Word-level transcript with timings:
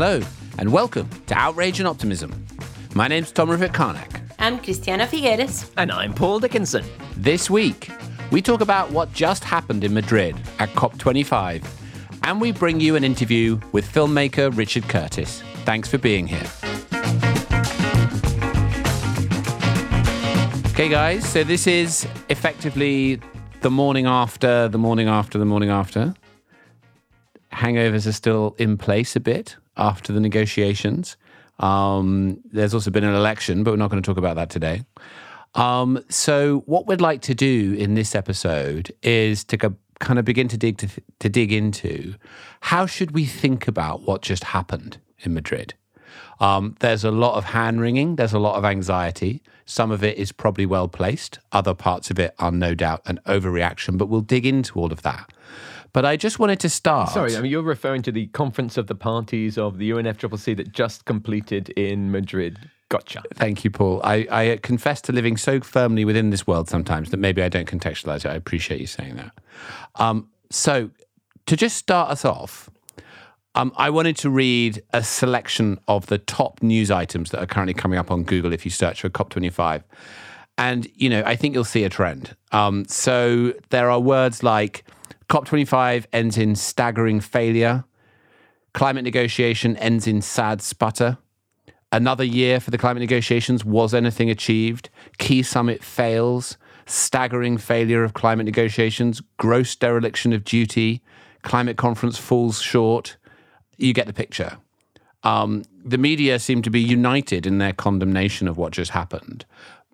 Hello, 0.00 0.20
and 0.58 0.70
welcome 0.70 1.10
to 1.26 1.34
Outrage 1.34 1.80
and 1.80 1.88
Optimism. 1.88 2.46
My 2.94 3.08
name's 3.08 3.32
Tom 3.32 3.48
Rivett 3.48 3.74
Carnac. 3.74 4.20
I'm 4.38 4.60
Christiana 4.60 5.08
Figueres. 5.08 5.72
And 5.76 5.90
I'm 5.90 6.14
Paul 6.14 6.38
Dickinson. 6.38 6.84
This 7.16 7.50
week, 7.50 7.90
we 8.30 8.40
talk 8.40 8.60
about 8.60 8.92
what 8.92 9.12
just 9.12 9.42
happened 9.42 9.82
in 9.82 9.92
Madrid 9.92 10.36
at 10.60 10.68
COP25, 10.68 11.66
and 12.22 12.40
we 12.40 12.52
bring 12.52 12.78
you 12.78 12.94
an 12.94 13.02
interview 13.02 13.58
with 13.72 13.92
filmmaker 13.92 14.56
Richard 14.56 14.88
Curtis. 14.88 15.42
Thanks 15.64 15.88
for 15.88 15.98
being 15.98 16.28
here. 16.28 16.46
Okay, 20.74 20.88
guys, 20.88 21.28
so 21.28 21.42
this 21.42 21.66
is 21.66 22.06
effectively 22.28 23.20
the 23.62 23.70
morning 23.72 24.06
after, 24.06 24.68
the 24.68 24.78
morning 24.78 25.08
after, 25.08 25.38
the 25.38 25.44
morning 25.44 25.70
after. 25.70 26.14
Hangovers 27.52 28.06
are 28.06 28.12
still 28.12 28.54
in 28.58 28.78
place 28.78 29.16
a 29.16 29.20
bit 29.20 29.56
after 29.78 30.12
the 30.12 30.20
negotiations. 30.20 31.16
Um, 31.60 32.40
there's 32.52 32.74
also 32.74 32.90
been 32.90 33.04
an 33.04 33.14
election, 33.14 33.64
but 33.64 33.72
we're 33.72 33.78
not 33.78 33.90
going 33.90 34.02
to 34.02 34.06
talk 34.06 34.18
about 34.18 34.36
that 34.36 34.50
today. 34.50 34.84
Um, 35.54 36.04
so, 36.08 36.62
what 36.66 36.86
we'd 36.86 37.00
like 37.00 37.22
to 37.22 37.34
do 37.34 37.74
in 37.78 37.94
this 37.94 38.14
episode 38.14 38.92
is 39.02 39.44
to 39.44 39.56
go, 39.56 39.74
kind 39.98 40.18
of 40.18 40.24
begin 40.24 40.46
to 40.48 40.56
dig 40.56 40.78
to, 40.78 40.88
to 41.18 41.28
dig 41.28 41.52
into 41.52 42.14
how 42.60 42.86
should 42.86 43.12
we 43.12 43.24
think 43.24 43.66
about 43.66 44.02
what 44.02 44.22
just 44.22 44.44
happened 44.44 44.98
in 45.20 45.34
Madrid. 45.34 45.74
Um, 46.40 46.76
there's 46.80 47.04
a 47.04 47.10
lot 47.10 47.34
of 47.36 47.44
hand 47.44 47.80
wringing. 47.80 48.16
There's 48.16 48.32
a 48.32 48.38
lot 48.38 48.56
of 48.56 48.64
anxiety. 48.64 49.42
Some 49.64 49.90
of 49.90 50.04
it 50.04 50.16
is 50.16 50.30
probably 50.32 50.66
well 50.66 50.88
placed. 50.88 51.38
Other 51.52 51.74
parts 51.74 52.10
of 52.10 52.18
it 52.18 52.34
are 52.38 52.52
no 52.52 52.74
doubt 52.74 53.02
an 53.06 53.20
overreaction. 53.26 53.98
But 53.98 54.08
we'll 54.08 54.20
dig 54.20 54.46
into 54.46 54.78
all 54.78 54.92
of 54.92 55.02
that. 55.02 55.32
But 55.92 56.04
I 56.04 56.16
just 56.16 56.38
wanted 56.38 56.60
to 56.60 56.68
start. 56.68 57.10
Sorry, 57.10 57.36
I 57.36 57.40
mean 57.40 57.50
you're 57.50 57.62
referring 57.62 58.02
to 58.02 58.12
the 58.12 58.26
conference 58.28 58.76
of 58.76 58.86
the 58.86 58.94
parties 58.94 59.58
of 59.58 59.78
the 59.78 59.90
UNFCCC 59.90 60.56
that 60.56 60.72
just 60.72 61.04
completed 61.04 61.70
in 61.70 62.10
Madrid. 62.10 62.70
Gotcha. 62.90 63.22
Thank 63.34 63.64
you, 63.64 63.70
Paul. 63.70 64.00
I, 64.02 64.26
I 64.30 64.58
confess 64.62 65.02
to 65.02 65.12
living 65.12 65.36
so 65.36 65.60
firmly 65.60 66.06
within 66.06 66.30
this 66.30 66.46
world 66.46 66.70
sometimes 66.70 67.10
that 67.10 67.18
maybe 67.18 67.42
I 67.42 67.50
don't 67.50 67.68
contextualize 67.68 68.24
it. 68.24 68.26
I 68.26 68.34
appreciate 68.34 68.80
you 68.80 68.86
saying 68.86 69.16
that. 69.16 69.32
Um, 69.96 70.28
so, 70.50 70.90
to 71.46 71.56
just 71.56 71.76
start 71.76 72.10
us 72.10 72.24
off, 72.24 72.70
um, 73.54 73.72
I 73.76 73.90
wanted 73.90 74.16
to 74.18 74.30
read 74.30 74.82
a 74.92 75.02
selection 75.02 75.78
of 75.86 76.06
the 76.06 76.18
top 76.18 76.62
news 76.62 76.90
items 76.90 77.30
that 77.30 77.42
are 77.42 77.46
currently 77.46 77.74
coming 77.74 77.98
up 77.98 78.10
on 78.10 78.22
Google 78.22 78.52
if 78.52 78.64
you 78.64 78.70
search 78.70 79.02
for 79.02 79.10
COP25. 79.10 79.82
And, 80.56 80.88
you 80.94 81.10
know, 81.10 81.22
I 81.26 81.36
think 81.36 81.54
you'll 81.54 81.64
see 81.64 81.84
a 81.84 81.90
trend. 81.90 82.36
Um, 82.52 82.86
so, 82.86 83.52
there 83.68 83.90
are 83.90 84.00
words 84.00 84.42
like 84.42 84.84
COP25 85.28 86.06
ends 86.12 86.38
in 86.38 86.56
staggering 86.56 87.20
failure, 87.20 87.84
climate 88.72 89.04
negotiation 89.04 89.76
ends 89.76 90.06
in 90.06 90.22
sad 90.22 90.62
sputter. 90.62 91.18
Another 91.90 92.24
year 92.24 92.60
for 92.60 92.70
the 92.70 92.78
climate 92.78 93.00
negotiations. 93.00 93.64
Was 93.64 93.94
anything 93.94 94.30
achieved? 94.30 94.90
Key 95.18 95.42
summit 95.42 95.82
fails. 95.82 96.58
Staggering 96.86 97.58
failure 97.58 98.04
of 98.04 98.12
climate 98.12 98.46
negotiations. 98.46 99.22
Gross 99.38 99.74
dereliction 99.74 100.32
of 100.32 100.44
duty. 100.44 101.02
Climate 101.42 101.76
conference 101.76 102.18
falls 102.18 102.60
short. 102.60 103.16
You 103.76 103.94
get 103.94 104.06
the 104.06 104.12
picture. 104.12 104.58
Um, 105.22 105.62
the 105.84 105.98
media 105.98 106.38
seem 106.38 106.62
to 106.62 106.70
be 106.70 106.80
united 106.80 107.46
in 107.46 107.58
their 107.58 107.72
condemnation 107.72 108.48
of 108.48 108.58
what 108.58 108.72
just 108.72 108.90
happened. 108.90 109.46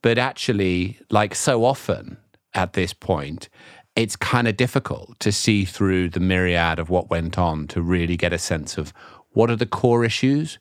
But 0.03 0.19
actually, 0.19 0.98
like 1.11 1.35
so 1.35 1.65
often 1.65 2.19
at 2.55 2.75
this 2.75 2.93
point, 2.93 3.48
it's 3.97 4.17
kind 4.17 4.48
of 4.48 4.56
difficult 4.56 5.19
to 5.20 5.30
see 5.30 5.64
through 5.64 6.08
the 6.08 6.20
myriad 6.20 6.79
of 6.79 6.91
what 6.91 7.11
went 7.11 7.39
on 7.39 7.67
to 7.69 7.80
really 7.80 8.17
get 8.17 8.33
a 8.33 8.39
sense 8.39 8.77
of 8.77 8.92
what 9.33 9.51
are 9.51 9.57
the 9.57 9.67
core 9.67 10.05
issues 10.05 10.58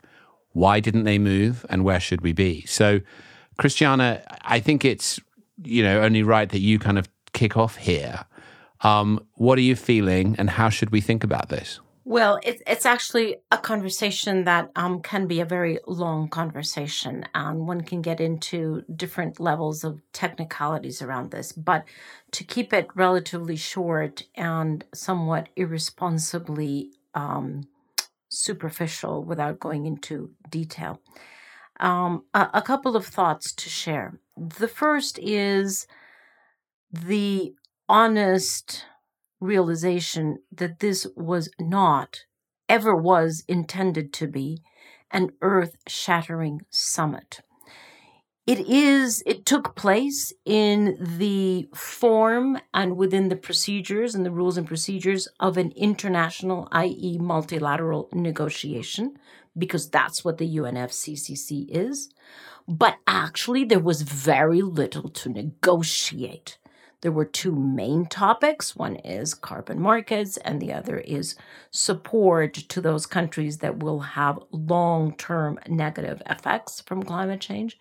why 0.53 0.79
didn't 0.79 1.03
they 1.03 1.19
move? 1.19 1.65
And 1.69 1.83
where 1.83 1.99
should 1.99 2.21
we 2.21 2.31
be? 2.31 2.65
So, 2.65 3.01
Christiana, 3.57 4.23
I 4.43 4.59
think 4.59 4.85
it's 4.85 5.19
you 5.63 5.83
know 5.83 6.01
only 6.01 6.23
right 6.23 6.49
that 6.49 6.59
you 6.59 6.79
kind 6.79 6.97
of 6.97 7.09
kick 7.33 7.57
off 7.57 7.75
here. 7.75 8.25
Um, 8.81 9.25
what 9.35 9.57
are 9.57 9.61
you 9.61 9.75
feeling, 9.75 10.35
and 10.37 10.49
how 10.49 10.69
should 10.69 10.91
we 10.91 11.01
think 11.01 11.23
about 11.23 11.49
this? 11.49 11.79
Well, 12.05 12.37
it's 12.43 12.61
it's 12.67 12.85
actually 12.85 13.37
a 13.49 13.57
conversation 13.57 14.43
that 14.43 14.71
um, 14.75 15.01
can 15.01 15.25
be 15.25 15.39
a 15.39 15.45
very 15.45 15.79
long 15.87 16.27
conversation, 16.27 17.25
and 17.33 17.65
one 17.65 17.81
can 17.81 18.01
get 18.01 18.19
into 18.19 18.83
different 18.93 19.39
levels 19.39 19.85
of 19.85 20.01
technicalities 20.11 21.01
around 21.01 21.31
this. 21.31 21.53
But 21.53 21.85
to 22.31 22.43
keep 22.43 22.73
it 22.73 22.87
relatively 22.93 23.55
short 23.55 24.23
and 24.35 24.83
somewhat 24.93 25.47
irresponsibly 25.55 26.91
um, 27.15 27.67
superficial 28.27 29.23
without 29.23 29.59
going 29.59 29.85
into 29.85 30.31
detail. 30.49 30.99
Um, 31.79 32.25
a, 32.33 32.49
a 32.55 32.61
couple 32.61 32.95
of 32.95 33.05
thoughts 33.05 33.53
to 33.53 33.69
share. 33.69 34.19
The 34.37 34.67
first 34.67 35.19
is 35.19 35.87
the 36.91 37.53
honest 37.87 38.85
realization 39.43 40.37
that 40.51 40.79
this 40.79 41.05
was 41.15 41.49
not, 41.59 42.21
ever 42.69 42.95
was 42.95 43.43
intended 43.47 44.13
to 44.13 44.27
be, 44.27 44.61
an 45.11 45.29
earth 45.41 45.75
shattering 45.87 46.61
summit. 46.69 47.41
It 48.45 48.59
is, 48.67 49.23
it 49.25 49.45
took 49.45 49.73
place 49.75 50.33
in 50.43 50.97
the 50.99 51.69
form 51.73 52.57
and 52.73 52.97
within 52.97 53.29
the 53.29 53.37
procedures 53.37 54.15
and 54.15 54.25
the 54.25 54.31
rules 54.31 54.57
and 54.57 54.67
procedures 54.67 55.29
of 55.39 55.57
an 55.57 55.71
international, 55.77 56.67
i.e., 56.73 57.17
multilateral 57.19 58.09
negotiation, 58.11 59.15
because 59.57 59.89
that's 59.89 60.25
what 60.25 60.39
the 60.39 60.57
UNFCCC 60.57 61.67
is. 61.69 62.09
But 62.67 62.95
actually, 63.07 63.63
there 63.63 63.79
was 63.79 64.01
very 64.01 64.61
little 64.61 65.09
to 65.09 65.29
negotiate. 65.29 66.57
There 67.03 67.11
were 67.11 67.25
two 67.25 67.53
main 67.53 68.05
topics. 68.05 68.77
One 68.77 68.95
is 68.95 69.33
carbon 69.33 69.81
markets, 69.81 70.37
and 70.37 70.61
the 70.61 70.71
other 70.71 70.99
is 70.99 71.35
support 71.69 72.53
to 72.53 72.79
those 72.79 73.05
countries 73.05 73.57
that 73.57 73.79
will 73.79 73.99
have 73.99 74.39
long 74.51 75.13
term 75.17 75.59
negative 75.67 76.21
effects 76.29 76.79
from 76.79 77.03
climate 77.03 77.41
change. 77.41 77.77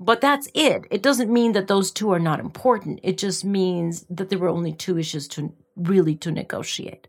But 0.00 0.22
that's 0.22 0.48
it. 0.54 0.86
It 0.90 1.02
doesn't 1.02 1.30
mean 1.30 1.52
that 1.52 1.68
those 1.68 1.90
two 1.90 2.10
are 2.10 2.18
not 2.18 2.40
important. 2.40 3.00
It 3.02 3.18
just 3.18 3.44
means 3.44 4.06
that 4.08 4.30
there 4.30 4.38
were 4.38 4.48
only 4.48 4.72
two 4.72 4.98
issues 4.98 5.28
to 5.28 5.52
really 5.76 6.14
to 6.16 6.30
negotiate. 6.30 7.06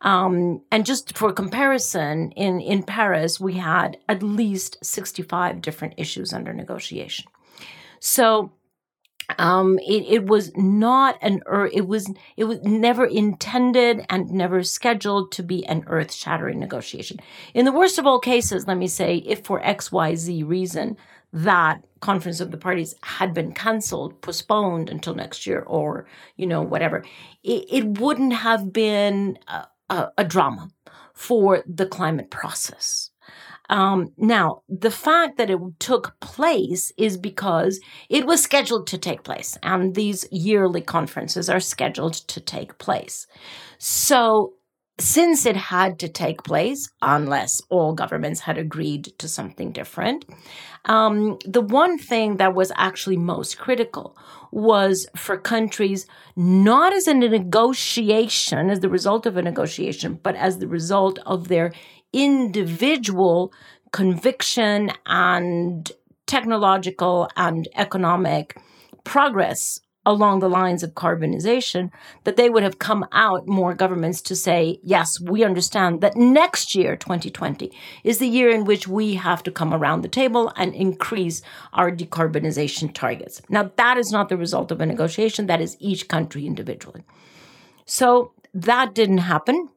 Um, 0.00 0.62
and 0.72 0.84
just 0.84 1.16
for 1.16 1.32
comparison, 1.32 2.32
in, 2.32 2.60
in 2.60 2.82
Paris, 2.82 3.38
we 3.38 3.52
had 3.54 3.98
at 4.08 4.20
least 4.20 4.84
65 4.84 5.62
different 5.62 5.94
issues 5.96 6.32
under 6.32 6.52
negotiation. 6.52 7.26
So 8.00 8.50
um, 9.38 9.78
it, 9.80 10.04
it 10.08 10.26
was 10.26 10.56
not 10.56 11.18
an 11.20 11.42
earth, 11.46 11.72
it 11.74 11.86
was, 11.86 12.12
it 12.36 12.44
was 12.44 12.60
never 12.62 13.04
intended 13.04 14.04
and 14.08 14.30
never 14.30 14.62
scheduled 14.62 15.32
to 15.32 15.42
be 15.42 15.64
an 15.66 15.84
earth 15.86 16.12
shattering 16.12 16.58
negotiation. 16.58 17.18
In 17.54 17.64
the 17.64 17.72
worst 17.72 17.98
of 17.98 18.06
all 18.06 18.18
cases, 18.18 18.66
let 18.66 18.78
me 18.78 18.88
say, 18.88 19.16
if 19.16 19.44
for 19.44 19.60
XYZ 19.60 20.46
reason 20.48 20.96
that 21.32 21.82
conference 22.00 22.40
of 22.40 22.50
the 22.50 22.58
parties 22.58 22.94
had 23.02 23.32
been 23.32 23.52
cancelled, 23.52 24.20
postponed 24.20 24.90
until 24.90 25.14
next 25.14 25.46
year, 25.46 25.60
or 25.60 26.06
you 26.36 26.46
know 26.46 26.62
whatever, 26.62 27.04
it, 27.42 27.64
it 27.70 27.98
wouldn't 27.98 28.34
have 28.34 28.72
been 28.72 29.38
a, 29.48 29.66
a, 29.88 30.08
a, 30.18 30.24
drama 30.24 30.68
for 31.14 31.62
the 31.66 31.86
climate 31.86 32.30
process. 32.30 33.11
Um, 33.70 34.12
now, 34.16 34.62
the 34.68 34.90
fact 34.90 35.38
that 35.38 35.50
it 35.50 35.58
took 35.78 36.18
place 36.20 36.92
is 36.96 37.16
because 37.16 37.80
it 38.08 38.26
was 38.26 38.42
scheduled 38.42 38.86
to 38.88 38.98
take 38.98 39.22
place, 39.22 39.56
and 39.62 39.94
these 39.94 40.26
yearly 40.30 40.82
conferences 40.82 41.48
are 41.48 41.60
scheduled 41.60 42.14
to 42.14 42.40
take 42.40 42.78
place. 42.78 43.26
So 43.78 44.54
since 44.98 45.46
it 45.46 45.56
had 45.56 45.98
to 45.98 46.08
take 46.08 46.44
place, 46.44 46.88
unless 47.00 47.60
all 47.70 47.94
governments 47.94 48.40
had 48.40 48.58
agreed 48.58 49.04
to 49.18 49.26
something 49.26 49.72
different, 49.72 50.24
um, 50.84 51.38
the 51.46 51.60
one 51.60 51.98
thing 51.98 52.36
that 52.36 52.54
was 52.54 52.70
actually 52.76 53.16
most 53.16 53.58
critical 53.58 54.16
was 54.52 55.06
for 55.16 55.38
countries 55.38 56.06
not 56.36 56.92
as 56.92 57.06
a 57.06 57.14
negotiation, 57.14 58.70
as 58.70 58.80
the 58.80 58.88
result 58.88 59.24
of 59.24 59.36
a 59.36 59.42
negotiation, 59.42 60.20
but 60.22 60.36
as 60.36 60.58
the 60.58 60.68
result 60.68 61.18
of 61.24 61.48
their 61.48 61.72
individual 62.12 63.52
conviction 63.92 64.90
and 65.06 65.92
technological 66.26 67.28
and 67.36 67.68
economic 67.74 68.56
progress 69.04 69.80
along 70.04 70.40
the 70.40 70.48
lines 70.48 70.82
of 70.82 70.94
carbonization, 70.94 71.90
that 72.24 72.36
they 72.36 72.50
would 72.50 72.62
have 72.62 72.78
come 72.78 73.06
out 73.12 73.46
more 73.46 73.72
governments 73.72 74.20
to 74.20 74.34
say, 74.34 74.80
yes, 74.82 75.20
we 75.20 75.44
understand 75.44 76.00
that 76.00 76.16
next 76.16 76.74
year, 76.74 76.96
2020, 76.96 77.70
is 78.02 78.18
the 78.18 78.26
year 78.26 78.50
in 78.50 78.64
which 78.64 78.88
we 78.88 79.14
have 79.14 79.42
to 79.44 79.50
come 79.50 79.72
around 79.72 80.00
the 80.00 80.08
table 80.08 80.52
and 80.56 80.74
increase 80.74 81.40
our 81.72 81.90
decarbonization 81.90 82.92
targets. 82.92 83.42
Now, 83.48 83.70
that 83.76 83.96
is 83.96 84.10
not 84.10 84.28
the 84.28 84.36
result 84.36 84.72
of 84.72 84.80
a 84.80 84.86
negotiation, 84.86 85.46
that 85.46 85.60
is 85.60 85.76
each 85.78 86.08
country 86.08 86.46
individually. 86.46 87.04
So 87.86 88.32
that 88.54 88.94
didn't 88.94 89.18
happen. 89.18 89.68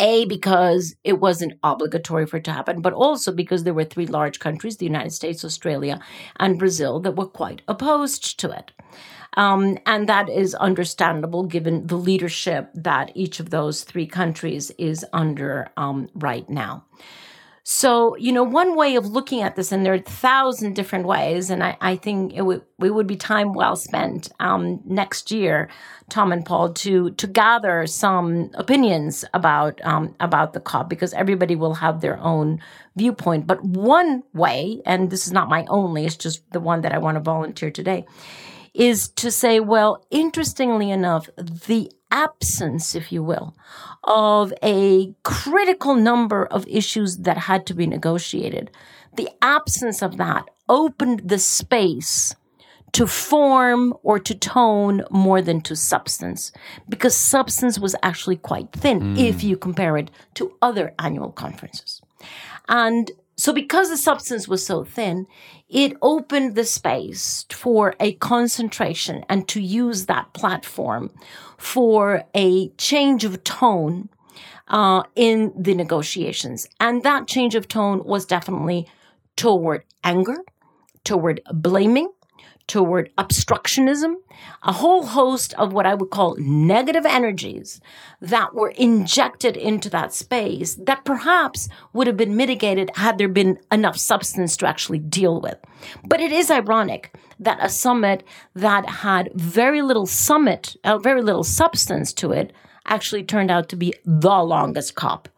A, 0.00 0.24
because 0.26 0.94
it 1.02 1.20
wasn't 1.20 1.58
obligatory 1.62 2.26
for 2.26 2.36
it 2.36 2.44
to 2.44 2.52
happen, 2.52 2.80
but 2.80 2.92
also 2.92 3.32
because 3.32 3.64
there 3.64 3.74
were 3.74 3.84
three 3.84 4.06
large 4.06 4.38
countries, 4.38 4.76
the 4.76 4.86
United 4.86 5.12
States, 5.12 5.44
Australia, 5.44 6.00
and 6.38 6.58
Brazil, 6.58 7.00
that 7.00 7.16
were 7.16 7.26
quite 7.26 7.62
opposed 7.66 8.38
to 8.40 8.50
it. 8.50 8.72
Um, 9.34 9.78
and 9.86 10.08
that 10.08 10.28
is 10.28 10.54
understandable 10.54 11.44
given 11.44 11.86
the 11.86 11.96
leadership 11.96 12.70
that 12.74 13.12
each 13.14 13.40
of 13.40 13.50
those 13.50 13.84
three 13.84 14.06
countries 14.06 14.70
is 14.78 15.04
under 15.12 15.68
um, 15.76 16.08
right 16.14 16.48
now. 16.48 16.84
So, 17.70 18.16
you 18.16 18.32
know, 18.32 18.44
one 18.44 18.76
way 18.76 18.96
of 18.96 19.04
looking 19.04 19.42
at 19.42 19.54
this, 19.54 19.72
and 19.72 19.84
there 19.84 19.92
are 19.92 19.96
a 19.96 20.00
thousand 20.00 20.72
different 20.72 21.04
ways, 21.04 21.50
and 21.50 21.62
I, 21.62 21.76
I 21.82 21.96
think 21.96 22.32
it 22.32 22.40
would 22.40 22.62
it 22.82 22.94
would 22.94 23.06
be 23.06 23.14
time 23.14 23.52
well 23.52 23.76
spent 23.76 24.32
um, 24.40 24.80
next 24.86 25.30
year, 25.30 25.68
Tom 26.08 26.32
and 26.32 26.46
Paul, 26.46 26.72
to 26.72 27.10
to 27.10 27.26
gather 27.26 27.86
some 27.86 28.50
opinions 28.54 29.22
about 29.34 29.84
um, 29.84 30.14
about 30.18 30.54
the 30.54 30.60
COP 30.60 30.88
because 30.88 31.12
everybody 31.12 31.56
will 31.56 31.74
have 31.74 32.00
their 32.00 32.18
own 32.20 32.58
viewpoint. 32.96 33.46
But 33.46 33.62
one 33.62 34.22
way, 34.32 34.80
and 34.86 35.10
this 35.10 35.26
is 35.26 35.32
not 35.34 35.50
my 35.50 35.66
only, 35.68 36.06
it's 36.06 36.16
just 36.16 36.50
the 36.52 36.60
one 36.60 36.80
that 36.80 36.94
I 36.94 36.98
want 36.98 37.16
to 37.16 37.20
volunteer 37.20 37.70
today, 37.70 38.06
is 38.72 39.10
to 39.10 39.30
say, 39.30 39.60
well, 39.60 40.06
interestingly 40.10 40.90
enough, 40.90 41.28
the 41.36 41.92
absence, 42.10 42.94
if 42.94 43.12
you 43.12 43.22
will, 43.22 43.54
of 44.04 44.52
a 44.62 45.14
critical 45.22 45.94
number 45.94 46.46
of 46.46 46.66
issues 46.68 47.18
that 47.18 47.38
had 47.38 47.66
to 47.66 47.74
be 47.74 47.86
negotiated, 47.86 48.70
the 49.16 49.28
absence 49.42 50.02
of 50.02 50.16
that 50.16 50.44
opened 50.68 51.28
the 51.28 51.38
space 51.38 52.34
to 52.92 53.06
form 53.06 53.94
or 54.02 54.18
to 54.18 54.34
tone 54.34 55.02
more 55.10 55.42
than 55.42 55.60
to 55.60 55.76
substance 55.76 56.52
because 56.88 57.14
substance 57.14 57.78
was 57.78 57.94
actually 58.02 58.36
quite 58.36 58.72
thin 58.72 59.00
mm. 59.00 59.18
if 59.18 59.44
you 59.44 59.56
compare 59.56 59.96
it 59.96 60.10
to 60.34 60.56
other 60.62 60.94
annual 60.98 61.30
conferences. 61.30 62.00
And 62.68 63.10
so, 63.38 63.52
because 63.52 63.88
the 63.88 63.96
substance 63.96 64.48
was 64.48 64.66
so 64.66 64.82
thin, 64.82 65.28
it 65.68 65.96
opened 66.02 66.56
the 66.56 66.64
space 66.64 67.46
for 67.52 67.94
a 68.00 68.14
concentration 68.14 69.24
and 69.28 69.46
to 69.46 69.60
use 69.60 70.06
that 70.06 70.32
platform 70.32 71.12
for 71.56 72.24
a 72.34 72.70
change 72.70 73.24
of 73.24 73.44
tone 73.44 74.08
uh, 74.66 75.04
in 75.14 75.52
the 75.56 75.74
negotiations. 75.74 76.66
And 76.80 77.04
that 77.04 77.28
change 77.28 77.54
of 77.54 77.68
tone 77.68 78.02
was 78.04 78.26
definitely 78.26 78.88
toward 79.36 79.84
anger, 80.02 80.38
toward 81.04 81.40
blaming, 81.52 82.10
toward 82.68 83.10
obstructionism, 83.16 84.14
a 84.62 84.72
whole 84.72 85.06
host 85.06 85.54
of 85.54 85.72
what 85.72 85.86
I 85.86 85.94
would 85.94 86.10
call 86.10 86.36
negative 86.38 87.04
energies 87.04 87.80
that 88.20 88.54
were 88.54 88.70
injected 88.70 89.56
into 89.56 89.90
that 89.90 90.14
space 90.14 90.76
that 90.86 91.04
perhaps 91.04 91.68
would 91.92 92.06
have 92.06 92.16
been 92.16 92.36
mitigated 92.36 92.90
had 92.94 93.18
there 93.18 93.28
been 93.28 93.58
enough 93.72 93.96
substance 93.96 94.56
to 94.58 94.68
actually 94.68 95.00
deal 95.00 95.40
with. 95.40 95.58
But 96.04 96.20
it 96.20 96.30
is 96.30 96.50
ironic 96.50 97.14
that 97.40 97.58
a 97.60 97.68
summit 97.68 98.22
that 98.54 98.88
had 98.88 99.30
very 99.34 99.82
little 99.82 100.06
summit, 100.06 100.76
uh, 100.84 100.98
very 100.98 101.22
little 101.22 101.44
substance 101.44 102.12
to 102.14 102.32
it, 102.32 102.52
actually 102.86 103.24
turned 103.24 103.50
out 103.50 103.68
to 103.70 103.76
be 103.76 103.94
the 104.04 104.42
longest 104.42 104.94
COP 104.94 105.28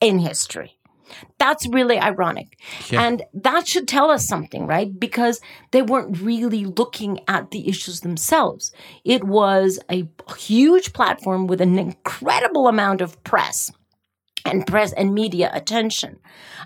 in 0.00 0.18
history. 0.18 0.79
That's 1.38 1.66
really 1.68 1.98
ironic. 1.98 2.58
Yeah. 2.90 3.02
And 3.02 3.22
that 3.34 3.66
should 3.66 3.88
tell 3.88 4.10
us 4.10 4.26
something, 4.26 4.66
right? 4.66 4.98
Because 4.98 5.40
they 5.70 5.82
weren't 5.82 6.20
really 6.20 6.64
looking 6.64 7.20
at 7.28 7.50
the 7.50 7.68
issues 7.68 8.00
themselves. 8.00 8.72
It 9.04 9.24
was 9.24 9.78
a 9.90 10.08
huge 10.36 10.92
platform 10.92 11.46
with 11.46 11.60
an 11.60 11.78
incredible 11.78 12.68
amount 12.68 13.00
of 13.00 13.22
press 13.24 13.70
and 14.44 14.66
press 14.66 14.92
and 14.92 15.12
media 15.14 15.50
attention 15.52 16.18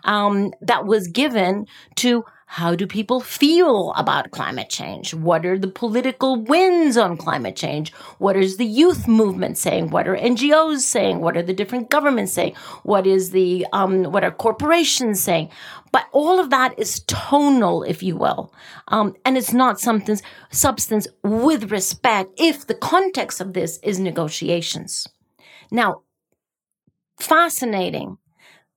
um, 0.04 0.52
that 0.60 0.86
was 0.86 1.08
given 1.08 1.66
to 1.96 2.24
how 2.46 2.74
do 2.74 2.86
people 2.86 3.20
feel 3.20 3.92
about 3.96 4.30
climate 4.30 4.68
change? 4.68 5.14
What 5.14 5.46
are 5.46 5.58
the 5.58 5.68
political 5.68 6.36
winds 6.36 6.96
on 6.96 7.16
climate 7.16 7.56
change? 7.56 7.92
What 8.18 8.36
is 8.36 8.58
the 8.58 8.66
youth 8.66 9.08
movement 9.08 9.58
saying? 9.58 9.90
What 9.90 10.06
are 10.06 10.16
NGOs 10.16 10.80
saying? 10.80 11.20
What 11.20 11.36
are 11.36 11.42
the 11.42 11.54
different 11.54 11.90
governments 11.90 12.32
saying? 12.32 12.54
What 12.82 13.06
is 13.06 13.30
the 13.30 13.66
um, 13.72 14.04
what 14.04 14.24
are 14.24 14.30
corporations 14.30 15.22
saying? 15.22 15.50
But 15.90 16.06
all 16.12 16.38
of 16.38 16.50
that 16.50 16.78
is 16.78 17.00
tonal, 17.06 17.82
if 17.82 18.02
you 18.02 18.16
will, 18.16 18.52
um, 18.88 19.14
and 19.24 19.36
it's 19.36 19.52
not 19.52 19.80
something 19.80 20.20
substance 20.50 21.06
with 21.22 21.70
respect. 21.70 22.30
If 22.36 22.66
the 22.66 22.74
context 22.74 23.40
of 23.40 23.52
this 23.52 23.78
is 23.82 23.98
negotiations, 23.98 25.08
now 25.70 26.02
fascinating 27.18 28.18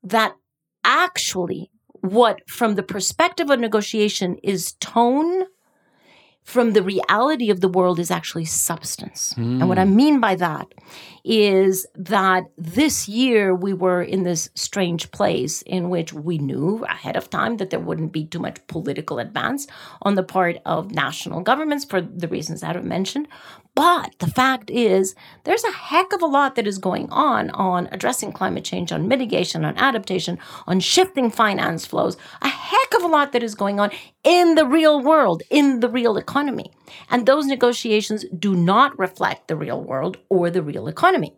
that 0.04 0.36
actually 0.84 1.69
what, 2.12 2.48
from 2.50 2.75
the 2.75 2.83
perspective 2.83 3.50
of 3.50 3.59
negotiation, 3.59 4.38
is 4.44 4.74
tone, 4.74 5.45
from 6.48 6.71
the 6.71 6.81
reality 6.81 7.50
of 7.50 7.59
the 7.59 7.68
world 7.68 8.00
is 8.00 8.09
actually 8.09 8.45
substance. 8.45 9.33
Mm. 9.33 9.59
And 9.59 9.68
what 9.68 9.77
I 9.77 9.83
hmm. 9.83 9.98
mean 9.98 10.19
by 10.21 10.36
that 10.36 10.74
is 11.25 11.86
that 11.95 12.45
this 12.57 13.09
year 13.09 13.54
we 13.54 13.74
were 13.74 14.01
in 14.01 14.24
this 14.24 14.50
strange 14.56 15.12
place 15.12 15.62
in 15.63 15.89
which 15.89 16.13
we 16.13 16.38
knew 16.38 16.86
ahead 16.86 17.18
of 17.18 17.30
time 17.30 17.57
that 17.57 17.69
there 17.69 17.81
wouldn't 17.81 18.13
be 18.13 18.24
too 18.25 18.39
much 18.39 18.65
political 18.68 19.19
advance 19.19 19.68
on 20.04 20.15
the 20.15 20.24
part 20.24 20.59
of 20.65 20.89
national 20.92 21.42
governments 21.42 21.83
for 21.83 22.00
the 22.00 22.30
reasons 22.30 22.62
that 22.62 22.77
I've 22.77 22.86
mentioned. 22.86 23.27
But 23.77 24.15
the 24.18 24.25
fact 24.25 24.71
is, 24.71 25.13
there's 25.44 25.63
a 25.63 25.71
heck 25.71 26.12
of 26.12 26.24
a 26.24 26.25
lot 26.25 26.56
that 26.56 26.65
is 26.65 26.79
going 26.79 27.12
on 27.12 27.51
on 27.51 27.88
addressing 27.91 28.31
climate 28.31 28.63
change, 28.63 28.91
on 28.91 29.07
mitigation, 29.07 29.63
on 29.63 29.77
adaptation, 29.77 30.39
on 30.65 30.79
shifting 30.79 31.29
finance 31.29 31.85
flows. 31.85 32.18
A 32.41 32.47
heck 32.47 32.95
of 32.95 33.03
a 33.03 33.07
lot 33.07 33.33
that 33.33 33.44
is 33.44 33.53
going 33.53 33.79
on 33.79 33.91
in 34.24 34.56
the 34.56 34.65
real 34.65 35.00
world, 35.00 35.44
in 35.51 35.81
the 35.81 35.89
real 35.89 36.18
economy. 36.18 36.71
And 37.12 37.27
those 37.27 37.45
negotiations 37.45 38.25
do 38.39 38.56
not 38.56 38.97
reflect 38.97 39.47
the 39.47 39.56
real 39.56 39.83
world 39.83 40.18
or 40.27 40.50
the 40.50 40.63
real 40.63 40.88
economy. 40.88 41.35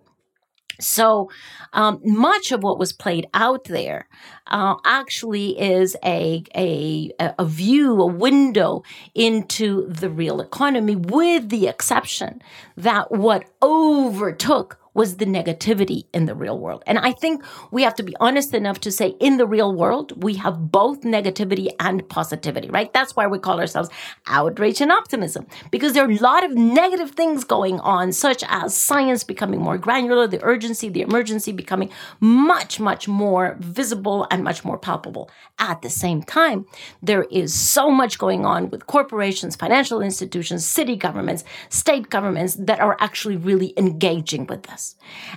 So 0.80 1.30
um, 1.74 2.00
much 2.04 2.52
of 2.52 2.64
what 2.64 2.80
was 2.80 2.94
played 2.94 3.28
out 3.34 3.66
there 3.66 4.08
uh, 4.48 4.76
actually 4.86 5.60
is 5.60 5.96
a, 6.04 6.44
a, 6.56 7.12
a 7.20 7.46
view, 7.46 8.02
a 8.02 8.08
window 8.08 8.84
into 9.14 9.88
the 9.88 10.10
real 10.10 10.42
economy, 10.42 10.96
with 10.96 11.50
the 11.50 11.68
exception 11.68 12.42
that 12.78 13.12
what 13.12 13.46
overtook 13.62 14.80
was 15.00 15.16
the 15.16 15.26
negativity 15.40 16.02
in 16.14 16.26
the 16.26 16.36
real 16.36 16.60
world. 16.60 16.84
And 16.86 17.00
I 17.00 17.14
think 17.14 17.42
we 17.72 17.84
have 17.84 17.96
to 17.96 18.04
be 18.04 18.16
honest 18.20 18.54
enough 18.54 18.80
to 18.82 18.92
say 18.92 19.16
in 19.22 19.38
the 19.38 19.48
real 19.48 19.72
world, 19.74 20.08
we 20.28 20.34
have 20.44 20.74
both 20.74 21.00
negativity 21.18 21.70
and 21.80 21.98
positivity, 22.10 22.70
right? 22.70 22.92
That's 22.92 23.16
why 23.16 23.26
we 23.28 23.40
call 23.40 23.62
ourselves 23.62 23.90
outrage 24.28 24.82
and 24.82 24.92
optimism, 24.92 25.48
because 25.72 25.94
there 25.94 26.04
are 26.06 26.12
a 26.12 26.18
lot 26.18 26.44
of 26.44 26.52
negative 26.52 27.12
things 27.12 27.46
going 27.46 27.80
on, 27.80 28.12
such 28.12 28.44
as 28.50 28.76
science 28.76 29.24
becoming 29.24 29.62
more 29.62 29.78
granular, 29.78 30.28
the 30.28 30.44
urgency, 30.44 30.90
the 30.90 31.06
emergency 31.10 31.54
becoming 31.54 31.90
much, 32.20 32.78
much 32.82 33.08
more 33.08 33.56
visible 33.62 34.28
and 34.30 34.44
much 34.44 34.66
more 34.66 34.78
palpable. 34.78 35.32
At 35.60 35.82
the 35.82 35.90
same 35.90 36.24
time, 36.24 36.66
there 37.02 37.24
is 37.32 37.54
so 37.54 37.90
much 37.90 38.20
going 38.20 38.46
on 38.46 38.70
with 38.70 38.86
corporations, 38.86 39.56
financial 39.56 40.02
institutions, 40.02 40.66
city 40.66 40.98
governments, 40.98 41.46
state 41.70 42.10
governments 42.10 42.56
that 42.56 42.82
are 42.82 42.98
actually 43.00 43.38
really 43.38 43.74
engaging 43.78 44.46
with 44.46 44.64
this. 44.64 44.89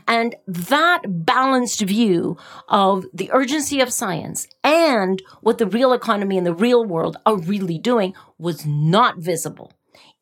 And 0.06 0.36
that 0.46 1.00
balanced 1.06 1.80
view 1.80 2.36
of 2.68 3.04
the 3.12 3.30
urgency 3.32 3.80
of 3.80 3.92
science 3.92 4.48
and 4.62 5.22
what 5.40 5.58
the 5.58 5.66
real 5.66 5.92
economy 5.92 6.36
and 6.38 6.46
the 6.46 6.54
real 6.54 6.84
world 6.84 7.16
are 7.26 7.36
really 7.36 7.78
doing 7.78 8.14
was 8.38 8.66
not 8.66 9.18
visible 9.18 9.72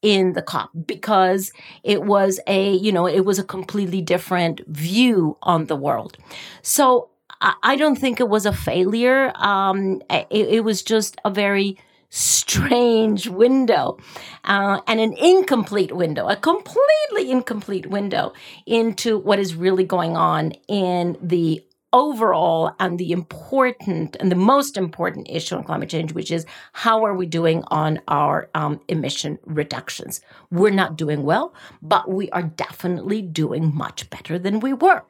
in 0.02 0.32
the 0.32 0.42
COP 0.42 0.70
because 0.86 1.52
it 1.82 2.02
was 2.02 2.40
a, 2.46 2.72
you 2.72 2.92
know, 2.92 3.06
it 3.06 3.24
was 3.24 3.38
a 3.38 3.44
completely 3.44 4.00
different 4.00 4.60
view 4.66 5.36
on 5.42 5.66
the 5.66 5.76
world. 5.76 6.16
So 6.62 7.10
I 7.40 7.76
don't 7.76 7.96
think 7.96 8.20
it 8.20 8.28
was 8.28 8.44
a 8.44 8.52
failure. 8.52 9.32
Um, 9.36 10.02
it, 10.10 10.26
it 10.30 10.64
was 10.64 10.82
just 10.82 11.16
a 11.24 11.30
very 11.30 11.78
strange 12.10 13.28
window 13.28 13.96
uh, 14.44 14.80
and 14.86 15.00
an 15.00 15.12
incomplete 15.14 15.94
window, 15.94 16.28
a 16.28 16.36
completely 16.36 17.30
incomplete 17.30 17.86
window 17.86 18.32
into 18.66 19.18
what 19.18 19.38
is 19.38 19.54
really 19.54 19.84
going 19.84 20.16
on 20.16 20.52
in 20.68 21.16
the 21.22 21.64
overall 21.92 22.74
and 22.78 22.98
the 22.98 23.10
important 23.10 24.16
and 24.20 24.30
the 24.30 24.36
most 24.36 24.76
important 24.76 25.28
issue 25.28 25.56
on 25.56 25.64
climate 25.64 25.88
change, 25.88 26.12
which 26.12 26.30
is 26.30 26.46
how 26.72 27.04
are 27.04 27.14
we 27.14 27.26
doing 27.26 27.64
on 27.68 28.00
our 28.08 28.48
um, 28.54 28.80
emission 28.88 29.38
reductions? 29.44 30.20
We're 30.50 30.70
not 30.70 30.96
doing 30.96 31.24
well, 31.24 31.54
but 31.82 32.08
we 32.10 32.30
are 32.30 32.42
definitely 32.42 33.22
doing 33.22 33.74
much 33.74 34.08
better 34.10 34.38
than 34.38 34.60
we 34.60 34.72
were. 34.72 35.02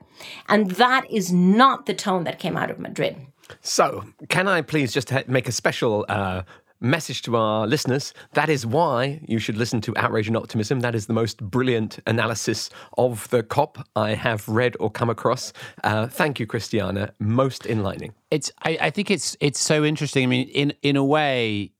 And 0.48 0.72
that 0.72 1.10
is 1.10 1.32
not 1.32 1.86
the 1.86 1.94
tone 1.94 2.24
that 2.24 2.38
came 2.38 2.56
out 2.56 2.70
of 2.70 2.78
Madrid. 2.78 3.16
So, 3.62 4.04
can 4.28 4.46
I 4.46 4.62
please 4.62 4.92
just 4.92 5.12
make 5.26 5.48
a 5.48 5.52
special 5.52 6.06
uh, 6.08 6.42
message 6.80 7.22
to 7.22 7.36
our 7.36 7.66
listeners. 7.66 8.12
That 8.32 8.48
is 8.48 8.66
why 8.66 9.20
you 9.26 9.38
should 9.38 9.56
listen 9.56 9.80
to 9.82 9.96
Outrage 9.96 10.28
and 10.28 10.36
Optimism. 10.36 10.80
That 10.80 10.94
is 10.94 11.06
the 11.06 11.12
most 11.12 11.42
brilliant 11.42 11.98
analysis 12.06 12.70
of 12.96 13.28
the 13.30 13.42
COP 13.42 13.86
I 13.94 14.14
have 14.14 14.48
read 14.48 14.76
or 14.80 14.90
come 14.90 15.10
across. 15.10 15.52
Uh, 15.84 16.06
thank 16.06 16.40
you, 16.40 16.46
Christiana. 16.46 17.12
Most 17.18 17.66
enlightening. 17.66 18.14
It's. 18.30 18.50
I, 18.62 18.78
I 18.80 18.90
think 18.90 19.10
it's. 19.10 19.36
It's 19.40 19.60
so 19.60 19.84
interesting. 19.84 20.24
I 20.24 20.26
mean, 20.26 20.48
in 20.48 20.72
in 20.82 20.96
a 20.96 21.04
way, 21.04 21.72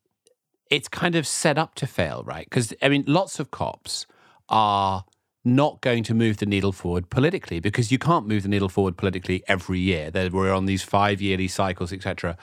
it's 0.70 0.88
kind 0.88 1.14
of 1.14 1.26
set 1.26 1.58
up 1.58 1.74
to 1.76 1.86
fail, 1.86 2.22
right? 2.24 2.44
Because 2.44 2.72
I 2.82 2.88
mean, 2.88 3.04
lots 3.06 3.40
of 3.40 3.50
COPs 3.50 4.06
are 4.48 5.04
not 5.44 5.80
going 5.80 6.02
to 6.04 6.14
move 6.14 6.36
the 6.36 6.46
needle 6.46 6.72
forward 6.72 7.08
politically 7.08 7.60
because 7.60 7.90
you 7.90 7.98
can't 7.98 8.26
move 8.26 8.42
the 8.42 8.48
needle 8.48 8.68
forward 8.68 8.96
politically 8.96 9.42
every 9.48 9.78
year. 9.78 10.10
We're 10.12 10.52
on 10.52 10.66
these 10.66 10.82
five 10.82 11.20
yearly 11.20 11.48
cycles, 11.48 11.92
etc. 11.92 12.36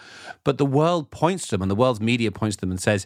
But 0.44 0.58
the 0.58 0.66
world 0.66 1.12
points 1.12 1.48
to 1.48 1.52
them, 1.52 1.62
and 1.62 1.72
the 1.72 1.76
world's 1.76 2.02
media 2.02 2.32
points 2.32 2.56
to 2.58 2.62
them 2.62 2.72
and 2.72 2.82
says, 2.82 3.06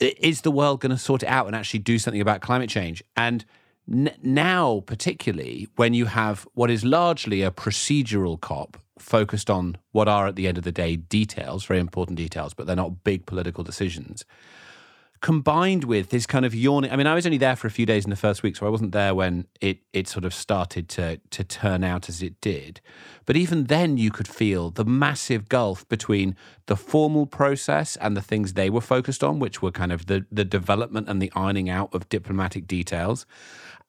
"Is 0.00 0.42
the 0.42 0.52
world 0.52 0.80
going 0.80 0.90
to 0.90 0.98
sort 0.98 1.22
it 1.22 1.28
out 1.28 1.46
and 1.46 1.56
actually 1.56 1.80
do 1.80 1.98
something 1.98 2.20
about 2.20 2.40
climate 2.40 2.70
change?" 2.70 3.02
And 3.16 3.44
n- 3.90 4.14
now, 4.22 4.82
particularly 4.86 5.68
when 5.76 5.94
you 5.94 6.06
have 6.06 6.46
what 6.54 6.70
is 6.70 6.84
largely 6.84 7.42
a 7.42 7.50
procedural 7.50 8.40
COP 8.40 8.78
focused 8.98 9.50
on 9.50 9.78
what 9.90 10.06
are 10.06 10.28
at 10.28 10.36
the 10.36 10.46
end 10.46 10.58
of 10.58 10.64
the 10.64 10.70
day 10.70 10.94
details, 10.94 11.64
very 11.64 11.80
important 11.80 12.16
details, 12.16 12.54
but 12.54 12.68
they're 12.68 12.76
not 12.76 13.02
big 13.02 13.26
political 13.26 13.64
decisions 13.64 14.24
combined 15.22 15.84
with 15.84 16.10
this 16.10 16.26
kind 16.26 16.44
of 16.44 16.52
yawning. 16.52 16.90
I 16.90 16.96
mean, 16.96 17.06
I 17.06 17.14
was 17.14 17.24
only 17.24 17.38
there 17.38 17.54
for 17.54 17.68
a 17.68 17.70
few 17.70 17.86
days 17.86 18.04
in 18.04 18.10
the 18.10 18.16
first 18.16 18.42
week, 18.42 18.56
so 18.56 18.66
I 18.66 18.68
wasn't 18.68 18.92
there 18.92 19.14
when 19.14 19.46
it 19.60 19.78
it 19.92 20.08
sort 20.08 20.24
of 20.24 20.34
started 20.34 20.88
to 20.90 21.18
to 21.30 21.44
turn 21.44 21.82
out 21.84 22.08
as 22.08 22.22
it 22.22 22.40
did. 22.40 22.80
But 23.24 23.36
even 23.36 23.64
then, 23.64 23.96
you 23.96 24.10
could 24.10 24.28
feel 24.28 24.70
the 24.70 24.84
massive 24.84 25.48
gulf 25.48 25.88
between 25.88 26.36
the 26.66 26.76
formal 26.76 27.26
process 27.26 27.96
and 27.96 28.16
the 28.16 28.20
things 28.20 28.52
they 28.52 28.68
were 28.68 28.80
focused 28.80 29.22
on, 29.24 29.38
which 29.38 29.62
were 29.62 29.70
kind 29.70 29.92
of 29.92 30.06
the 30.06 30.26
the 30.30 30.44
development 30.44 31.08
and 31.08 31.22
the 31.22 31.32
ironing 31.34 31.70
out 31.70 31.94
of 31.94 32.08
diplomatic 32.08 32.66
details, 32.66 33.24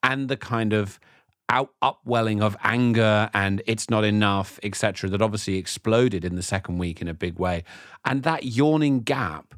and 0.02 0.28
the 0.28 0.36
kind 0.36 0.72
of 0.72 1.00
out 1.50 1.72
upwelling 1.82 2.42
of 2.42 2.56
anger 2.62 3.28
and 3.34 3.60
it's 3.66 3.90
not 3.90 4.02
enough, 4.02 4.58
etc., 4.62 5.10
that 5.10 5.20
obviously 5.20 5.56
exploded 5.56 6.24
in 6.24 6.36
the 6.36 6.42
second 6.42 6.78
week 6.78 7.02
in 7.02 7.08
a 7.08 7.12
big 7.12 7.38
way. 7.38 7.62
And 8.02 8.22
that 8.22 8.44
yawning 8.44 9.00
gap 9.00 9.54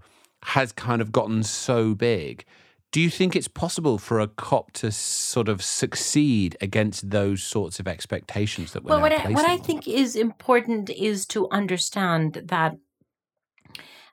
has 0.46 0.70
kind 0.70 1.02
of 1.02 1.10
gotten 1.10 1.42
so 1.42 1.92
big. 1.94 2.44
Do 2.92 3.00
you 3.00 3.10
think 3.10 3.34
it's 3.34 3.48
possible 3.48 3.98
for 3.98 4.20
a 4.20 4.28
cop 4.28 4.70
to 4.74 4.92
sort 4.92 5.48
of 5.48 5.60
succeed 5.60 6.56
against 6.60 7.10
those 7.10 7.42
sorts 7.42 7.80
of 7.80 7.88
expectations 7.88 8.72
that 8.72 8.84
we're 8.84 8.90
well, 8.90 9.00
what 9.00 9.12
I, 9.12 9.32
what 9.32 9.44
I 9.44 9.56
think 9.56 9.88
is 9.88 10.14
important 10.14 10.88
is 10.90 11.26
to 11.26 11.48
understand 11.50 12.44
that 12.44 12.76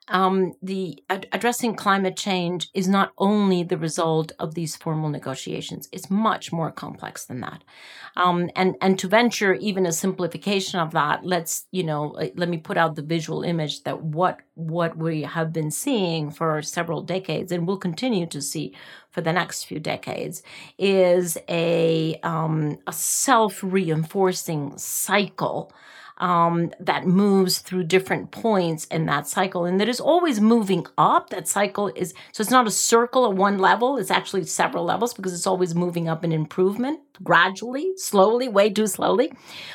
um, 0.08 0.52
the 0.62 1.02
ad- 1.08 1.28
addressing 1.32 1.74
climate 1.74 2.16
change 2.16 2.68
is 2.74 2.86
not 2.86 3.12
only 3.16 3.62
the 3.62 3.78
result 3.78 4.32
of 4.38 4.54
these 4.54 4.76
formal 4.76 5.08
negotiations; 5.08 5.88
it's 5.92 6.10
much 6.10 6.52
more 6.52 6.70
complex 6.70 7.24
than 7.24 7.40
that. 7.40 7.64
Um, 8.16 8.50
and 8.54 8.76
and 8.80 8.98
to 8.98 9.08
venture 9.08 9.54
even 9.54 9.86
a 9.86 9.92
simplification 9.92 10.78
of 10.78 10.92
that, 10.92 11.24
let's 11.24 11.66
you 11.70 11.84
know 11.84 12.16
let 12.36 12.48
me 12.48 12.58
put 12.58 12.76
out 12.76 12.96
the 12.96 13.02
visual 13.02 13.42
image 13.42 13.82
that 13.84 14.02
what 14.02 14.40
what 14.54 14.96
we 14.96 15.22
have 15.22 15.52
been 15.52 15.70
seeing 15.70 16.30
for 16.30 16.60
several 16.62 17.02
decades 17.02 17.50
and 17.50 17.66
will 17.66 17.78
continue 17.78 18.26
to 18.26 18.42
see 18.42 18.74
for 19.10 19.20
the 19.20 19.32
next 19.32 19.64
few 19.64 19.80
decades 19.80 20.42
is 20.78 21.38
a 21.48 22.18
um, 22.22 22.78
a 22.86 22.92
self 22.92 23.60
reinforcing 23.62 24.76
cycle 24.76 25.72
um, 26.24 26.72
that 26.80 27.06
moves 27.06 27.58
through 27.58 27.84
different 27.84 28.30
points 28.30 28.86
in 28.86 29.04
that 29.04 29.28
cycle 29.28 29.66
and 29.66 29.78
that 29.78 29.90
is 29.90 30.00
always 30.00 30.40
moving 30.40 30.86
up. 30.96 31.28
That 31.28 31.46
cycle 31.46 31.92
is 31.94 32.14
so 32.32 32.40
it's 32.40 32.50
not 32.50 32.66
a 32.66 32.70
circle 32.70 33.26
at 33.30 33.36
one 33.36 33.58
level, 33.58 33.98
it's 33.98 34.10
actually 34.10 34.44
several 34.44 34.84
levels 34.84 35.12
because 35.12 35.34
it's 35.34 35.46
always 35.46 35.74
moving 35.74 36.08
up 36.08 36.24
in 36.24 36.32
improvement 36.32 37.00
gradually, 37.22 37.92
slowly, 37.96 38.48
way 38.48 38.70
too 38.70 38.86
slowly. 38.86 39.32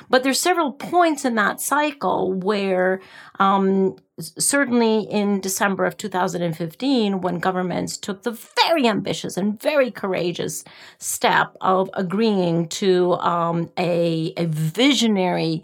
But 0.10 0.24
there's 0.24 0.40
several 0.40 0.72
points 0.72 1.24
in 1.24 1.36
that 1.36 1.62
cycle 1.62 2.34
where 2.34 3.00
um, 3.40 3.98
certainly 4.20 5.02
in 5.04 5.42
December 5.42 5.86
of 5.86 5.98
2015, 5.98 7.22
when 7.22 7.38
governments 7.38 7.96
took 7.96 8.24
the 8.24 8.38
very 8.66 8.88
ambitious 8.88 9.38
and 9.38 9.62
very 9.62 9.92
courageous 9.92 10.64
step 10.98 11.56
of 11.62 11.92
agreeing 11.94 12.68
to 12.70 13.14
um, 13.14 13.72
a, 13.78 14.34
a 14.36 14.46
visionary 14.48 15.64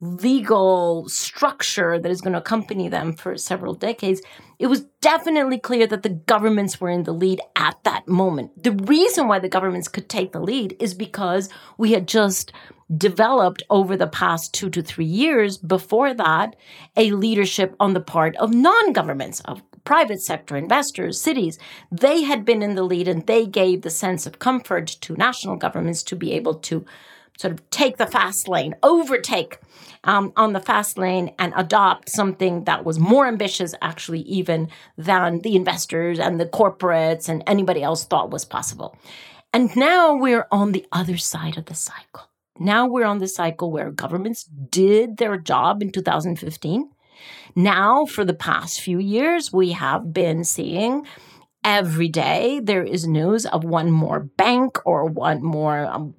legal 0.00 1.08
structure 1.08 1.98
that 1.98 2.10
is 2.10 2.20
going 2.20 2.32
to 2.32 2.38
accompany 2.38 2.88
them 2.88 3.14
for 3.14 3.36
several 3.36 3.74
decades, 3.74 4.20
it 4.58 4.66
was 4.66 4.82
definitely 5.00 5.58
clear 5.58 5.86
that 5.86 6.02
the 6.02 6.10
governments 6.10 6.80
were 6.80 6.90
in 6.90 7.04
the 7.04 7.12
lead 7.12 7.40
at 7.56 7.82
that 7.84 8.06
moment. 8.06 8.62
The 8.62 8.72
reason 8.72 9.28
why 9.28 9.38
the 9.38 9.48
governments 9.48 9.88
could 9.88 10.08
take 10.08 10.32
the 10.32 10.40
lead 10.40 10.76
is 10.78 10.94
because 10.94 11.48
we 11.78 11.92
had 11.92 12.06
just 12.06 12.52
developed 12.94 13.62
over 13.70 13.96
the 13.96 14.06
past 14.06 14.52
two 14.52 14.68
to 14.70 14.82
three 14.82 15.06
years 15.06 15.56
before 15.56 16.12
that 16.14 16.54
a 16.96 17.10
leadership 17.12 17.74
on 17.80 17.94
the 17.94 18.00
part 18.00 18.36
of 18.36 18.52
non 18.52 18.92
governments, 18.92 19.40
of 19.40 19.62
private 19.84 20.20
sector 20.20 20.56
investors, 20.56 21.20
cities. 21.20 21.58
They 21.90 22.22
had 22.22 22.44
been 22.44 22.62
in 22.62 22.74
the 22.74 22.82
lead 22.82 23.08
and 23.08 23.26
they 23.26 23.46
gave 23.46 23.82
the 23.82 23.90
sense 23.90 24.26
of 24.26 24.38
comfort 24.38 24.86
to 24.86 25.16
national 25.16 25.56
governments 25.56 26.02
to 26.04 26.16
be 26.16 26.32
able 26.32 26.54
to 26.54 26.84
sort 27.38 27.52
of 27.52 27.68
take 27.70 27.96
the 27.96 28.06
fast 28.06 28.48
lane, 28.48 28.74
overtake 28.82 29.58
um, 30.04 30.32
on 30.36 30.52
the 30.52 30.60
fast 30.60 30.98
lane, 30.98 31.34
and 31.38 31.52
adopt 31.56 32.08
something 32.08 32.64
that 32.64 32.84
was 32.84 32.98
more 32.98 33.26
ambitious, 33.26 33.74
actually, 33.82 34.20
even 34.20 34.68
than 34.96 35.40
the 35.40 35.56
investors 35.56 36.18
and 36.18 36.40
the 36.40 36.46
corporates 36.46 37.28
and 37.28 37.42
anybody 37.46 37.82
else 37.82 38.04
thought 38.04 38.30
was 38.30 38.44
possible. 38.44 38.96
And 39.52 39.74
now 39.76 40.14
we're 40.14 40.46
on 40.50 40.72
the 40.72 40.86
other 40.92 41.16
side 41.16 41.56
of 41.56 41.66
the 41.66 41.74
cycle. 41.74 42.30
Now 42.58 42.86
we're 42.86 43.04
on 43.04 43.18
the 43.18 43.28
cycle 43.28 43.70
where 43.72 43.90
governments 43.90 44.44
did 44.44 45.16
their 45.16 45.36
job 45.36 45.82
in 45.82 45.90
2015. 45.90 46.90
Now, 47.56 48.04
for 48.04 48.24
the 48.24 48.34
past 48.34 48.80
few 48.80 48.98
years, 48.98 49.52
we 49.52 49.72
have 49.72 50.12
been 50.12 50.44
seeing 50.44 51.06
every 51.64 52.08
day 52.08 52.60
there 52.62 52.82
is 52.82 53.06
news 53.06 53.46
of 53.46 53.64
one 53.64 53.90
more 53.90 54.20
bank 54.20 54.78
or 54.84 55.06
one 55.06 55.42
more 55.42 55.86
um, 55.86 56.14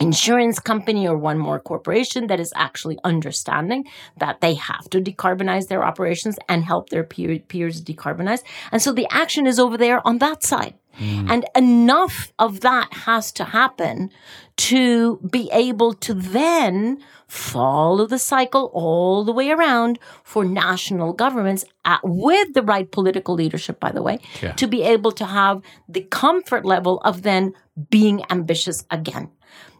insurance 0.00 0.58
company 0.58 1.06
or 1.06 1.16
one 1.16 1.38
more 1.38 1.60
corporation 1.60 2.26
that 2.26 2.40
is 2.40 2.52
actually 2.56 2.98
understanding 3.04 3.84
that 4.18 4.40
they 4.40 4.54
have 4.54 4.90
to 4.90 5.00
decarbonize 5.00 5.68
their 5.68 5.84
operations 5.84 6.38
and 6.48 6.64
help 6.64 6.90
their 6.90 7.04
peer, 7.04 7.38
peers 7.38 7.80
decarbonize. 7.80 8.42
And 8.72 8.82
so 8.82 8.92
the 8.92 9.06
action 9.10 9.46
is 9.46 9.58
over 9.58 9.76
there 9.76 10.06
on 10.06 10.18
that 10.18 10.42
side. 10.42 10.74
Mm. 10.98 11.30
And 11.30 11.44
enough 11.56 12.32
of 12.38 12.60
that 12.60 12.92
has 12.92 13.32
to 13.32 13.44
happen 13.44 14.10
to 14.56 15.16
be 15.18 15.48
able 15.52 15.94
to 15.94 16.14
then 16.14 17.02
follow 17.26 18.06
the 18.06 18.18
cycle 18.18 18.70
all 18.72 19.24
the 19.24 19.32
way 19.32 19.50
around 19.50 19.98
for 20.22 20.44
national 20.44 21.12
governments 21.12 21.64
at, 21.84 22.00
with 22.04 22.54
the 22.54 22.62
right 22.62 22.90
political 22.92 23.34
leadership, 23.34 23.80
by 23.80 23.90
the 23.90 24.02
way, 24.02 24.20
yeah. 24.40 24.52
to 24.52 24.66
be 24.68 24.82
able 24.82 25.10
to 25.12 25.24
have 25.24 25.60
the 25.88 26.02
comfort 26.02 26.64
level 26.64 27.00
of 27.00 27.22
then 27.22 27.52
being 27.90 28.22
ambitious 28.30 28.84
again. 28.90 29.30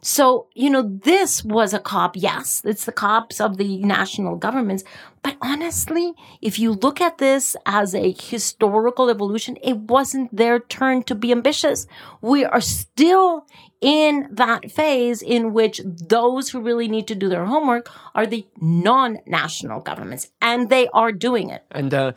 So, 0.01 0.49
you 0.55 0.69
know, 0.69 0.83
this 0.83 1.43
was 1.43 1.73
a 1.73 1.79
cop. 1.79 2.15
Yes, 2.15 2.61
it's 2.65 2.85
the 2.85 2.93
cops 2.93 3.41
of 3.41 3.57
the 3.57 3.79
national 3.79 4.37
governments. 4.37 4.85
But 5.23 5.39
honestly, 5.41 6.13
if 6.43 6.59
you 6.59 6.73
look 6.73 7.01
at 7.01 7.17
this 7.17 7.57
as 7.65 7.95
a 7.95 8.13
historical 8.13 9.09
evolution, 9.09 9.57
it 9.63 9.79
wasn't 9.79 10.37
their 10.37 10.61
turn 10.61 11.05
to 11.05 11.15
be 11.15 11.33
ambitious. 11.33 11.87
We 12.21 12.45
are 12.45 12.61
still 12.61 13.47
in 13.81 14.29
that 14.31 14.71
phase 14.71 15.23
in 15.23 15.55
which 15.55 15.81
those 15.85 16.51
who 16.51 16.61
really 16.61 16.89
need 16.89 17.07
to 17.09 17.15
do 17.15 17.31
their 17.31 17.47
homework 17.47 17.91
are 18.15 18.27
the 18.27 18.47
non 18.61 19.21
national 19.27 19.81
governments, 19.81 20.31
and 20.43 20.69
they 20.69 20.89
are 20.89 21.13
doing 21.13 21.49
it. 21.49 21.65
And 21.71 21.95
uh, 21.95 22.13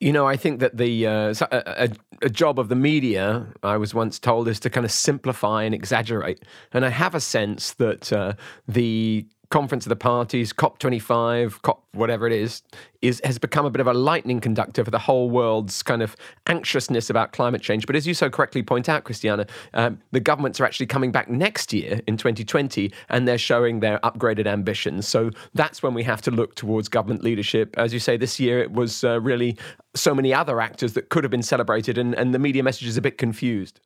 you 0.00 0.12
know, 0.12 0.26
I 0.26 0.36
think 0.36 0.60
that 0.60 0.78
the 0.78 1.06
uh, 1.06 1.34
a, 1.52 1.90
a, 2.22 2.30
job 2.30 2.58
of 2.58 2.68
the 2.68 2.74
media, 2.74 3.46
I 3.62 3.76
was 3.76 3.92
once 3.92 4.18
told, 4.18 4.48
is 4.48 4.58
to 4.60 4.70
kind 4.70 4.86
of 4.86 4.90
simplify 4.90 5.62
and 5.62 5.74
exaggerate. 5.74 6.42
And 6.72 6.86
I 6.86 6.88
have 6.88 7.14
a 7.14 7.20
sense 7.20 7.74
that 7.74 8.10
uh, 8.10 8.32
the 8.66 9.26
Conference 9.50 9.84
of 9.84 9.90
the 9.90 9.96
Parties, 9.96 10.52
COP25, 10.52 11.62
COP 11.62 11.84
whatever 11.92 12.26
it 12.26 12.32
is, 12.32 12.62
is 13.02 13.20
has 13.24 13.38
become 13.38 13.66
a 13.66 13.70
bit 13.70 13.80
of 13.80 13.86
a 13.88 13.92
lightning 13.92 14.40
conductor 14.40 14.84
for 14.84 14.92
the 14.92 14.98
whole 14.98 15.28
world's 15.28 15.82
kind 15.82 16.02
of 16.02 16.16
anxiousness 16.46 17.10
about 17.10 17.32
climate 17.32 17.60
change. 17.60 17.84
But 17.84 17.96
as 17.96 18.06
you 18.06 18.14
so 18.14 18.30
correctly 18.30 18.62
point 18.62 18.88
out, 18.88 19.02
Christiana, 19.02 19.46
um, 19.74 19.98
the 20.12 20.20
governments 20.20 20.60
are 20.60 20.64
actually 20.64 20.86
coming 20.86 21.10
back 21.10 21.28
next 21.28 21.72
year 21.72 22.00
in 22.06 22.16
2020 22.16 22.92
and 23.08 23.26
they're 23.26 23.38
showing 23.38 23.80
their 23.80 23.98
upgraded 24.00 24.46
ambitions. 24.46 25.08
So 25.08 25.30
that's 25.54 25.82
when 25.82 25.94
we 25.94 26.04
have 26.04 26.22
to 26.22 26.30
look 26.30 26.54
towards 26.54 26.88
government 26.88 27.24
leadership. 27.24 27.76
As 27.76 27.92
you 27.92 27.98
say, 27.98 28.16
this 28.16 28.38
year 28.38 28.60
it 28.60 28.70
was 28.70 29.02
uh, 29.02 29.20
really 29.20 29.56
so 29.94 30.14
many 30.14 30.32
other 30.32 30.60
actors 30.60 30.92
that 30.92 31.08
could 31.08 31.24
have 31.24 31.30
been 31.30 31.42
celebrated, 31.42 31.98
and, 31.98 32.14
and 32.14 32.32
the 32.32 32.38
media 32.38 32.62
message 32.62 32.86
is 32.86 32.96
a 32.96 33.02
bit 33.02 33.18
confused. 33.18 33.80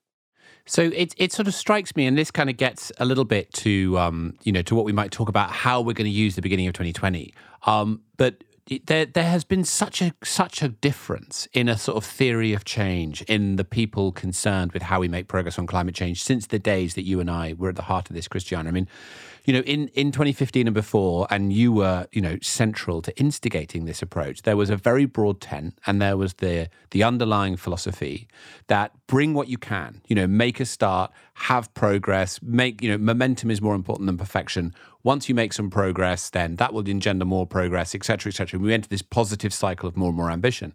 So 0.66 0.82
it 0.94 1.14
it 1.16 1.32
sort 1.32 1.46
of 1.46 1.54
strikes 1.54 1.94
me, 1.94 2.06
and 2.06 2.16
this 2.16 2.30
kind 2.30 2.48
of 2.48 2.56
gets 2.56 2.90
a 2.98 3.04
little 3.04 3.24
bit 3.24 3.52
to 3.54 3.98
um, 3.98 4.34
you 4.42 4.52
know 4.52 4.62
to 4.62 4.74
what 4.74 4.84
we 4.84 4.92
might 4.92 5.10
talk 5.10 5.28
about 5.28 5.50
how 5.50 5.80
we're 5.80 5.92
going 5.92 6.10
to 6.10 6.10
use 6.10 6.36
the 6.36 6.42
beginning 6.42 6.66
of 6.66 6.72
2020. 6.72 7.34
Um, 7.66 8.00
but 8.16 8.44
there 8.86 9.04
there 9.04 9.24
has 9.24 9.44
been 9.44 9.64
such 9.64 10.00
a 10.00 10.14
such 10.22 10.62
a 10.62 10.68
difference 10.68 11.46
in 11.52 11.68
a 11.68 11.76
sort 11.76 11.98
of 11.98 12.04
theory 12.04 12.54
of 12.54 12.64
change 12.64 13.20
in 13.22 13.56
the 13.56 13.64
people 13.64 14.10
concerned 14.10 14.72
with 14.72 14.82
how 14.82 15.00
we 15.00 15.08
make 15.08 15.28
progress 15.28 15.58
on 15.58 15.66
climate 15.66 15.94
change 15.94 16.22
since 16.22 16.46
the 16.46 16.58
days 16.58 16.94
that 16.94 17.02
you 17.02 17.20
and 17.20 17.30
I 17.30 17.54
were 17.58 17.68
at 17.68 17.76
the 17.76 17.82
heart 17.82 18.08
of 18.08 18.16
this, 18.16 18.26
Christiana. 18.26 18.70
I 18.70 18.72
mean, 18.72 18.88
you 19.44 19.52
know, 19.52 19.60
in, 19.60 19.88
in 19.88 20.10
2015 20.10 20.66
and 20.66 20.74
before, 20.74 21.26
and 21.30 21.52
you 21.52 21.72
were, 21.72 22.06
you 22.12 22.22
know, 22.22 22.38
central 22.40 23.02
to 23.02 23.16
instigating 23.18 23.84
this 23.84 24.00
approach, 24.00 24.42
there 24.42 24.56
was 24.56 24.70
a 24.70 24.76
very 24.76 25.04
broad 25.04 25.40
tent 25.40 25.78
and 25.86 26.00
there 26.00 26.16
was 26.16 26.34
the 26.34 26.68
the 26.92 27.02
underlying 27.02 27.56
philosophy 27.56 28.26
that 28.68 28.92
bring 29.06 29.34
what 29.34 29.48
you 29.48 29.58
can, 29.58 30.00
you 30.06 30.16
know, 30.16 30.26
make 30.26 30.60
a 30.60 30.64
start, 30.64 31.12
have 31.34 31.72
progress, 31.74 32.40
make, 32.42 32.80
you 32.82 32.90
know, 32.90 32.96
momentum 32.96 33.50
is 33.50 33.60
more 33.60 33.74
important 33.74 34.06
than 34.06 34.16
perfection. 34.16 34.74
Once 35.02 35.28
you 35.28 35.34
make 35.34 35.52
some 35.52 35.68
progress, 35.68 36.30
then 36.30 36.56
that 36.56 36.72
will 36.72 36.88
engender 36.88 37.24
more 37.24 37.46
progress, 37.46 37.94
et 37.94 38.04
cetera, 38.04 38.30
et 38.30 38.34
cetera. 38.34 38.58
We 38.58 38.72
enter 38.72 38.88
this 38.88 39.02
positive 39.02 39.52
cycle 39.52 39.88
of 39.88 39.96
more 39.96 40.08
and 40.08 40.16
more 40.16 40.30
ambition. 40.30 40.74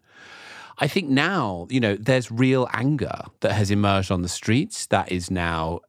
I 0.78 0.88
think 0.88 1.10
now, 1.10 1.68
you 1.70 1.80
know, 1.80 1.96
there's 1.96 2.32
real 2.32 2.68
anger 2.74 3.24
that 3.42 3.54
has 3.54 3.72
emerged 3.72 4.12
on 4.12 4.22
the 4.22 4.30
streets 4.30 4.86
that 4.88 5.12
is 5.12 5.30
now 5.30 5.82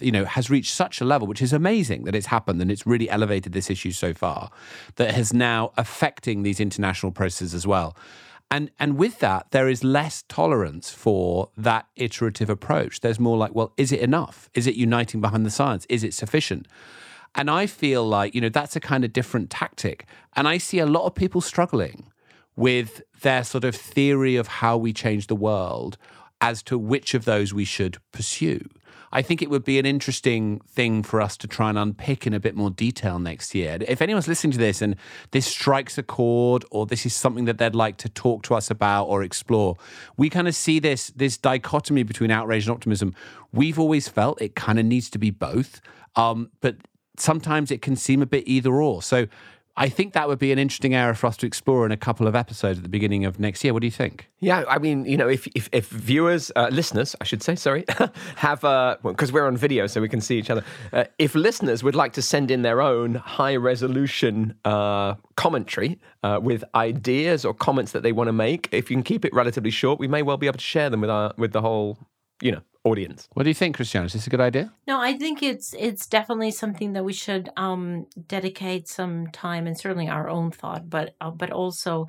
you 0.00 0.12
know, 0.12 0.24
has 0.24 0.50
reached 0.50 0.74
such 0.74 1.00
a 1.00 1.04
level, 1.04 1.26
which 1.26 1.42
is 1.42 1.52
amazing 1.52 2.04
that 2.04 2.14
it's 2.14 2.26
happened 2.26 2.60
and 2.60 2.70
it's 2.70 2.86
really 2.86 3.08
elevated 3.08 3.52
this 3.52 3.70
issue 3.70 3.92
so 3.92 4.12
far, 4.12 4.50
that 4.96 5.14
has 5.14 5.32
now 5.32 5.72
affecting 5.76 6.42
these 6.42 6.60
international 6.60 7.12
processes 7.12 7.54
as 7.54 7.66
well. 7.66 7.96
And 8.50 8.70
and 8.78 8.96
with 8.96 9.18
that, 9.20 9.50
there 9.50 9.68
is 9.68 9.84
less 9.84 10.24
tolerance 10.28 10.90
for 10.90 11.50
that 11.56 11.86
iterative 11.96 12.48
approach. 12.48 13.00
There's 13.00 13.20
more 13.20 13.36
like, 13.36 13.54
well, 13.54 13.72
is 13.76 13.92
it 13.92 14.00
enough? 14.00 14.48
Is 14.54 14.66
it 14.66 14.74
uniting 14.74 15.20
behind 15.20 15.44
the 15.44 15.50
science? 15.50 15.86
Is 15.88 16.02
it 16.02 16.14
sufficient? 16.14 16.66
And 17.34 17.50
I 17.50 17.66
feel 17.66 18.04
like, 18.04 18.34
you 18.34 18.40
know, 18.40 18.48
that's 18.48 18.74
a 18.74 18.80
kind 18.80 19.04
of 19.04 19.12
different 19.12 19.50
tactic. 19.50 20.06
And 20.34 20.48
I 20.48 20.58
see 20.58 20.78
a 20.78 20.86
lot 20.86 21.04
of 21.04 21.14
people 21.14 21.40
struggling 21.40 22.10
with 22.56 23.02
their 23.20 23.44
sort 23.44 23.64
of 23.64 23.76
theory 23.76 24.36
of 24.36 24.48
how 24.48 24.76
we 24.76 24.92
change 24.92 25.26
the 25.26 25.36
world 25.36 25.98
as 26.40 26.62
to 26.64 26.78
which 26.78 27.14
of 27.14 27.24
those 27.24 27.52
we 27.52 27.64
should 27.64 27.98
pursue. 28.12 28.68
I 29.10 29.22
think 29.22 29.40
it 29.40 29.48
would 29.48 29.64
be 29.64 29.78
an 29.78 29.86
interesting 29.86 30.60
thing 30.68 31.02
for 31.02 31.20
us 31.20 31.36
to 31.38 31.46
try 31.46 31.70
and 31.70 31.78
unpick 31.78 32.26
in 32.26 32.34
a 32.34 32.40
bit 32.40 32.54
more 32.54 32.70
detail 32.70 33.18
next 33.18 33.54
year. 33.54 33.78
If 33.80 34.02
anyone's 34.02 34.28
listening 34.28 34.52
to 34.52 34.58
this 34.58 34.82
and 34.82 34.96
this 35.30 35.46
strikes 35.46 35.96
a 35.96 36.02
chord 36.02 36.64
or 36.70 36.84
this 36.84 37.06
is 37.06 37.14
something 37.14 37.46
that 37.46 37.58
they'd 37.58 37.74
like 37.74 37.96
to 37.98 38.08
talk 38.08 38.42
to 38.44 38.54
us 38.54 38.70
about 38.70 39.04
or 39.04 39.22
explore, 39.22 39.76
we 40.16 40.28
kind 40.28 40.46
of 40.46 40.54
see 40.54 40.78
this 40.78 41.08
this 41.16 41.38
dichotomy 41.38 42.02
between 42.02 42.30
outrage 42.30 42.66
and 42.66 42.72
optimism. 42.74 43.14
We've 43.52 43.78
always 43.78 44.08
felt 44.08 44.42
it 44.42 44.54
kind 44.54 44.78
of 44.78 44.84
needs 44.84 45.08
to 45.10 45.18
be 45.18 45.30
both. 45.30 45.80
Um, 46.16 46.50
but 46.60 46.76
sometimes 47.16 47.70
it 47.70 47.82
can 47.82 47.96
seem 47.96 48.22
a 48.22 48.26
bit 48.26 48.44
either 48.46 48.82
or. 48.82 49.02
So 49.02 49.26
I 49.78 49.88
think 49.88 50.12
that 50.14 50.26
would 50.26 50.40
be 50.40 50.50
an 50.50 50.58
interesting 50.58 50.92
area 50.92 51.14
for 51.14 51.28
us 51.28 51.36
to 51.36 51.46
explore 51.46 51.86
in 51.86 51.92
a 51.92 51.96
couple 51.96 52.26
of 52.26 52.34
episodes 52.34 52.80
at 52.80 52.82
the 52.82 52.88
beginning 52.88 53.24
of 53.24 53.38
next 53.38 53.62
year. 53.62 53.72
What 53.72 53.80
do 53.80 53.86
you 53.86 53.92
think? 53.92 54.28
Yeah, 54.40 54.64
I 54.68 54.78
mean, 54.78 55.04
you 55.04 55.16
know, 55.16 55.28
if 55.28 55.46
if, 55.54 55.68
if 55.70 55.88
viewers, 55.88 56.50
uh, 56.56 56.68
listeners, 56.72 57.14
I 57.20 57.24
should 57.24 57.44
say, 57.44 57.54
sorry, 57.54 57.84
have 58.36 58.60
because 58.60 58.96
uh, 58.96 58.96
well, 59.02 59.32
we're 59.32 59.46
on 59.46 59.56
video, 59.56 59.86
so 59.86 60.00
we 60.00 60.08
can 60.08 60.20
see 60.20 60.36
each 60.36 60.50
other. 60.50 60.64
Uh, 60.92 61.04
if 61.20 61.36
listeners 61.36 61.84
would 61.84 61.94
like 61.94 62.12
to 62.14 62.22
send 62.22 62.50
in 62.50 62.62
their 62.62 62.82
own 62.82 63.14
high 63.14 63.54
resolution 63.54 64.54
uh, 64.64 65.14
commentary 65.36 66.00
uh, 66.24 66.40
with 66.42 66.64
ideas 66.74 67.44
or 67.44 67.54
comments 67.54 67.92
that 67.92 68.02
they 68.02 68.12
want 68.12 68.26
to 68.26 68.32
make, 68.32 68.68
if 68.72 68.90
you 68.90 68.96
can 68.96 69.04
keep 69.04 69.24
it 69.24 69.32
relatively 69.32 69.70
short, 69.70 70.00
we 70.00 70.08
may 70.08 70.22
well 70.22 70.36
be 70.36 70.48
able 70.48 70.58
to 70.58 70.64
share 70.64 70.90
them 70.90 71.02
with 71.02 71.10
our 71.10 71.32
with 71.36 71.52
the 71.52 71.60
whole, 71.60 71.98
you 72.40 72.52
know, 72.52 72.62
audience. 72.84 73.28
What 73.34 73.42
do 73.42 73.50
you 73.50 73.54
think, 73.54 73.76
Christiana? 73.76 74.06
Is 74.06 74.12
this 74.12 74.26
a 74.26 74.30
good 74.30 74.40
idea? 74.40 74.72
No, 74.86 75.00
I 75.00 75.16
think 75.16 75.42
it's 75.42 75.74
it's 75.78 76.06
definitely 76.06 76.50
something 76.50 76.92
that 76.94 77.04
we 77.04 77.12
should 77.12 77.50
um, 77.56 78.06
dedicate 78.26 78.88
some 78.88 79.28
time 79.28 79.66
and 79.66 79.78
certainly 79.78 80.08
our 80.08 80.28
own 80.28 80.50
thought, 80.50 80.88
but 80.88 81.14
uh, 81.20 81.30
but 81.30 81.50
also 81.50 82.06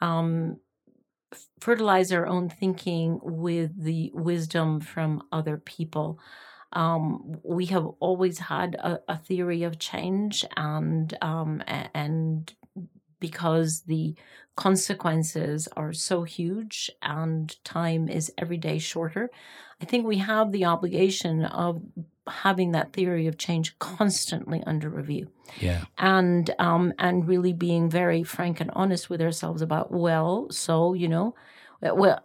um, 0.00 0.58
fertilize 1.60 2.12
our 2.12 2.26
own 2.26 2.48
thinking 2.48 3.20
with 3.22 3.70
the 3.82 4.10
wisdom 4.14 4.80
from 4.80 5.22
other 5.32 5.56
people. 5.58 6.18
Um, 6.72 7.38
we 7.42 7.66
have 7.66 7.86
always 8.00 8.38
had 8.38 8.76
a, 8.76 9.00
a, 9.06 9.18
theory 9.18 9.62
of 9.62 9.78
change, 9.78 10.42
and 10.56 11.16
um, 11.20 11.62
and 11.66 12.54
because 13.20 13.82
the 13.86 14.14
consequences 14.56 15.68
are 15.76 15.92
so 15.92 16.24
huge 16.24 16.90
and 17.02 17.62
time 17.64 18.08
is 18.08 18.32
every 18.36 18.56
day 18.58 18.78
shorter, 18.78 19.30
I 19.82 19.84
think 19.84 20.06
we 20.06 20.18
have 20.18 20.52
the 20.52 20.64
obligation 20.64 21.44
of 21.44 21.82
having 22.28 22.70
that 22.70 22.92
theory 22.92 23.26
of 23.26 23.36
change 23.36 23.76
constantly 23.80 24.62
under 24.64 24.88
review. 24.88 25.28
Yeah. 25.60 25.84
And 25.98 26.54
um 26.58 26.94
and 26.98 27.26
really 27.26 27.52
being 27.52 27.90
very 27.90 28.22
frank 28.22 28.60
and 28.60 28.70
honest 28.74 29.10
with 29.10 29.20
ourselves 29.20 29.60
about 29.60 29.90
well, 29.90 30.48
so, 30.50 30.94
you 30.94 31.08
know, 31.08 31.34
well 31.82 32.22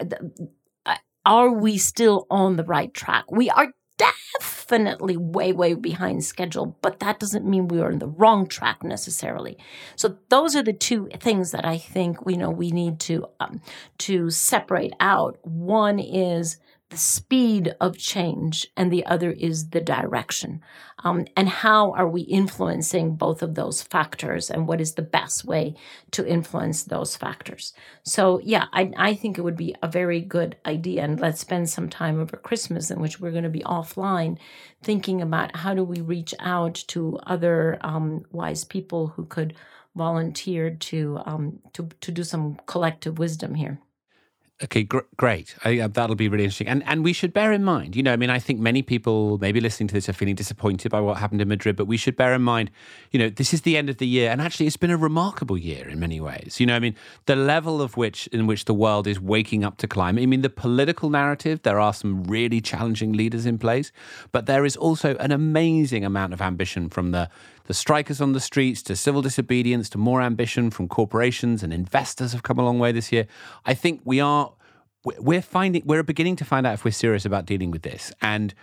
are 1.25 1.51
we 1.51 1.77
still 1.77 2.25
on 2.29 2.55
the 2.55 2.63
right 2.63 2.93
track? 2.93 3.29
We 3.29 3.49
are 3.49 3.73
definitely 3.97 5.17
way 5.17 5.51
way 5.51 5.73
behind 5.73 6.23
schedule, 6.23 6.77
but 6.81 6.99
that 6.99 7.19
doesn't 7.19 7.45
mean 7.45 7.67
we 7.67 7.81
are 7.81 7.91
on 7.91 7.99
the 7.99 8.07
wrong 8.07 8.47
track 8.47 8.83
necessarily. 8.83 9.57
So 9.95 10.17
those 10.29 10.55
are 10.55 10.63
the 10.63 10.73
two 10.73 11.09
things 11.19 11.51
that 11.51 11.65
I 11.65 11.79
think 11.79 12.17
you 12.27 12.37
know 12.37 12.51
we 12.51 12.69
need 12.69 12.99
to 13.01 13.25
um, 13.39 13.61
to 13.99 14.29
separate 14.29 14.93
out. 14.99 15.39
One 15.41 15.97
is 15.99 16.57
the 16.89 16.97
speed 16.97 17.75
of 17.81 17.97
change, 17.97 18.65
and 18.77 18.91
the 18.91 19.05
other 19.05 19.31
is 19.31 19.69
the 19.69 19.81
direction. 19.81 20.61
Um, 21.03 21.25
and 21.35 21.49
how 21.49 21.91
are 21.91 22.07
we 22.07 22.21
influencing 22.21 23.15
both 23.15 23.43
of 23.43 23.55
those 23.55 23.81
factors, 23.81 24.49
and 24.49 24.67
what 24.67 24.79
is 24.79 24.93
the 24.93 25.01
best 25.01 25.43
way 25.43 25.75
to 26.11 26.25
influence 26.25 26.83
those 26.83 27.17
factors? 27.17 27.73
So, 28.03 28.39
yeah, 28.39 28.65
I, 28.71 28.91
I 28.97 29.13
think 29.15 29.37
it 29.37 29.41
would 29.41 29.57
be 29.57 29.75
a 29.83 29.87
very 29.87 30.21
good 30.21 30.55
idea. 30.65 31.03
And 31.03 31.19
let's 31.19 31.41
spend 31.41 31.69
some 31.69 31.89
time 31.89 32.21
over 32.21 32.37
Christmas 32.37 32.89
in 32.89 33.01
which 33.01 33.19
we're 33.19 33.31
going 33.31 33.43
to 33.43 33.49
be 33.49 33.61
offline 33.61 34.37
thinking 34.81 35.21
about 35.21 35.57
how 35.57 35.73
do 35.73 35.83
we 35.83 36.01
reach 36.01 36.33
out 36.39 36.75
to 36.87 37.19
other 37.23 37.77
um, 37.81 38.23
wise 38.31 38.63
people 38.63 39.07
who 39.07 39.25
could 39.25 39.55
volunteer 39.95 40.69
to, 40.69 41.19
um, 41.25 41.59
to, 41.73 41.89
to 42.01 42.11
do 42.11 42.23
some 42.23 42.55
collective 42.65 43.19
wisdom 43.19 43.55
here. 43.55 43.79
Okay, 44.63 44.81
gr- 44.81 45.05
great. 45.17 45.55
I, 45.63 45.77
uh, 45.77 45.87
that'll 45.87 46.15
be 46.15 46.27
really 46.27 46.45
interesting. 46.45 46.67
And 46.67 46.81
and 46.87 47.03
we 47.03 47.13
should 47.13 47.31
bear 47.31 47.51
in 47.51 47.63
mind, 47.63 47.95
you 47.95 48.01
know, 48.01 48.11
I 48.11 48.15
mean, 48.15 48.31
I 48.31 48.39
think 48.39 48.59
many 48.59 48.81
people 48.81 49.37
maybe 49.37 49.61
listening 49.61 49.87
to 49.89 49.93
this 49.93 50.09
are 50.09 50.13
feeling 50.13 50.33
disappointed 50.33 50.89
by 50.89 50.99
what 50.99 51.17
happened 51.17 51.41
in 51.41 51.47
Madrid, 51.47 51.75
but 51.75 51.85
we 51.85 51.95
should 51.95 52.15
bear 52.15 52.33
in 52.33 52.41
mind, 52.41 52.71
you 53.11 53.19
know, 53.19 53.29
this 53.29 53.53
is 53.53 53.61
the 53.61 53.77
end 53.77 53.87
of 53.87 53.97
the 53.97 54.07
year, 54.07 54.31
and 54.31 54.41
actually, 54.41 54.65
it's 54.65 54.75
been 54.75 54.89
a 54.89 54.97
remarkable 54.97 55.59
year 55.59 55.87
in 55.87 55.99
many 55.99 56.19
ways. 56.19 56.59
You 56.59 56.65
know, 56.65 56.75
I 56.75 56.79
mean, 56.79 56.95
the 57.27 57.35
level 57.35 57.83
of 57.83 57.97
which 57.97 58.25
in 58.27 58.47
which 58.47 58.65
the 58.65 58.73
world 58.73 59.05
is 59.05 59.19
waking 59.19 59.63
up 59.63 59.77
to 59.77 59.87
climate. 59.87 60.23
I 60.23 60.25
mean, 60.25 60.41
the 60.41 60.49
political 60.49 61.11
narrative, 61.11 61.61
there 61.61 61.79
are 61.79 61.93
some 61.93 62.23
really 62.23 62.59
challenging 62.59 63.13
leaders 63.13 63.45
in 63.45 63.59
place, 63.59 63.91
but 64.31 64.47
there 64.47 64.65
is 64.65 64.75
also 64.75 65.15
an 65.17 65.31
amazing 65.31 66.03
amount 66.03 66.33
of 66.33 66.41
ambition 66.41 66.89
from 66.89 67.11
the 67.11 67.29
the 67.67 67.73
strikers 67.73 68.19
on 68.19 68.33
the 68.33 68.39
streets 68.39 68.81
to 68.83 68.95
civil 68.95 69.21
disobedience 69.21 69.89
to 69.89 69.97
more 69.97 70.21
ambition 70.21 70.71
from 70.71 70.87
corporations 70.87 71.63
and 71.63 71.71
investors 71.71 72.31
have 72.31 72.43
come 72.43 72.57
a 72.57 72.65
long 72.65 72.79
way 72.79 72.91
this 72.91 73.11
year. 73.11 73.27
I 73.65 73.73
think 73.73 74.01
we 74.03 74.19
are 74.19 74.53
we're 75.19 75.41
finding 75.41 75.83
we're 75.85 76.03
beginning 76.03 76.35
to 76.37 76.45
find 76.45 76.65
out 76.65 76.73
if 76.73 76.83
we're 76.83 76.91
serious 76.91 77.25
about 77.25 77.45
dealing 77.45 77.71
with 77.71 77.83
this 77.83 78.11
and 78.21 78.53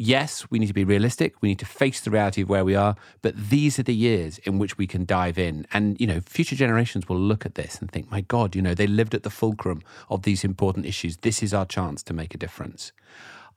yes, 0.00 0.50
we 0.50 0.58
need 0.58 0.66
to 0.66 0.74
be 0.74 0.84
realistic. 0.84 1.34
We 1.42 1.50
need 1.50 1.58
to 1.58 1.66
face 1.66 2.00
the 2.00 2.10
reality 2.10 2.40
of 2.40 2.48
where 2.48 2.64
we 2.64 2.74
are. 2.74 2.96
But 3.20 3.36
these 3.36 3.78
are 3.78 3.82
the 3.82 3.94
years 3.94 4.38
in 4.38 4.58
which 4.58 4.78
we 4.78 4.86
can 4.86 5.04
dive 5.04 5.38
in. 5.38 5.66
And, 5.74 6.00
you 6.00 6.06
know, 6.06 6.20
future 6.22 6.56
generations 6.56 7.06
will 7.06 7.18
look 7.18 7.44
at 7.44 7.54
this 7.54 7.78
and 7.78 7.90
think, 7.90 8.10
my 8.10 8.22
God, 8.22 8.56
you 8.56 8.62
know, 8.62 8.74
they 8.74 8.86
lived 8.86 9.14
at 9.14 9.24
the 9.24 9.30
fulcrum 9.30 9.82
of 10.08 10.22
these 10.22 10.42
important 10.42 10.86
issues. 10.86 11.18
This 11.18 11.42
is 11.42 11.52
our 11.52 11.66
chance 11.66 12.02
to 12.04 12.14
make 12.14 12.34
a 12.34 12.38
difference. 12.38 12.92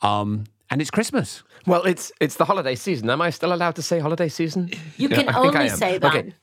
Um, 0.02 0.44
and 0.74 0.82
it's 0.82 0.90
Christmas. 0.90 1.44
Well, 1.68 1.84
it's 1.84 2.12
it's 2.20 2.36
the 2.36 2.46
holiday 2.46 2.74
season. 2.74 3.08
Am 3.12 3.22
I 3.22 3.30
still 3.30 3.54
allowed 3.54 3.76
to 3.76 3.84
say 3.84 4.00
holiday 4.00 4.28
season? 4.28 4.72
You 4.98 5.08
can 5.18 5.34
only 5.36 5.70
say 5.70 6.00
that. 6.00 6.16
Okay. 6.16 6.34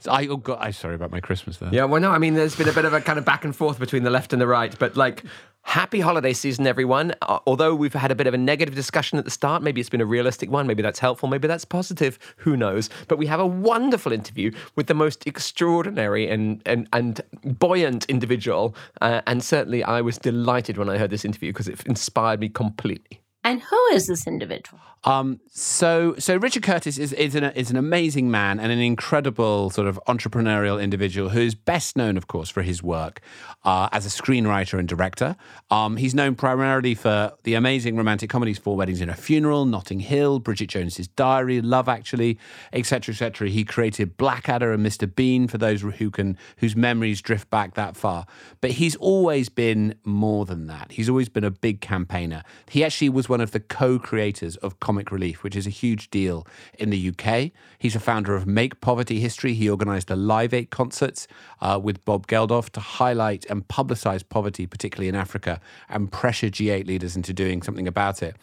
So 0.00 0.12
I, 0.12 0.28
oh 0.28 0.36
God, 0.36 0.58
I'm 0.60 0.72
sorry 0.72 0.94
about 0.94 1.10
my 1.10 1.18
Christmas 1.18 1.56
there. 1.56 1.68
Yeah, 1.72 1.82
well, 1.82 2.00
no, 2.00 2.12
I 2.12 2.18
mean, 2.18 2.34
there's 2.34 2.54
been 2.54 2.68
a 2.68 2.72
bit 2.72 2.84
of 2.84 2.92
a 2.92 3.00
kind 3.00 3.18
of 3.18 3.24
back 3.24 3.44
and 3.44 3.54
forth 3.54 3.80
between 3.80 4.04
the 4.04 4.10
left 4.10 4.32
and 4.32 4.40
the 4.40 4.46
right, 4.46 4.72
but 4.78 4.96
like, 4.96 5.24
happy 5.62 5.98
holiday 5.98 6.32
season, 6.32 6.68
everyone. 6.68 7.14
Uh, 7.22 7.40
although 7.48 7.74
we've 7.74 7.94
had 7.94 8.12
a 8.12 8.14
bit 8.14 8.28
of 8.28 8.32
a 8.32 8.38
negative 8.38 8.76
discussion 8.76 9.18
at 9.18 9.24
the 9.24 9.30
start, 9.32 9.60
maybe 9.60 9.80
it's 9.80 9.90
been 9.90 10.00
a 10.00 10.06
realistic 10.06 10.52
one, 10.52 10.68
maybe 10.68 10.84
that's 10.84 11.00
helpful, 11.00 11.28
maybe 11.28 11.48
that's 11.48 11.64
positive, 11.64 12.16
who 12.36 12.56
knows. 12.56 12.88
But 13.08 13.18
we 13.18 13.26
have 13.26 13.40
a 13.40 13.46
wonderful 13.46 14.12
interview 14.12 14.52
with 14.76 14.86
the 14.86 14.94
most 14.94 15.26
extraordinary 15.26 16.28
and, 16.30 16.62
and, 16.64 16.88
and 16.92 17.20
buoyant 17.42 18.04
individual. 18.04 18.76
Uh, 19.00 19.22
and 19.26 19.42
certainly 19.42 19.82
I 19.82 20.00
was 20.00 20.16
delighted 20.16 20.78
when 20.78 20.88
I 20.88 20.96
heard 20.96 21.10
this 21.10 21.24
interview 21.24 21.52
because 21.52 21.66
it 21.66 21.84
inspired 21.86 22.38
me 22.38 22.50
completely. 22.50 23.20
And 23.44 23.62
who 23.62 23.86
is 23.92 24.06
this 24.06 24.26
individual? 24.26 24.80
Um, 25.08 25.40
so, 25.48 26.14
so 26.18 26.36
Richard 26.36 26.62
Curtis 26.62 26.98
is 26.98 27.14
is 27.14 27.34
an, 27.34 27.44
is 27.44 27.70
an 27.70 27.78
amazing 27.78 28.30
man 28.30 28.60
and 28.60 28.70
an 28.70 28.78
incredible 28.78 29.70
sort 29.70 29.88
of 29.88 29.98
entrepreneurial 30.06 30.82
individual 30.82 31.30
who 31.30 31.40
is 31.40 31.54
best 31.54 31.96
known, 31.96 32.18
of 32.18 32.26
course, 32.26 32.50
for 32.50 32.60
his 32.60 32.82
work 32.82 33.22
uh, 33.64 33.88
as 33.90 34.04
a 34.04 34.10
screenwriter 34.10 34.78
and 34.78 34.86
director. 34.86 35.34
Um, 35.70 35.96
he's 35.96 36.14
known 36.14 36.34
primarily 36.34 36.94
for 36.94 37.32
the 37.44 37.54
amazing 37.54 37.96
romantic 37.96 38.28
comedies 38.28 38.58
Four 38.58 38.76
Weddings 38.76 39.00
and 39.00 39.10
a 39.10 39.14
Funeral, 39.14 39.64
Notting 39.64 40.00
Hill, 40.00 40.40
Bridget 40.40 40.68
Jones's 40.68 41.08
Diary, 41.08 41.62
Love 41.62 41.88
Actually, 41.88 42.38
etc., 42.74 43.14
etc. 43.14 43.48
He 43.48 43.64
created 43.64 44.18
Blackadder 44.18 44.74
and 44.74 44.84
Mr. 44.84 45.12
Bean 45.12 45.48
for 45.48 45.56
those 45.56 45.80
who 45.80 46.10
can 46.10 46.36
whose 46.58 46.76
memories 46.76 47.22
drift 47.22 47.48
back 47.48 47.72
that 47.74 47.96
far. 47.96 48.26
But 48.60 48.72
he's 48.72 48.96
always 48.96 49.48
been 49.48 49.94
more 50.04 50.44
than 50.44 50.66
that. 50.66 50.92
He's 50.92 51.08
always 51.08 51.30
been 51.30 51.44
a 51.44 51.50
big 51.50 51.80
campaigner. 51.80 52.42
He 52.68 52.84
actually 52.84 53.08
was 53.08 53.26
one 53.26 53.40
of 53.40 53.52
the 53.52 53.60
co-creators 53.60 54.56
of 54.56 54.78
Comic 54.98 55.12
Relief, 55.12 55.44
which 55.44 55.54
is 55.54 55.64
a 55.64 55.70
huge 55.70 56.10
deal 56.10 56.44
in 56.76 56.90
the 56.90 57.10
UK. 57.10 57.52
He's 57.78 57.94
a 57.94 58.00
founder 58.00 58.34
of 58.34 58.48
Make 58.48 58.80
Poverty 58.80 59.20
History. 59.20 59.54
He 59.54 59.70
organised 59.70 60.08
the 60.08 60.16
Live 60.16 60.52
Aid 60.52 60.70
concerts 60.70 61.28
uh, 61.60 61.78
with 61.80 62.04
Bob 62.04 62.26
Geldof 62.26 62.70
to 62.70 62.80
highlight 62.80 63.46
and 63.48 63.68
publicise 63.68 64.28
poverty, 64.28 64.66
particularly 64.66 65.08
in 65.08 65.14
Africa, 65.14 65.60
and 65.88 66.10
pressure 66.10 66.48
G8 66.48 66.88
leaders 66.88 67.14
into 67.14 67.32
doing 67.32 67.62
something 67.62 67.86
about 67.86 68.24
it. 68.24 68.34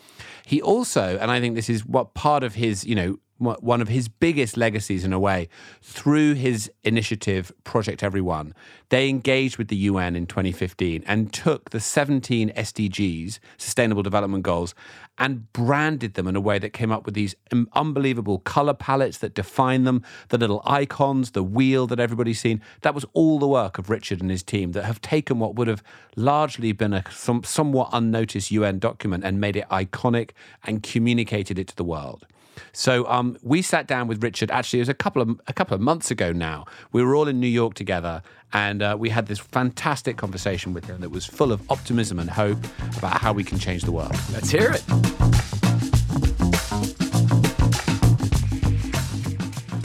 He 0.45 0.61
also, 0.61 1.17
and 1.19 1.29
I 1.29 1.41
think 1.41 1.55
this 1.55 1.69
is 1.69 1.85
what 1.85 2.13
part 2.13 2.41
of 2.41 2.55
his, 2.55 2.85
you 2.85 2.95
know, 2.95 3.19
one 3.37 3.81
of 3.81 3.89
his 3.89 4.07
biggest 4.07 4.55
legacies 4.55 5.03
in 5.03 5.11
a 5.11 5.19
way 5.19 5.49
through 5.81 6.35
his 6.35 6.71
initiative 6.85 7.51
project 7.65 8.01
everyone 8.01 8.53
they 8.89 9.09
engaged 9.09 9.57
with 9.57 9.67
the 9.67 9.75
un 9.75 10.15
in 10.15 10.25
2015 10.25 11.03
and 11.05 11.33
took 11.33 11.71
the 11.71 11.81
17 11.81 12.49
sdgs 12.51 13.39
sustainable 13.57 14.01
development 14.01 14.41
goals 14.43 14.73
and 15.17 15.51
branded 15.54 16.15
them 16.15 16.28
in 16.28 16.36
a 16.36 16.41
way 16.41 16.60
that 16.60 16.73
came 16.73 16.91
up 16.91 17.06
with 17.06 17.13
these 17.13 17.36
unbelievable 17.73 18.39
color 18.39 18.73
palettes 18.73 19.19
that 19.19 19.34
define 19.34 19.84
them 19.84 20.04
the 20.30 20.38
little 20.38 20.62
icons 20.65 21.32
the 21.32 21.43
wheel 21.43 21.88
that 21.88 21.99
everybody's 21.99 22.39
seen. 22.39 22.62
That 22.82 22.93
was 22.93 23.06
all 23.13 23.39
the 23.39 23.47
work 23.47 23.78
of 23.78 23.89
richard 23.89 24.21
and 24.21 24.30
his 24.30 24.43
team 24.43 24.73
that 24.73 24.86
have 24.86 25.01
taken 25.01 25.39
what 25.39 25.56
would 25.56 25.67
have 25.67 25.84
largely 26.15 26.71
been 26.71 26.93
a 26.93 27.04
some, 27.12 27.43
somewhat 27.43 27.89
unnoticed 27.93 28.51
un 28.51 28.80
document 28.80 29.23
and 29.23 29.39
made 29.39 29.56
it 29.56 29.67
iconic 29.69 30.32
and 30.63 30.84
communicated 30.84 31.58
it 31.60 31.67
to 31.67 31.75
the 31.75 31.84
world 31.84 32.25
so 32.73 33.07
um, 33.07 33.37
we 33.41 33.61
sat 33.61 33.87
down 33.87 34.07
with 34.07 34.23
Richard. 34.23 34.51
Actually, 34.51 34.79
it 34.79 34.83
was 34.83 34.89
a 34.89 34.93
couple 34.93 35.21
of 35.21 35.39
a 35.47 35.53
couple 35.53 35.75
of 35.75 35.81
months 35.81 36.11
ago 36.11 36.31
now. 36.31 36.65
We 36.91 37.03
were 37.03 37.15
all 37.15 37.27
in 37.27 37.39
New 37.39 37.47
York 37.47 37.73
together, 37.73 38.21
and 38.53 38.81
uh, 38.81 38.95
we 38.97 39.09
had 39.09 39.27
this 39.27 39.39
fantastic 39.39 40.17
conversation 40.17 40.73
with 40.73 40.85
him 40.85 41.01
that 41.01 41.09
was 41.09 41.25
full 41.25 41.51
of 41.51 41.69
optimism 41.71 42.19
and 42.19 42.29
hope 42.29 42.59
about 42.97 43.19
how 43.21 43.33
we 43.33 43.43
can 43.43 43.59
change 43.59 43.83
the 43.83 43.91
world. 43.91 44.15
Let's 44.31 44.49
hear 44.49 44.71
it. 44.71 44.83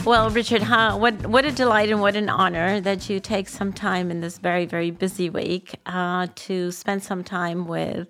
Well, 0.03 0.31
Richard, 0.31 0.63
huh, 0.63 0.97
what 0.97 1.27
what 1.27 1.45
a 1.45 1.51
delight 1.51 1.89
and 1.89 2.01
what 2.01 2.15
an 2.15 2.27
honor 2.27 2.81
that 2.81 3.07
you 3.07 3.19
take 3.19 3.47
some 3.47 3.71
time 3.71 4.09
in 4.09 4.21
this 4.21 4.39
very 4.39 4.65
very 4.65 4.89
busy 4.89 5.29
week 5.29 5.75
uh, 5.85 6.27
to 6.47 6.71
spend 6.71 7.03
some 7.03 7.23
time 7.23 7.67
with 7.67 8.07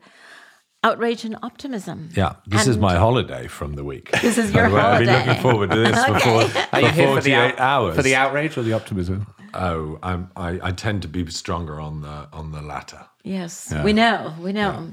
outrage 0.83 1.23
and 1.25 1.37
optimism. 1.43 2.09
Yeah, 2.15 2.33
this 2.47 2.61
and 2.61 2.71
is 2.71 2.77
my 2.77 2.95
holiday 2.95 3.47
from 3.47 3.73
the 3.73 3.83
week. 3.83 4.11
This 4.21 4.37
is 4.37 4.51
your 4.53 4.67
holiday. 4.69 5.11
I've 5.11 5.25
been 5.25 5.27
looking 5.27 5.41
forward 5.43 5.69
to 5.71 5.77
this 5.77 5.97
Okay. 6.09 6.19
for, 6.19 6.75
Are 6.75 6.81
you 6.81 6.87
for 6.87 6.93
here 6.93 7.07
for 7.07 7.21
48 7.21 7.23
the 7.23 7.35
out- 7.35 7.59
hours. 7.59 7.95
for 7.95 8.01
the 8.01 8.15
outrage 8.15 8.57
or 8.57 8.63
the 8.63 8.73
optimism? 8.73 9.27
oh, 9.53 9.99
I'm, 10.01 10.31
I, 10.35 10.59
I 10.63 10.71
tend 10.71 11.01
to 11.03 11.07
be 11.07 11.29
stronger 11.29 11.79
on 11.79 12.01
the 12.01 12.27
on 12.33 12.51
the 12.51 12.61
latter. 12.61 13.05
Yes, 13.23 13.73
we 13.83 13.93
know, 13.93 14.33
we 14.39 14.53
know. 14.53 14.91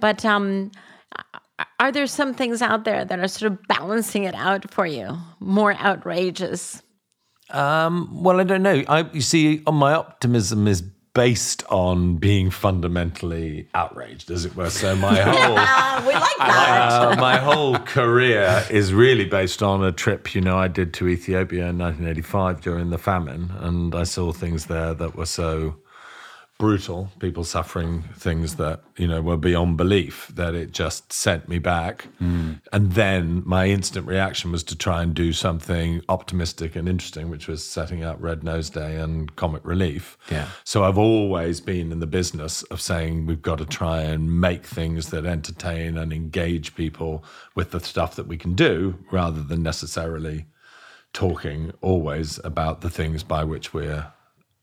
But 0.00 0.24
um, 0.24 0.70
are 1.78 1.92
there 1.92 2.06
some 2.06 2.32
things 2.34 2.62
out 2.62 2.84
there 2.84 3.04
that 3.04 3.18
are 3.18 3.28
sort 3.28 3.52
of 3.52 3.58
balancing 3.68 4.24
it 4.24 4.34
out 4.34 4.72
for 4.72 4.86
you, 4.86 5.18
more 5.40 5.74
outrageous? 5.74 6.82
Um, 7.50 8.22
well, 8.22 8.40
I 8.40 8.44
don't 8.44 8.62
know. 8.62 8.82
I 8.88 9.10
you 9.12 9.20
see, 9.20 9.62
uh, 9.66 9.72
my 9.72 9.92
optimism 9.92 10.66
is 10.66 10.82
based 11.14 11.62
on 11.68 12.16
being 12.16 12.50
fundamentally 12.50 13.68
outraged, 13.72 14.30
as 14.30 14.44
it 14.44 14.54
were. 14.56 14.68
So 14.68 14.96
my 14.96 15.20
whole. 15.20 15.56
Ah, 15.56 16.04
we 16.06 16.12
like 16.12 16.36
that. 16.38 17.12
Uh, 17.12 17.16
my 17.20 17.38
whole 17.38 17.78
career 17.78 18.64
is 18.68 18.92
really 18.92 19.24
based 19.24 19.62
on 19.62 19.84
a 19.84 19.92
trip, 19.92 20.34
you 20.34 20.40
know, 20.40 20.58
I 20.58 20.68
did 20.68 20.92
to 20.94 21.08
Ethiopia 21.08 21.68
in 21.68 21.78
1985 21.78 22.60
during 22.60 22.90
the 22.90 22.98
famine, 22.98 23.52
and 23.60 23.94
I 23.94 24.02
saw 24.02 24.32
things 24.32 24.66
there 24.66 24.92
that 24.94 25.16
were 25.16 25.26
so 25.26 25.76
brutal, 26.58 27.10
people 27.18 27.42
suffering 27.42 28.04
things 28.16 28.56
that, 28.56 28.80
you 28.96 29.08
know, 29.08 29.20
were 29.20 29.36
beyond 29.36 29.76
belief, 29.76 30.30
that 30.34 30.54
it 30.54 30.70
just 30.70 31.12
sent 31.12 31.48
me 31.48 31.58
back. 31.58 32.04
Hmm. 32.18 32.52
And 32.72 32.92
then 32.92 33.42
my 33.44 33.66
instant 33.66 34.06
reaction 34.06 34.52
was 34.52 34.62
to 34.64 34.76
try 34.76 35.02
and 35.02 35.12
do 35.14 35.32
something 35.32 36.00
optimistic 36.08 36.76
and 36.76 36.88
interesting, 36.88 37.28
which 37.28 37.48
was 37.48 37.64
setting 37.66 38.04
up 38.04 38.18
Red 38.20 38.44
Nose 38.44 38.70
Day 38.70 38.96
and 38.96 39.34
Comic 39.34 39.64
Relief. 39.64 40.16
Yeah. 40.30 40.46
So 40.62 40.84
I've 40.84 40.98
always 40.98 41.60
been 41.60 41.90
in 41.90 41.98
the 41.98 42.06
business 42.06 42.62
of 42.64 42.80
saying 42.80 43.26
we've 43.26 43.42
got 43.42 43.58
to 43.58 43.66
try 43.66 44.02
and 44.02 44.40
make 44.40 44.64
things 44.64 45.10
that 45.10 45.26
entertain 45.26 45.98
and 45.98 46.12
engage 46.12 46.76
people 46.76 47.24
with 47.56 47.72
the 47.72 47.80
stuff 47.80 48.14
that 48.14 48.28
we 48.28 48.36
can 48.36 48.54
do 48.54 48.98
rather 49.10 49.42
than 49.42 49.62
necessarily 49.64 50.46
talking 51.12 51.72
always 51.80 52.38
about 52.44 52.80
the 52.80 52.90
things 52.90 53.24
by 53.24 53.42
which 53.42 53.74
we're 53.74 54.12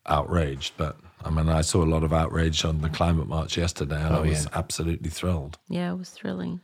outraged. 0.06 0.74
But 0.78 0.98
I 1.24 1.30
mean, 1.30 1.50
I 1.50 1.62
saw 1.62 1.84
a 1.84 1.86
lot 1.86 2.04
of 2.04 2.14
outrage 2.14 2.66
on 2.66 2.82
the 2.82 2.90
climate 2.90 3.28
march 3.28 3.58
yesterday 3.58 4.02
and 4.02 4.16
I 4.16 4.22
was 4.22 4.48
absolutely 4.54 5.10
thrilled. 5.10 5.58
Yeah, 5.70 5.92
it 5.92 5.98
was 5.98 6.10
thrilling. 6.10 6.62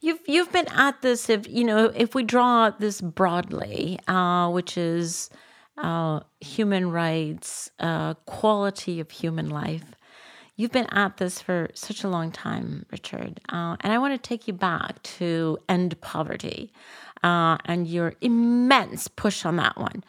You've 0.00 0.20
you've 0.26 0.50
been 0.50 0.68
at 0.68 1.00
this. 1.02 1.30
If 1.30 1.48
you 1.48 1.62
know, 1.64 1.92
if 1.94 2.14
we 2.14 2.24
draw 2.24 2.70
this 2.70 3.00
broadly, 3.00 4.00
uh, 4.08 4.50
which 4.50 4.76
is 4.76 5.30
uh, 5.78 6.20
human 6.40 6.90
rights, 6.90 7.70
uh, 7.80 8.14
quality 8.26 9.00
of 9.00 9.10
human 9.10 9.50
life. 9.50 9.94
You've 10.56 10.72
been 10.72 10.86
at 10.92 11.16
this 11.16 11.40
for 11.40 11.70
such 11.74 12.04
a 12.04 12.08
long 12.08 12.30
time, 12.30 12.84
Richard, 12.92 13.40
uh, 13.48 13.76
and 13.80 13.92
I 13.92 13.98
want 13.98 14.12
to 14.14 14.28
take 14.28 14.46
you 14.46 14.52
back 14.52 15.02
to 15.02 15.58
end 15.68 15.98
poverty 16.02 16.72
uh, 17.22 17.56
and 17.64 17.86
your 17.86 18.14
immense 18.20 19.08
push 19.08 19.46
on 19.46 19.56
that 19.56 19.78
one. 19.78 20.04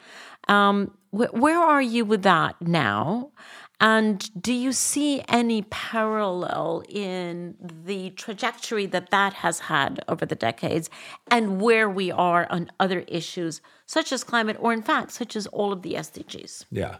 Um, 0.49 0.91
where 1.13 1.59
are 1.59 1.81
you 1.81 2.05
with 2.05 2.23
that 2.23 2.59
now? 2.59 3.31
And 3.79 4.29
do 4.41 4.53
you 4.53 4.71
see 4.71 5.21
any 5.27 5.63
parallel 5.63 6.83
in 6.87 7.55
the 7.59 8.11
trajectory 8.11 8.85
that 8.85 9.09
that 9.09 9.33
has 9.33 9.59
had 9.59 10.03
over 10.07 10.25
the 10.25 10.35
decades 10.35 10.89
and 11.29 11.59
where 11.59 11.89
we 11.89 12.09
are 12.09 12.47
on 12.49 12.71
other 12.79 13.01
issues, 13.09 13.61
such 13.85 14.13
as 14.13 14.23
climate, 14.23 14.55
or 14.59 14.71
in 14.71 14.81
fact, 14.81 15.11
such 15.11 15.35
as 15.35 15.47
all 15.47 15.73
of 15.73 15.81
the 15.81 15.95
SDGs? 15.95 16.65
Yeah. 16.71 16.97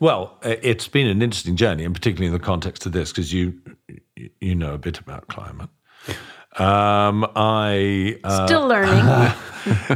Well, 0.00 0.38
it's 0.42 0.88
been 0.88 1.06
an 1.06 1.22
interesting 1.22 1.54
journey, 1.54 1.84
and 1.84 1.94
particularly 1.94 2.26
in 2.26 2.32
the 2.32 2.44
context 2.44 2.86
of 2.86 2.92
this, 2.92 3.12
because 3.12 3.32
you 3.32 3.60
you 4.40 4.54
know 4.54 4.74
a 4.74 4.78
bit 4.78 4.98
about 4.98 5.28
climate. 5.28 5.70
Um, 6.58 7.26
I 7.36 8.18
uh, 8.24 8.46
Still 8.46 8.66
learning. 8.66 9.32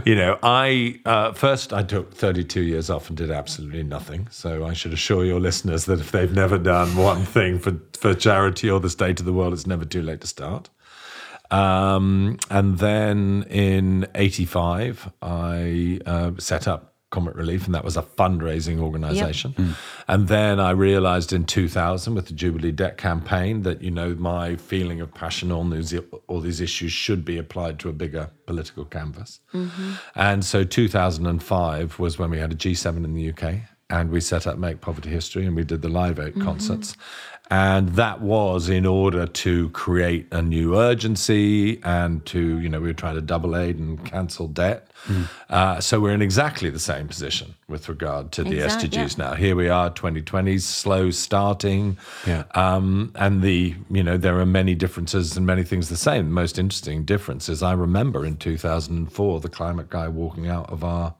you 0.04 0.14
know, 0.14 0.38
I 0.42 1.00
uh, 1.04 1.32
first 1.32 1.72
I 1.72 1.82
took 1.82 2.14
32 2.14 2.60
years 2.60 2.90
off 2.90 3.08
and 3.08 3.16
did 3.16 3.30
absolutely 3.30 3.82
nothing. 3.82 4.28
So 4.30 4.66
I 4.66 4.74
should 4.74 4.92
assure 4.92 5.24
your 5.24 5.40
listeners 5.40 5.86
that 5.86 6.00
if 6.00 6.12
they've 6.12 6.32
never 6.32 6.58
done 6.58 6.96
one 6.96 7.24
thing 7.24 7.58
for 7.58 7.80
for 7.98 8.14
charity 8.14 8.68
or 8.68 8.80
the 8.80 8.90
state 8.90 9.20
of 9.20 9.26
the 9.26 9.32
world, 9.32 9.52
it's 9.52 9.66
never 9.66 9.84
too 9.84 10.02
late 10.02 10.20
to 10.20 10.26
start. 10.26 10.68
Um, 11.50 12.38
and 12.50 12.78
then 12.78 13.44
in 13.48 14.06
'85, 14.14 15.12
I 15.22 16.00
uh, 16.04 16.32
set 16.38 16.68
up 16.68 16.89
Comic 17.10 17.34
Relief, 17.34 17.66
and 17.66 17.74
that 17.74 17.84
was 17.84 17.96
a 17.96 18.02
fundraising 18.02 18.78
organization. 18.78 19.52
Mm. 19.52 19.76
And 20.06 20.28
then 20.28 20.60
I 20.60 20.70
realized 20.70 21.32
in 21.32 21.44
2000 21.44 22.14
with 22.14 22.26
the 22.26 22.34
Jubilee 22.34 22.72
Debt 22.72 22.96
Campaign 22.96 23.62
that, 23.62 23.82
you 23.82 23.90
know, 23.90 24.14
my 24.14 24.56
feeling 24.56 25.00
of 25.00 25.12
passion 25.12 25.50
on 25.50 25.70
these, 25.70 25.94
all 26.28 26.40
these 26.40 26.60
issues 26.60 26.92
should 26.92 27.24
be 27.24 27.36
applied 27.36 27.78
to 27.80 27.88
a 27.88 27.92
bigger 27.92 28.30
political 28.46 28.84
canvas. 28.84 29.40
Mm-hmm. 29.52 29.92
And 30.14 30.44
so 30.44 30.64
2005 30.64 31.98
was 31.98 32.18
when 32.18 32.30
we 32.30 32.38
had 32.38 32.52
a 32.52 32.56
G7 32.56 33.04
in 33.04 33.14
the 33.14 33.30
UK 33.30 33.62
and 33.90 34.10
we 34.10 34.20
set 34.20 34.46
up 34.46 34.58
Make 34.58 34.80
Poverty 34.80 35.10
History 35.10 35.44
and 35.46 35.56
we 35.56 35.64
did 35.64 35.82
the 35.82 35.88
Live 35.88 36.18
8 36.18 36.40
concerts. 36.40 36.96
And 37.52 37.88
that 37.90 38.20
was 38.20 38.68
in 38.68 38.86
order 38.86 39.26
to 39.26 39.70
create 39.70 40.28
a 40.30 40.40
new 40.40 40.76
urgency 40.76 41.82
and 41.82 42.24
to, 42.26 42.60
you 42.60 42.68
know, 42.68 42.80
we 42.80 42.86
were 42.86 42.94
trying 42.94 43.16
to 43.16 43.20
double 43.20 43.56
aid 43.56 43.76
and 43.76 44.04
cancel 44.04 44.46
debt. 44.46 44.88
Uh, 45.48 45.80
so 45.80 45.98
we're 45.98 46.12
in 46.14 46.22
exactly 46.22 46.70
the 46.70 46.78
same 46.78 47.08
position 47.08 47.56
with 47.66 47.88
regard 47.88 48.30
to 48.32 48.44
the 48.44 48.60
Exact- 48.62 48.84
SDGs 48.84 49.18
yeah. 49.18 49.24
now. 49.24 49.34
Here 49.34 49.56
we 49.56 49.68
are, 49.68 49.90
2020s, 49.90 50.60
slow 50.60 51.10
starting. 51.10 51.98
Yeah. 52.24 52.44
Um, 52.54 53.10
and 53.16 53.42
the, 53.42 53.74
you 53.90 54.04
know, 54.04 54.16
there 54.16 54.38
are 54.38 54.46
many 54.46 54.76
differences 54.76 55.36
and 55.36 55.44
many 55.44 55.64
things 55.64 55.88
the 55.88 55.96
same. 55.96 56.26
The 56.26 56.30
most 56.34 56.56
interesting 56.56 57.04
difference 57.04 57.48
is 57.48 57.64
I 57.64 57.72
remember 57.72 58.24
in 58.24 58.36
2004 58.36 59.40
the 59.40 59.48
climate 59.48 59.90
guy 59.90 60.06
walking 60.06 60.46
out 60.46 60.70
of 60.70 60.84
our 60.84 61.16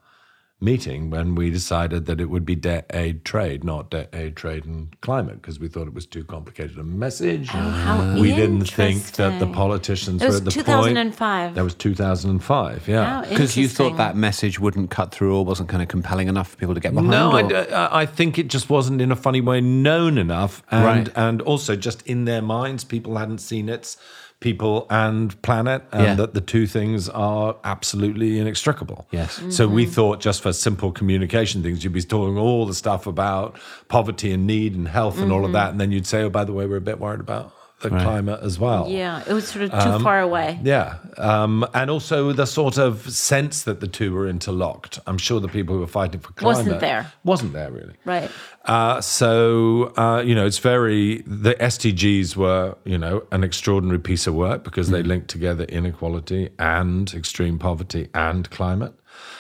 meeting 0.63 1.09
when 1.09 1.35
we 1.35 1.49
decided 1.51 2.05
that 2.07 2.21
it 2.21 2.27
would 2.27 2.45
be 2.45 2.55
debt 2.55 2.85
aid 2.93 3.25
trade, 3.25 3.65
not 3.65 3.91
debt 3.91 4.11
aid 4.13 4.37
trade 4.37 4.65
and 4.67 4.95
climate, 5.01 5.41
because 5.41 5.59
we 5.59 5.69
thought 5.69 5.87
it 5.87 5.95
was 5.95 6.05
too 6.07 6.23
complicated 6.25 6.77
a 6.79 6.83
message. 6.85 7.49
Oh, 7.55 7.59
how 7.59 8.21
we 8.21 8.35
didn't 8.35 8.67
think 8.67 9.03
that 9.13 9.39
the 9.41 9.47
politicians 9.47 10.21
It 10.23 10.29
were 10.29 10.37
at 10.37 10.45
the 10.45 10.51
2005. 10.51 11.47
point. 11.47 11.55
That 11.55 11.65
was 11.65 11.75
2005. 11.75 12.89
Yeah. 12.89 13.25
Because 13.29 13.57
you 13.57 13.69
thought 13.69 13.97
that 13.97 14.17
message 14.17 14.61
wouldn't 14.61 14.91
cut 14.91 15.13
through 15.13 15.35
or 15.37 15.45
wasn't 15.45 15.69
kind 15.71 15.83
of 15.83 15.89
compelling 15.89 16.29
enough 16.29 16.49
for 16.51 16.57
people 16.59 16.75
to 16.75 16.81
get 16.81 16.95
behind. 16.95 17.11
No, 17.11 17.31
I, 17.33 17.41
I- 17.65 18.01
I 18.03 18.07
think 18.07 18.39
it 18.39 18.49
just 18.49 18.69
wasn't 18.71 19.01
in 19.01 19.11
a 19.13 19.17
funny 19.17 19.41
way 19.41 19.61
known 19.61 20.19
enough, 20.19 20.63
and 20.71 20.85
Right. 20.85 21.09
and 21.17 21.41
also 21.43 21.77
just 21.77 22.03
in 22.07 22.25
their 22.25 22.43
minds, 22.43 22.85
people 22.85 23.17
hadn't 23.17 23.39
seen 23.39 23.69
its 23.69 23.97
people 24.41 24.87
and 24.89 25.41
planet, 25.43 25.83
and 25.93 26.03
Yeah. 26.03 26.15
that 26.15 26.33
the 26.35 26.41
two 26.41 26.67
things 26.67 27.09
are 27.11 27.57
absolutely 27.63 28.39
inextricable. 28.39 29.07
Yes. 29.11 29.41
So 29.51 29.69
we 29.69 29.85
Mm-hmm. 29.85 29.93
thought 29.93 30.21
just 30.21 30.43
for 30.43 30.53
simple 30.53 30.91
communication 30.93 31.63
things, 31.63 31.85
you'd 31.85 31.93
be 31.93 32.03
talking 32.03 32.39
all 32.39 32.65
the 32.67 32.75
stuff 32.75 33.07
about 33.07 33.57
poverty 33.89 34.33
and 34.33 34.47
need 34.47 34.75
and 34.75 34.89
health 34.89 35.19
and 35.21 35.31
all 35.31 35.41
of 35.41 35.45
Mm-hmm. 35.45 35.53
that, 35.53 35.71
and 35.73 35.81
then 35.81 35.93
you'd 35.93 36.07
say, 36.07 36.23
oh, 36.23 36.31
by 36.31 36.45
the 36.45 36.53
way, 36.53 36.65
we're 36.67 36.77
a 36.77 36.81
bit 36.81 36.99
worried 36.99 37.21
about 37.21 37.53
the 37.83 37.89
climate 37.89 38.41
as 38.43 38.59
well. 38.59 38.87
Yeah, 38.91 39.23
it 39.27 39.33
was 39.33 39.49
sort 39.49 39.65
of 39.65 39.71
too 39.71 40.05
far 40.05 40.21
away. 40.21 40.59
Yeah. 40.63 40.97
Um, 41.17 41.67
and 41.73 41.91
also 41.91 42.31
the 42.33 42.45
sort 42.47 42.77
of 42.77 43.09
sense 43.11 43.63
that 43.63 43.81
the 43.81 43.89
two 43.89 44.13
were 44.13 44.29
interlocked. 44.29 45.01
I'm 45.07 45.17
sure 45.17 45.41
the 45.41 45.49
people 45.49 45.75
who 45.75 45.81
were 45.81 45.87
fighting 45.87 46.21
for 46.21 46.31
climate 46.35 46.59
Wasn't 46.59 46.81
there. 46.81 47.11
Wasn't 47.25 47.53
there 47.55 47.71
really. 47.71 47.95
Right. 48.05 48.31
Uh, 48.71 49.01
so, 49.01 49.93
uh, 49.97 50.23
you 50.25 50.33
know, 50.33 50.47
it's 50.47 50.59
very, 50.59 51.23
the 51.27 51.55
SDGs 51.55 52.37
were, 52.37 52.77
you 52.85 52.97
know, 52.97 53.27
an 53.33 53.43
extraordinary 53.43 53.99
piece 53.99 54.29
of 54.29 54.35
work 54.35 54.63
because 54.63 54.91
they 54.91 55.03
linked 55.03 55.27
together 55.27 55.65
inequality 55.65 56.51
and 56.57 57.13
extreme 57.13 57.59
poverty 57.59 58.09
and 58.15 58.49
climate. 58.51 58.95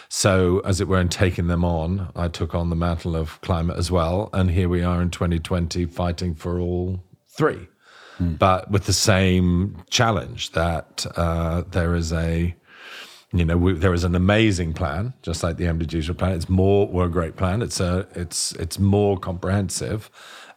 So, 0.08 0.58
as 0.64 0.80
it 0.80 0.88
were, 0.88 0.98
in 0.98 1.08
taking 1.08 1.46
them 1.46 1.64
on, 1.64 2.10
I 2.16 2.26
took 2.26 2.56
on 2.56 2.70
the 2.70 2.76
mantle 2.76 3.14
of 3.14 3.40
climate 3.40 3.76
as 3.76 3.88
well. 3.88 4.30
And 4.32 4.50
here 4.50 4.68
we 4.68 4.82
are 4.82 5.00
in 5.00 5.10
2020 5.10 5.86
fighting 5.86 6.34
for 6.34 6.58
all 6.58 7.00
three, 7.28 7.68
but 8.18 8.68
with 8.68 8.86
the 8.86 8.92
same 8.92 9.84
challenge 9.90 10.50
that 10.52 11.06
uh, 11.14 11.62
there 11.70 11.94
is 11.94 12.12
a, 12.12 12.56
you 13.32 13.44
know, 13.44 13.56
we, 13.56 13.72
there 13.74 13.94
is 13.94 14.04
an 14.04 14.14
amazing 14.14 14.72
plan, 14.72 15.14
just 15.22 15.42
like 15.42 15.56
the 15.56 15.64
MDGs 15.64 16.08
were 16.08 16.14
plan. 16.14 16.32
It's 16.32 16.48
more, 16.48 16.88
were 16.88 17.04
a 17.04 17.10
great 17.10 17.36
plan. 17.36 17.62
It's 17.62 17.78
a, 17.80 18.08
it's, 18.14 18.52
it's 18.52 18.78
more 18.78 19.18
comprehensive, 19.18 20.10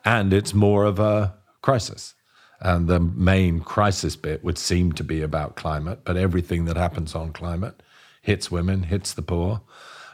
and 0.03 0.33
it's 0.33 0.53
more 0.53 0.85
of 0.85 0.99
a 0.99 1.35
crisis. 1.61 2.15
And 2.59 2.87
the 2.87 2.99
main 2.99 3.59
crisis 3.59 4.15
bit 4.15 4.43
would 4.43 4.57
seem 4.57 4.93
to 4.93 5.03
be 5.03 5.21
about 5.21 5.55
climate, 5.55 5.99
but 6.03 6.17
everything 6.17 6.65
that 6.65 6.77
happens 6.77 7.13
on 7.13 7.31
climate 7.33 7.83
hits 8.21 8.49
women, 8.49 8.83
hits 8.83 9.13
the 9.13 9.21
poor, 9.21 9.61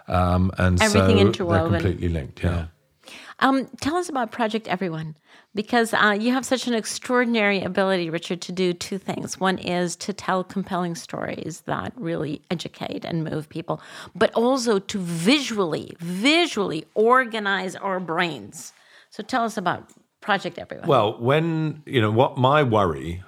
um, 0.08 0.52
and 0.58 0.82
Everything 0.82 1.18
so 1.18 1.28
interwoven. 1.28 1.72
they're 1.72 1.82
completely 1.82 2.10
linked. 2.10 2.44
Yeah. 2.44 2.66
Um, 3.40 3.68
tell 3.80 3.96
us 3.96 4.10
about 4.10 4.32
Project 4.32 4.68
Everyone, 4.68 5.16
because 5.56 5.94
uh, 5.94 6.18
you 6.20 6.34
have 6.34 6.46
such 6.46 6.68
an 6.68 6.74
extraordinary 6.74 7.62
ability, 7.62 8.10
Richard, 8.10 8.42
to 8.42 8.52
do 8.52 8.74
two 8.74 8.98
things. 8.98 9.40
One 9.40 9.58
is 9.58 9.96
to 9.98 10.14
tell 10.14 10.44
compelling 10.44 10.96
stories 10.96 11.64
that 11.66 11.94
really 11.96 12.42
educate 12.52 13.06
and 13.06 13.24
move 13.24 13.48
people, 13.48 13.82
but 14.14 14.34
also 14.34 14.80
to 14.80 15.00
visually, 15.00 15.96
visually 16.00 16.86
organize 16.96 17.76
our 17.78 18.00
brains. 18.00 18.74
So 19.10 19.24
tell 19.24 19.44
us 19.44 19.58
about 19.58 19.90
Project 20.20 20.58
Everyone. 20.58 20.88
Well, 20.88 21.18
when, 21.20 21.82
you 21.86 22.02
know, 22.02 22.12
what 22.12 22.38
my 22.38 22.62
worry, 22.62 23.24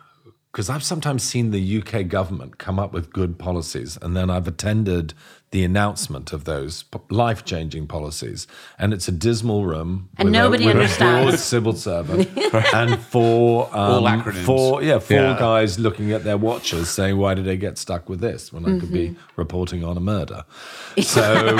because 0.51 0.69
I've 0.69 0.83
sometimes 0.83 1.23
seen 1.23 1.51
the 1.51 1.81
UK 1.81 2.09
government 2.09 2.57
come 2.57 2.79
up 2.79 2.91
with 2.91 3.13
good 3.13 3.39
policies, 3.39 3.97
and 4.01 4.15
then 4.15 4.29
I've 4.29 4.47
attended 4.47 5.13
the 5.51 5.63
announcement 5.65 6.31
of 6.31 6.45
those 6.45 6.85
life 7.09 7.43
changing 7.43 7.85
policies. 7.85 8.47
And 8.79 8.93
it's 8.93 9.07
a 9.09 9.11
dismal 9.11 9.65
room. 9.65 10.07
And 10.17 10.27
with 10.27 10.33
nobody 10.33 10.63
a, 10.63 10.67
with 10.67 10.75
understands. 10.77 11.27
A 11.27 11.29
broad 11.31 11.39
civil 11.39 11.73
servant 11.73 12.29
and 12.73 12.97
four, 12.99 13.65
um, 13.67 13.91
All 13.91 14.01
acronyms. 14.03 14.45
four, 14.45 14.81
yeah, 14.81 14.99
four 14.99 15.17
Yeah. 15.17 15.37
guys 15.37 15.77
looking 15.77 16.13
at 16.13 16.23
their 16.23 16.37
watches 16.37 16.89
saying, 16.89 17.17
why 17.17 17.33
did 17.33 17.43
they 17.45 17.57
get 17.57 17.77
stuck 17.77 18.07
with 18.07 18.21
this 18.21 18.53
when 18.53 18.65
I 18.65 18.79
could 18.79 18.93
be 18.93 19.15
reporting 19.35 19.83
on 19.83 19.97
a 19.97 20.01
murder? 20.01 20.43
So, 21.01 21.57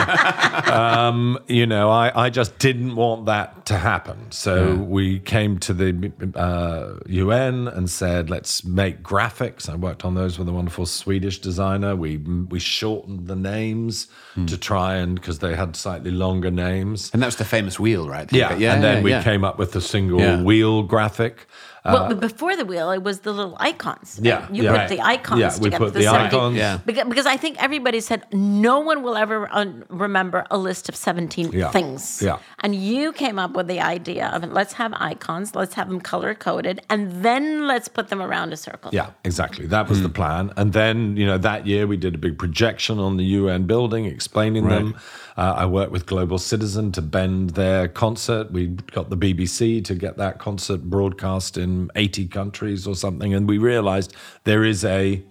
um, 0.67 1.39
you 1.47 1.65
know, 1.65 1.89
I, 1.89 2.25
I 2.25 2.30
just 2.30 2.58
didn't 2.60 2.95
want 2.95 3.25
that 3.27 3.65
to 3.67 3.77
happen. 3.77 4.32
So 4.32 4.75
we 4.75 5.19
came 5.19 5.58
to 5.60 5.73
the 5.73 6.12
uh, 6.36 6.99
UN 7.08 7.67
and 7.69 7.89
said, 7.89 8.30
let's 8.30 8.63
make 8.65 9.01
graphics. 9.04 9.69
I 9.69 9.75
worked 9.75 10.04
on 10.06 10.15
those 10.15 10.38
with 10.38 10.47
a 10.49 10.51
wonderful 10.51 10.86
Swedish 10.86 11.39
designer. 11.39 11.95
We 11.95 12.17
we 12.17 12.60
shortened 12.60 13.27
the 13.27 13.36
names 13.82 14.08
to 14.48 14.58
try 14.58 14.96
and 14.96 15.15
because 15.15 15.39
they 15.39 15.56
had 15.56 15.76
slightly 15.76 16.12
longer 16.12 16.52
names. 16.52 17.10
and 17.13 17.22
that 17.22 17.28
was 17.28 17.36
the 17.36 17.46
famous 17.46 17.80
wheel, 17.80 18.08
right? 18.08 18.32
Yeah, 18.32 18.56
yeah. 18.56 18.74
and 18.74 18.84
then 18.84 18.98
yeah, 18.98 19.04
we 19.04 19.12
yeah. 19.12 19.24
came 19.24 19.44
up 19.44 19.58
with 19.58 19.72
the 19.74 19.82
single 19.82 20.44
wheel 20.44 20.84
graphic. 20.84 21.48
Well, 21.84 22.04
uh, 22.04 22.10
but 22.10 22.20
before 22.20 22.56
the 22.56 22.65
wheel, 22.65 22.91
it 22.91 23.02
was 23.02 23.22
the 23.22 23.32
little 23.32 23.58
icons. 23.60 24.20
right? 24.20 24.26
Yeah, 24.26 24.48
you 24.52 24.63
yeah. 24.63 24.72
put 24.72 24.78
Right. 24.78 24.89
the 24.89 25.02
icons 25.02 25.39
Yeah, 25.39 25.58
we 25.58 25.63
together. 25.65 25.86
put 25.86 25.94
the 25.96 26.04
70 26.04 26.26
icons. 26.28 26.56
Yeah. 26.56 26.80
Because, 26.86 27.08
because 27.10 27.26
I 27.26 27.38
think 27.38 27.62
everybody 27.62 28.00
said 28.02 28.26
no 28.32 28.80
one 28.80 29.02
will 29.02 29.17
ever 29.17 29.50
un- 29.52 29.84
remember 29.89 30.46
a 30.52 30.58
list 30.58 30.89
of 30.89 30.96
17 30.96 31.52
Yeah. 31.52 31.72
things. 31.72 32.22
Yeah. 32.22 32.38
And 32.60 32.76
you 32.76 33.12
came 33.13 33.39
up 33.39 33.54
with 33.54 33.67
the 33.67 33.82
idea 33.82 34.28
of 34.28 34.44
let's 34.52 34.74
have 34.74 34.94
icons, 34.96 35.56
let's 35.56 35.74
have 35.74 35.89
them 35.89 36.02
color 36.02 36.36
coded, 36.36 36.82
and 36.89 37.24
then 37.24 37.67
let's 37.67 37.88
put 37.88 38.10
them 38.10 38.22
around 38.22 38.54
a 38.54 38.58
circle. 38.58 38.91
Yeah, 38.94 39.12
exactly. 39.24 39.65
That 39.65 39.89
was 39.89 40.02
the 40.02 40.08
hmm. 40.08 40.13
plan. 40.13 40.54
And 40.58 40.74
then, 40.74 41.17
you 41.17 41.26
know, 41.26 41.39
that 41.39 41.65
year 41.65 41.88
we 41.88 41.98
did 41.98 42.13
a 42.13 42.20
big 42.20 42.38
projection 42.38 43.00
on 43.00 43.17
the 43.17 43.26
UN 43.39 43.63
building 43.65 44.06
explaining 44.06 44.67
them. 44.67 44.96
Uh, 45.38 45.54
I 45.58 45.65
worked 45.65 45.91
with 45.91 46.06
Global 46.06 46.38
Citizen 46.38 46.91
to 46.94 47.02
bend 47.02 47.52
their 47.52 47.88
concert. 47.88 48.52
We 48.52 48.67
got 48.67 49.10
the 49.10 49.17
BBC 49.17 49.84
to 49.86 49.96
get 49.96 50.17
that 50.17 50.39
concert 50.39 50.84
broadcast 50.84 51.58
in 51.58 51.89
80 51.96 52.28
countries 52.28 52.88
or 52.88 52.96
something. 52.96 53.34
And 53.34 53.48
we 53.48 53.58
realized 53.58 54.15
there 54.44 54.63
is 54.63 54.84
a 54.84 55.24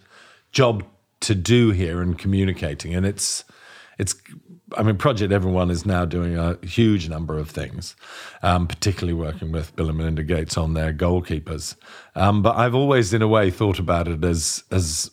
job 0.53 0.85
to 1.21 1.35
do 1.35 1.71
here 1.71 2.03
in 2.03 2.15
communicating. 2.15 2.95
And 2.95 3.05
it's, 3.05 3.45
it's, 3.99 4.15
I 4.77 4.83
mean, 4.83 4.97
Project 4.97 5.33
Everyone 5.33 5.71
is 5.71 5.85
now 5.85 6.05
doing 6.05 6.39
a 6.39 6.59
huge 6.65 7.09
number 7.09 7.39
of 7.39 7.51
things, 7.51 7.95
um, 8.43 8.67
particularly 8.67 9.13
working 9.13 9.53
with 9.53 9.75
Bill 9.77 9.89
and 9.89 9.99
Melinda 9.99 10.23
Gates 10.23 10.57
on 10.57 10.75
their 10.75 10.93
goalkeepers. 10.93 11.77
Um, 12.15 12.43
but 12.43 12.57
I've 12.57 12.75
always, 12.75 13.13
in 13.13 13.21
a 13.21 13.29
way, 13.29 13.51
thought 13.51 13.79
about 13.79 14.09
it 14.09 14.25
as 14.25 14.65
as 14.71 15.11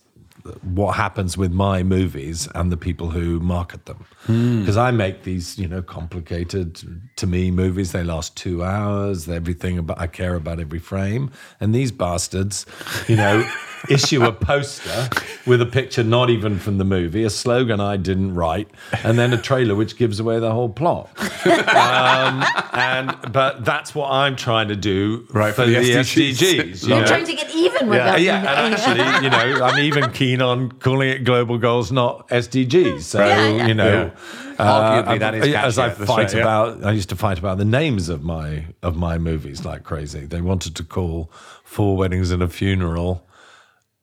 what 0.63 0.95
happens 0.95 1.37
with 1.37 1.51
my 1.51 1.83
movies 1.83 2.47
and 2.55 2.71
the 2.71 2.77
people 2.77 3.09
who 3.11 3.39
market 3.39 3.85
them. 3.85 4.05
Because 4.25 4.75
I 4.77 4.91
make 4.91 5.23
these, 5.23 5.57
you 5.57 5.67
know, 5.67 5.81
complicated 5.81 6.81
to 7.15 7.27
me 7.27 7.49
movies. 7.51 7.91
They 7.93 8.03
last 8.03 8.35
two 8.35 8.63
hours. 8.63 9.29
Everything 9.29 9.77
about 9.77 9.99
I 9.99 10.07
care 10.07 10.35
about 10.35 10.59
every 10.59 10.79
frame. 10.79 11.31
And 11.61 11.73
these 11.73 11.91
bastards, 11.91 12.65
you 13.07 13.15
know, 13.15 13.47
issue 13.89 14.23
a 14.25 14.31
poster 14.33 15.07
with 15.45 15.61
a 15.61 15.65
picture 15.65 16.03
not 16.03 16.29
even 16.29 16.59
from 16.59 16.77
the 16.77 16.83
movie, 16.83 17.23
a 17.23 17.29
slogan 17.29 17.79
I 17.79 17.95
didn't 17.95 18.35
write, 18.35 18.67
and 19.03 19.17
then 19.17 19.31
a 19.33 19.37
trailer 19.41 19.75
which 19.75 19.95
gives 19.97 20.19
away 20.19 20.39
the 20.39 20.51
whole 20.51 20.69
plot. 20.69 21.09
um, 21.47 22.43
and 22.73 23.15
but 23.31 23.63
that's 23.63 23.95
what 23.95 24.09
I'm 24.11 24.35
trying 24.35 24.67
to 24.69 24.75
do 24.75 25.25
Right, 25.31 25.53
for, 25.53 25.63
for 25.63 25.69
the 25.69 25.75
the 25.79 25.91
SDGs. 25.91 26.31
SDGs. 26.31 26.87
you 26.87 26.95
You're 26.95 27.07
trying 27.07 27.25
to 27.25 27.33
get 27.33 27.53
even 27.55 27.87
with 27.87 27.97
Yeah. 27.99 28.11
them. 28.13 28.21
Yeah, 28.23 28.63
and 28.65 28.73
actually, 28.75 29.23
you 29.25 29.29
know, 29.29 29.63
I'm 29.63 29.79
even 29.79 30.11
keen 30.11 30.36
on 30.41 30.71
calling 30.73 31.09
it 31.09 31.23
global 31.23 31.57
goals, 31.57 31.91
not 31.91 32.27
SDGs. 32.29 33.01
So, 33.01 33.19
Yeah, 33.25 33.47
yeah. 33.47 33.67
you 33.67 33.73
know, 33.73 34.11
uh, 34.57 35.03
Arguably, 35.03 35.19
that 35.19 35.35
is 35.35 35.53
as 35.53 35.77
I 35.77 35.89
fight 35.89 36.09
right, 36.09 36.33
yeah. 36.33 36.41
about, 36.41 36.83
I 36.83 36.91
used 36.91 37.09
to 37.09 37.15
fight 37.15 37.37
about 37.37 37.57
the 37.57 37.65
names 37.65 38.09
of 38.09 38.23
my 38.23 38.65
of 38.81 38.95
my 38.95 39.17
movies 39.17 39.65
like 39.65 39.83
crazy. 39.83 40.25
They 40.25 40.41
wanted 40.41 40.75
to 40.75 40.83
call 40.83 41.31
Four 41.63 41.97
Weddings 41.97 42.31
and 42.31 42.41
a 42.41 42.47
Funeral 42.47 43.25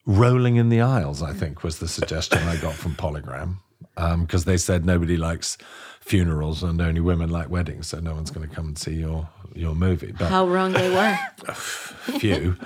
Rolling 0.07 0.57
in 0.57 0.69
the 0.69 0.81
Aisles. 0.81 1.23
I 1.23 1.33
think 1.33 1.63
was 1.65 1.79
the 1.79 1.89
suggestion 1.89 2.39
I 2.47 2.57
got 2.57 2.75
from 2.75 2.95
Polygram 2.95 3.57
because 4.21 4.45
they 4.45 4.57
said 4.57 4.85
nobody 4.85 5.17
likes 5.17 5.57
funerals 6.01 6.63
and 6.63 6.81
only 6.81 7.01
women 7.01 7.31
like 7.31 7.49
weddings, 7.49 7.87
so 7.89 7.99
no 7.99 8.15
one's 8.15 8.31
going 8.31 8.47
to 8.47 8.55
come 8.55 8.67
and 8.69 8.79
see 8.79 8.95
your 8.95 9.29
your 9.55 9.75
movie. 9.75 10.13
But 10.13 10.29
How 10.31 10.47
wrong 10.47 10.73
they 10.73 10.91
were. 10.91 11.19
A 11.49 11.55
few. 11.55 12.57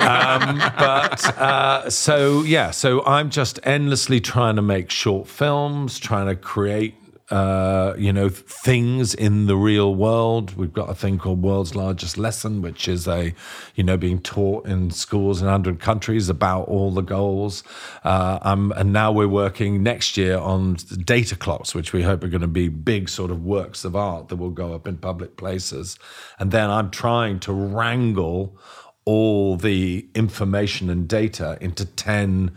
um, 0.00 0.58
but 0.76 1.38
uh, 1.38 1.88
so 1.88 2.42
yeah, 2.42 2.70
so 2.72 3.04
I'm 3.06 3.30
just 3.30 3.60
endlessly 3.62 4.20
trying 4.20 4.56
to 4.56 4.62
make 4.62 4.90
short 4.90 5.28
films, 5.28 5.98
trying 5.98 6.26
to 6.26 6.34
create. 6.34 6.94
Uh, 7.30 7.94
you 7.98 8.10
know 8.10 8.30
things 8.30 9.12
in 9.12 9.44
the 9.44 9.56
real 9.56 9.94
world. 9.94 10.56
We've 10.56 10.72
got 10.72 10.88
a 10.88 10.94
thing 10.94 11.18
called 11.18 11.42
World's 11.42 11.74
Largest 11.74 12.16
Lesson, 12.16 12.62
which 12.62 12.88
is 12.88 13.06
a, 13.06 13.34
you 13.74 13.84
know, 13.84 13.98
being 13.98 14.18
taught 14.20 14.66
in 14.66 14.90
schools 14.90 15.42
in 15.42 15.46
100 15.46 15.78
countries 15.78 16.30
about 16.30 16.68
all 16.68 16.90
the 16.90 17.02
goals. 17.02 17.64
Uh, 18.02 18.38
um, 18.40 18.72
and 18.76 18.94
now 18.94 19.12
we're 19.12 19.28
working 19.28 19.82
next 19.82 20.16
year 20.16 20.38
on 20.38 20.76
data 21.04 21.36
clocks, 21.36 21.74
which 21.74 21.92
we 21.92 22.02
hope 22.02 22.24
are 22.24 22.28
going 22.28 22.40
to 22.40 22.48
be 22.48 22.68
big 22.68 23.10
sort 23.10 23.30
of 23.30 23.44
works 23.44 23.84
of 23.84 23.94
art 23.94 24.28
that 24.28 24.36
will 24.36 24.48
go 24.48 24.72
up 24.72 24.86
in 24.86 24.96
public 24.96 25.36
places. 25.36 25.98
And 26.38 26.50
then 26.50 26.70
I'm 26.70 26.90
trying 26.90 27.40
to 27.40 27.52
wrangle 27.52 28.58
all 29.04 29.56
the 29.56 30.06
information 30.14 30.90
and 30.90 31.08
data 31.08 31.56
into 31.60 31.86
10 31.86 32.54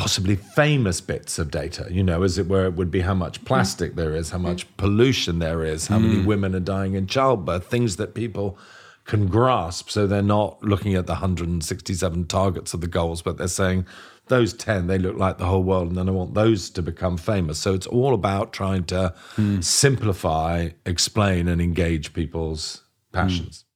possibly 0.00 0.34
famous 0.34 0.98
bits 0.98 1.38
of 1.38 1.50
data, 1.50 1.86
you 1.90 2.02
know, 2.02 2.22
as 2.22 2.38
it 2.38 2.48
were, 2.48 2.64
it 2.64 2.72
would 2.72 2.90
be 2.90 3.02
how 3.02 3.12
much 3.12 3.44
plastic 3.44 3.96
there 3.96 4.16
is, 4.16 4.30
how 4.30 4.38
much 4.38 4.66
pollution 4.78 5.40
there 5.40 5.62
is, 5.62 5.88
how 5.88 5.98
many 5.98 6.14
mm. 6.14 6.24
women 6.24 6.54
are 6.54 6.58
dying 6.58 6.94
in 6.94 7.06
childbirth, 7.06 7.66
things 7.66 7.96
that 7.96 8.14
people 8.14 8.56
can 9.04 9.26
grasp. 9.26 9.90
So 9.90 10.06
they're 10.06 10.22
not 10.22 10.62
looking 10.62 10.94
at 10.94 11.04
the 11.04 11.12
167 11.12 12.26
targets 12.28 12.72
of 12.72 12.80
the 12.80 12.86
goals, 12.86 13.20
but 13.20 13.36
they're 13.36 13.46
saying 13.46 13.84
those 14.28 14.54
10, 14.54 14.86
they 14.86 14.96
look 14.96 15.18
like 15.18 15.36
the 15.36 15.44
whole 15.44 15.62
world, 15.62 15.88
and 15.88 15.98
then 15.98 16.08
I 16.08 16.12
want 16.12 16.32
those 16.32 16.70
to 16.70 16.80
become 16.80 17.18
famous. 17.18 17.58
So 17.58 17.74
it's 17.74 17.86
all 17.86 18.14
about 18.14 18.54
trying 18.54 18.84
to 18.84 19.12
hmm. 19.36 19.60
simplify, 19.60 20.70
explain, 20.86 21.46
and 21.46 21.60
engage 21.60 22.14
people's 22.14 22.84
hmm. 23.10 23.18
passions. 23.18 23.66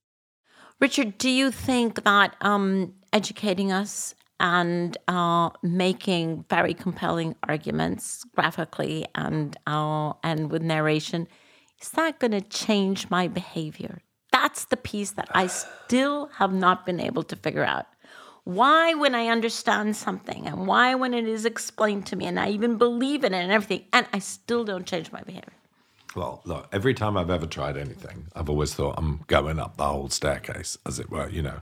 Richard, 0.80 1.18
do 1.18 1.28
you 1.28 1.50
think 1.50 2.02
that 2.04 2.34
um, 2.40 2.94
educating 3.12 3.70
us 3.70 4.14
and 4.40 4.97
uh, 5.09 5.51
making 5.62 6.44
very 6.51 6.75
compelling 6.75 7.37
arguments 7.44 8.25
graphically 8.35 9.07
and 9.14 9.57
uh, 9.66 10.12
and 10.23 10.51
with 10.51 10.62
narration 10.62 11.29
is 11.85 11.90
that 11.90 12.18
going 12.18 12.31
to 12.31 12.40
change 12.40 13.11
my 13.11 13.29
behavior? 13.29 14.01
That's 14.33 14.64
the 14.64 14.77
piece 14.77 15.11
that 15.12 15.29
I 15.33 15.49
still 15.49 16.29
have 16.37 16.51
not 16.51 16.87
been 16.87 16.99
able 16.99 17.23
to 17.25 17.37
figure 17.37 17.62
out. 17.62 17.87
Why, 18.44 18.94
when 18.94 19.14
I 19.14 19.29
understand 19.29 19.94
something, 19.94 20.47
and 20.47 20.66
why, 20.66 20.94
when 20.94 21.12
it 21.12 21.27
is 21.27 21.44
explained 21.44 22.07
to 22.07 22.16
me, 22.16 22.25
and 22.25 22.40
I 22.40 22.49
even 22.49 22.79
believe 22.79 23.23
in 23.23 23.35
it 23.35 23.42
and 23.42 23.53
everything, 23.53 23.85
and 23.92 24.07
I 24.14 24.18
still 24.18 24.64
don't 24.64 24.87
change 24.87 25.12
my 25.12 25.23
behavior? 25.23 25.53
Well, 26.16 26.40
look, 26.44 26.68
every 26.73 26.94
time 26.94 27.16
I've 27.18 27.31
ever 27.31 27.47
tried 27.47 27.77
anything, 27.77 28.29
I've 28.35 28.49
always 28.49 28.73
thought 28.73 28.94
I'm 28.97 29.25
going 29.27 29.59
up 29.59 29.77
the 29.77 29.85
whole 29.85 30.09
staircase, 30.09 30.79
as 30.87 30.99
it 30.99 31.11
were. 31.11 31.29
You 31.29 31.42
know, 31.42 31.61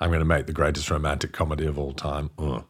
I'm 0.00 0.10
going 0.10 0.20
to 0.20 0.24
make 0.24 0.46
the 0.46 0.52
greatest 0.52 0.90
romantic 0.90 1.32
comedy 1.32 1.66
of 1.66 1.78
all 1.78 1.92
time. 1.92 2.30
Ugh. 2.38 2.64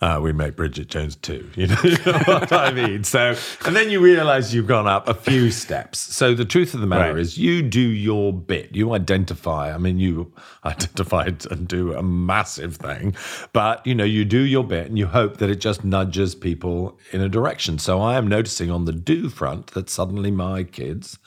Uh, 0.00 0.20
we 0.22 0.32
make 0.32 0.56
Bridget 0.56 0.88
Jones 0.88 1.16
too. 1.16 1.48
You 1.56 1.66
know 1.68 1.74
what 2.24 2.52
I 2.52 2.72
mean? 2.72 3.04
So, 3.04 3.36
and 3.64 3.76
then 3.76 3.88
you 3.90 4.00
realize 4.00 4.52
you've 4.54 4.66
gone 4.66 4.86
up 4.88 5.06
a 5.08 5.14
few 5.14 5.50
steps. 5.50 5.98
So 5.98 6.34
the 6.34 6.44
truth 6.44 6.74
of 6.74 6.80
the 6.80 6.86
matter 6.86 7.12
Right. 7.14 7.20
is, 7.20 7.38
you 7.38 7.62
do 7.62 7.80
your 7.80 8.32
bit. 8.32 8.74
You 8.74 8.92
identify. 8.94 9.72
I 9.72 9.78
mean, 9.78 9.98
you 9.98 10.32
identify 10.64 11.26
and 11.50 11.68
do 11.68 11.94
a 11.94 12.02
massive 12.02 12.76
thing, 12.76 13.14
but 13.52 13.86
you 13.86 13.94
know, 13.94 14.04
you 14.04 14.24
do 14.24 14.38
your 14.40 14.64
bit, 14.64 14.86
and 14.88 14.98
you 14.98 15.06
hope 15.06 15.36
that 15.38 15.50
it 15.50 15.60
just 15.60 15.84
nudges 15.84 16.34
people 16.34 16.98
in 17.12 17.20
a 17.20 17.28
direction. 17.28 17.78
So 17.78 18.00
I 18.00 18.16
am 18.16 18.26
noticing 18.26 18.70
on 18.70 18.84
the 18.84 18.92
do 18.92 19.28
front 19.28 19.68
that 19.68 19.88
suddenly 19.88 20.30
my 20.30 20.64
kids, 20.64 21.18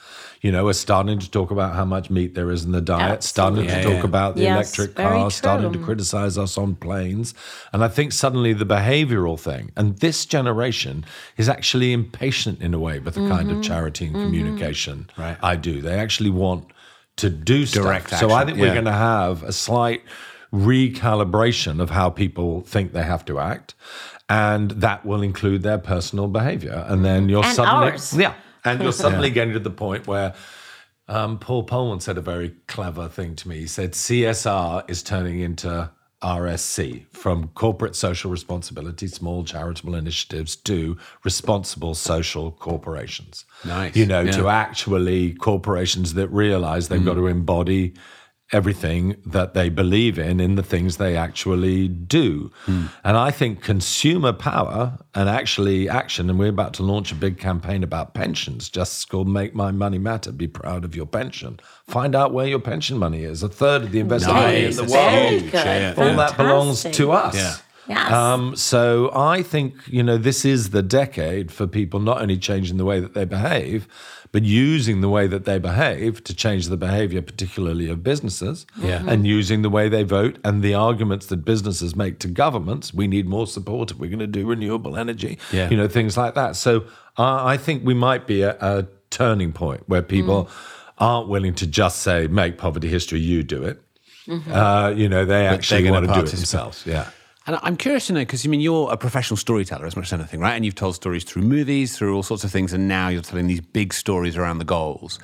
you 0.42 0.52
know, 0.52 0.68
are 0.68 0.72
starting 0.74 1.18
to 1.18 1.30
talk 1.30 1.50
about 1.50 1.74
how 1.74 1.84
much 1.84 2.10
meat 2.10 2.34
there 2.34 2.50
is 2.50 2.64
in 2.64 2.72
the 2.72 2.80
diet, 2.80 3.22
starting 3.22 3.56
to 3.56 3.62
Absolutely. 3.64 3.82
talk 3.82 4.02
Yeah, 4.02 4.08
about 4.08 4.36
the 4.36 4.42
Yes, 4.42 4.54
electric 4.78 4.96
very 4.96 5.06
car, 5.08 5.30
starting 5.30 5.72
to 5.72 5.78
criticize 5.78 6.36
us 6.38 6.58
on 6.58 6.74
planes. 6.76 7.34
And 7.72 7.82
I 7.82 7.88
think 7.88 8.12
suddenly 8.12 8.35
the 8.52 8.66
behavioral 8.66 9.38
thing, 9.38 9.70
and 9.76 9.98
this 9.98 10.26
generation 10.26 11.04
is 11.36 11.48
actually 11.48 11.92
impatient 11.92 12.60
in 12.60 12.74
a 12.74 12.78
way 12.78 12.98
with 12.98 13.14
the 13.14 13.28
kind 13.28 13.48
Mm-hmm. 13.48 13.58
of 13.58 13.64
charity 13.64 14.06
and 14.06 14.14
communication 14.14 15.08
right. 15.16 15.36
I 15.42 15.56
do. 15.56 15.80
They 15.82 15.98
actually 15.98 16.30
want 16.30 16.64
to 17.16 17.30
do 17.30 17.64
stuff. 17.66 17.84
Direct 17.84 18.10
So 18.10 18.30
I 18.30 18.42
action, 18.42 18.46
think 18.56 18.60
we're 18.60 18.72
going 18.74 18.84
to 18.86 18.92
have 18.92 19.42
a 19.42 19.52
slight 19.52 20.02
recalibration 20.52 21.80
of 21.80 21.90
how 21.90 22.10
people 22.10 22.62
think 22.62 22.92
they 22.92 23.02
have 23.02 23.24
to 23.26 23.38
act. 23.38 23.74
And 24.28 24.72
that 24.72 25.04
will 25.06 25.22
include 25.22 25.62
their 25.62 25.78
personal 25.78 26.26
behavior. 26.28 26.84
And 26.88 27.04
then 27.04 27.28
you're 27.28 27.44
And 27.44 27.54
suddenly, 27.54 27.90
ours. 27.92 28.12
yeah, 28.16 28.34
and 28.64 28.82
you're 28.82 28.92
suddenly 29.04 29.30
getting 29.30 29.54
to 29.54 29.60
the 29.60 29.70
point 29.70 30.06
where 30.06 30.34
um, 31.08 31.38
Paul 31.38 31.64
Polman 31.64 32.02
said 32.02 32.18
a 32.18 32.20
very 32.20 32.54
clever 32.66 33.08
thing 33.08 33.36
to 33.36 33.48
me. 33.48 33.58
He 33.60 33.66
said 33.68 33.92
CSR 33.92 34.88
is 34.90 35.02
turning 35.04 35.38
into 35.40 35.90
RSC 36.26 37.06
from 37.12 37.48
corporate 37.54 37.94
social 37.94 38.32
responsibility, 38.32 39.06
small 39.06 39.44
charitable 39.44 39.94
initiatives, 39.94 40.56
to 40.56 40.96
responsible 41.22 41.94
social 41.94 42.50
corporations. 42.50 43.44
Nice. 43.64 43.94
You 43.94 44.06
know, 44.06 44.22
Yeah. 44.22 44.32
to 44.32 44.48
actually 44.48 45.34
corporations 45.34 46.14
that 46.14 46.28
realize 46.28 46.88
they've 46.88 47.00
mm. 47.00 47.04
got 47.04 47.14
to 47.14 47.28
embody 47.28 47.94
everything 48.52 49.16
that 49.26 49.54
they 49.54 49.68
believe 49.68 50.18
in 50.18 50.38
in 50.38 50.54
the 50.54 50.62
things 50.62 50.96
they 50.96 51.16
actually 51.16 51.88
do. 51.88 52.50
And 52.66 53.16
I 53.16 53.30
think 53.30 53.62
consumer 53.62 54.32
power 54.32 54.98
and 55.14 55.28
actually 55.28 55.88
action, 55.88 56.30
and 56.30 56.38
we're 56.38 56.48
about 56.48 56.74
to 56.74 56.82
launch 56.82 57.10
a 57.10 57.16
big 57.16 57.38
campaign 57.38 57.82
about 57.82 58.14
pensions, 58.14 58.68
just 58.68 59.08
called 59.08 59.28
Make 59.28 59.54
My 59.54 59.70
Money 59.72 59.98
Matter, 59.98 60.32
be 60.32 60.46
proud 60.46 60.84
of 60.84 60.94
your 60.94 61.06
pension. 61.06 61.58
Find 61.88 62.14
out 62.14 62.32
where 62.32 62.46
your 62.46 62.58
pension 62.60 62.98
money 62.98 63.24
is. 63.24 63.42
A 63.42 63.48
third 63.48 63.82
of 63.82 63.92
the 63.92 64.00
invested 64.00 64.32
money 64.32 64.64
in 64.64 64.76
the 64.76 64.82
world. 64.82 64.92
Very 64.92 65.38
huge, 65.38 65.52
good. 65.52 65.64
yeah. 65.64 65.94
All 65.96 66.16
that 66.16 66.36
belongs 66.36 66.82
to 66.82 67.12
us. 67.12 67.34
Yeah. 67.34 67.54
Yes. 67.88 68.12
Um, 68.12 68.56
so 68.56 69.10
I 69.14 69.42
think 69.42 69.74
you 69.86 70.02
know 70.02 70.18
this 70.18 70.44
is 70.44 70.70
the 70.70 70.82
decade 70.82 71.52
for 71.52 71.66
people 71.66 72.00
not 72.00 72.20
only 72.20 72.36
changing 72.36 72.76
the 72.76 72.84
way 72.84 73.00
that 73.00 73.14
they 73.14 73.24
behave, 73.24 73.86
but 74.32 74.42
using 74.42 75.00
the 75.00 75.08
way 75.08 75.26
that 75.26 75.44
they 75.44 75.58
behave 75.58 76.22
to 76.24 76.34
change 76.34 76.66
the 76.68 76.76
behavior, 76.76 77.22
particularly 77.22 77.88
of 77.88 78.02
businesses, 78.02 78.66
Yeah. 78.76 79.02
And 79.06 79.26
using 79.26 79.62
the 79.62 79.70
way 79.70 79.88
they 79.88 80.02
vote 80.02 80.38
and 80.44 80.62
the 80.62 80.74
arguments 80.74 81.26
that 81.26 81.44
businesses 81.44 81.94
make 81.94 82.18
to 82.20 82.28
governments. 82.28 82.92
We 82.92 83.06
need 83.06 83.26
more 83.26 83.46
support 83.46 83.90
if 83.90 83.98
we're 83.98 84.10
going 84.10 84.18
to 84.18 84.26
do 84.26 84.46
renewable 84.46 84.96
energy. 84.96 85.38
Yeah. 85.52 85.70
You 85.70 85.76
know 85.76 85.88
things 85.88 86.16
like 86.16 86.34
that. 86.34 86.56
So 86.56 86.84
I 87.16 87.54
I 87.54 87.56
think 87.56 87.84
we 87.84 87.94
might 87.94 88.26
be 88.26 88.42
at 88.44 88.60
a 88.60 88.86
turning 89.10 89.52
point 89.52 89.82
where 89.86 90.02
people 90.02 90.50
aren't 90.98 91.28
willing 91.28 91.54
to 91.54 91.66
just 91.66 92.02
say 92.02 92.26
make 92.26 92.58
poverty 92.58 92.88
history. 92.88 93.20
You 93.20 93.42
do 93.42 93.62
it. 93.64 93.80
Uh, 94.28 94.92
you 94.96 95.08
know 95.08 95.24
they 95.24 95.46
actually 95.46 95.88
want 95.90 96.06
to 96.06 96.12
do 96.12 96.20
it 96.20 96.26
themselves. 96.26 96.84
Yeah. 96.84 97.06
And 97.46 97.58
I'm 97.62 97.76
curious 97.76 98.08
to 98.08 98.12
know 98.12 98.20
because 98.20 98.44
I 98.44 98.48
mean 98.48 98.60
you're 98.60 98.90
a 98.90 98.96
professional 98.96 99.36
storyteller 99.36 99.86
as 99.86 99.96
much 99.96 100.06
as 100.06 100.12
anything, 100.14 100.40
right? 100.40 100.54
And 100.54 100.64
you've 100.64 100.74
told 100.74 100.94
stories 100.94 101.24
through 101.24 101.42
movies, 101.42 101.96
through 101.96 102.14
all 102.14 102.22
sorts 102.22 102.44
of 102.44 102.50
things, 102.50 102.72
and 102.72 102.88
now 102.88 103.08
you're 103.08 103.22
telling 103.22 103.46
these 103.46 103.60
big 103.60 103.94
stories 103.94 104.36
around 104.36 104.58
the 104.58 104.64
goals. 104.64 105.18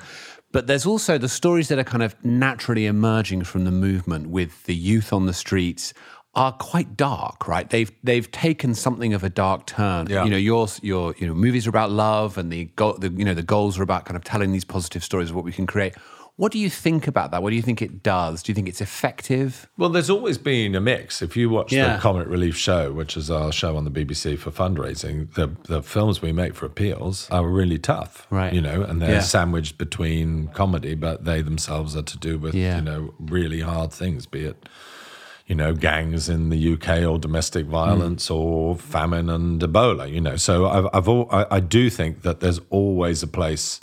But 0.53 0.67
there's 0.67 0.85
also 0.85 1.17
the 1.17 1.27
stories 1.27 1.67
that 1.69 1.79
are 1.79 1.83
kind 1.83 2.03
of 2.03 2.15
naturally 2.23 2.85
emerging 2.85 3.43
from 3.43 3.65
the 3.65 3.71
movement 3.71 4.29
with 4.29 4.63
the 4.65 4.75
youth 4.75 5.11
on 5.11 5.25
the 5.25 5.33
streets 5.33 5.93
are 6.35 6.51
quite 6.51 6.97
dark, 6.97 7.47
right? 7.47 7.69
They've 7.69 7.91
they've 8.03 8.29
taken 8.31 8.73
something 8.73 9.13
of 9.13 9.23
a 9.23 9.29
dark 9.29 9.65
turn. 9.65 10.07
Yeah. 10.07 10.23
You 10.23 10.31
know, 10.31 10.37
your 10.37 10.67
your 10.81 11.13
you 11.17 11.27
know 11.27 11.33
movies 11.33 11.67
are 11.67 11.69
about 11.69 11.91
love, 11.91 12.37
and 12.37 12.51
the, 12.51 12.65
go, 12.75 12.93
the 12.93 13.09
you 13.09 13.25
know 13.25 13.33
the 13.33 13.43
goals 13.43 13.77
are 13.77 13.83
about 13.83 14.05
kind 14.05 14.15
of 14.15 14.23
telling 14.23 14.51
these 14.51 14.65
positive 14.65 15.03
stories 15.03 15.29
of 15.29 15.35
what 15.35 15.45
we 15.45 15.51
can 15.51 15.67
create. 15.67 15.93
What 16.35 16.51
do 16.51 16.57
you 16.57 16.69
think 16.69 17.05
about 17.05 17.29
that? 17.29 17.43
What 17.43 17.51
do 17.51 17.55
you 17.55 17.61
think 17.61 17.79
it 17.79 18.01
does? 18.01 18.41
Do 18.41 18.51
you 18.51 18.55
think 18.55 18.67
it's 18.67 18.81
effective? 18.81 19.69
Well, 19.77 19.89
there's 19.89 20.09
always 20.09 20.39
been 20.39 20.73
a 20.73 20.81
mix. 20.81 21.21
If 21.21 21.37
you 21.37 21.47
watch 21.49 21.71
Yeah. 21.71 21.95
the 21.95 22.01
Comic 22.01 22.27
Relief 22.27 22.57
Show, 22.57 22.91
which 22.91 23.15
is 23.15 23.29
our 23.29 23.51
show 23.51 23.77
on 23.77 23.83
the 23.85 23.91
BBC 23.91 24.35
for 24.35 24.49
fundraising, 24.49 25.31
the 25.35 25.51
the 25.65 25.83
films 25.83 26.23
we 26.23 26.31
make 26.31 26.55
for 26.55 26.65
appeals 26.65 27.27
are 27.29 27.47
really 27.47 27.77
tough, 27.77 28.25
Right. 28.31 28.51
You 28.51 28.61
know, 28.61 28.81
and 28.81 28.99
they're 28.99 29.15
Yeah. 29.15 29.19
sandwiched 29.19 29.77
between 29.77 30.47
comedy, 30.47 30.95
but 30.95 31.23
they 31.23 31.41
themselves 31.43 31.95
are 31.95 32.01
to 32.01 32.17
do 32.17 32.39
with 32.39 32.55
Yeah. 32.55 32.77
you 32.77 32.81
know 32.81 33.13
really 33.19 33.61
hard 33.61 33.91
things, 33.91 34.25
be 34.25 34.45
it 34.45 34.67
you 35.45 35.53
know 35.53 35.73
gangs 35.73 36.29
in 36.29 36.49
the 36.49 36.57
UK 36.57 37.05
or 37.05 37.19
domestic 37.19 37.65
violence 37.67 38.29
hmm. 38.29 38.33
or 38.33 38.75
famine 38.75 39.29
and 39.29 39.61
Ebola. 39.61 40.11
You 40.11 40.21
know, 40.21 40.35
so 40.37 40.65
I've, 40.67 40.87
I've 40.93 41.07
all, 41.07 41.27
I, 41.31 41.45
I 41.51 41.59
do 41.59 41.91
think 41.91 42.23
that 42.23 42.39
there's 42.39 42.59
always 42.71 43.21
a 43.21 43.27
place 43.27 43.79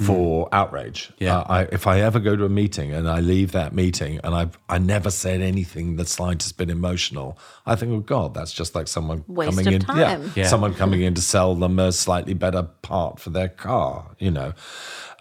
for 0.00 0.48
outrage. 0.52 1.10
Yeah. 1.18 1.38
Uh, 1.38 1.44
I, 1.48 1.62
if 1.72 1.86
I 1.88 2.00
ever 2.02 2.20
go 2.20 2.36
to 2.36 2.44
a 2.44 2.48
meeting 2.48 2.92
and 2.92 3.08
I 3.08 3.18
leave 3.20 3.50
that 3.52 3.74
meeting 3.74 4.20
and 4.22 4.32
I've 4.34 4.56
I 4.68 4.78
never 4.78 5.10
said 5.10 5.40
anything 5.40 5.96
the 5.96 6.06
slightest 6.06 6.56
bit 6.56 6.70
emotional, 6.70 7.36
I 7.66 7.74
think, 7.74 7.92
oh 7.92 7.98
God, 8.00 8.32
that's 8.32 8.52
just 8.52 8.74
like 8.76 8.86
someone 8.86 9.24
Waste 9.26 9.50
coming 9.50 9.66
of 9.66 9.74
in, 9.74 9.80
time. 9.80 10.32
Yeah. 10.36 10.46
someone 10.46 10.74
coming 10.74 11.02
in 11.02 11.14
to 11.14 11.20
sell 11.20 11.54
them 11.56 11.78
a 11.80 11.90
slightly 11.90 12.34
better 12.34 12.62
part 12.62 13.18
for 13.18 13.30
their 13.30 13.48
car, 13.48 14.14
you 14.20 14.30
know. 14.30 14.52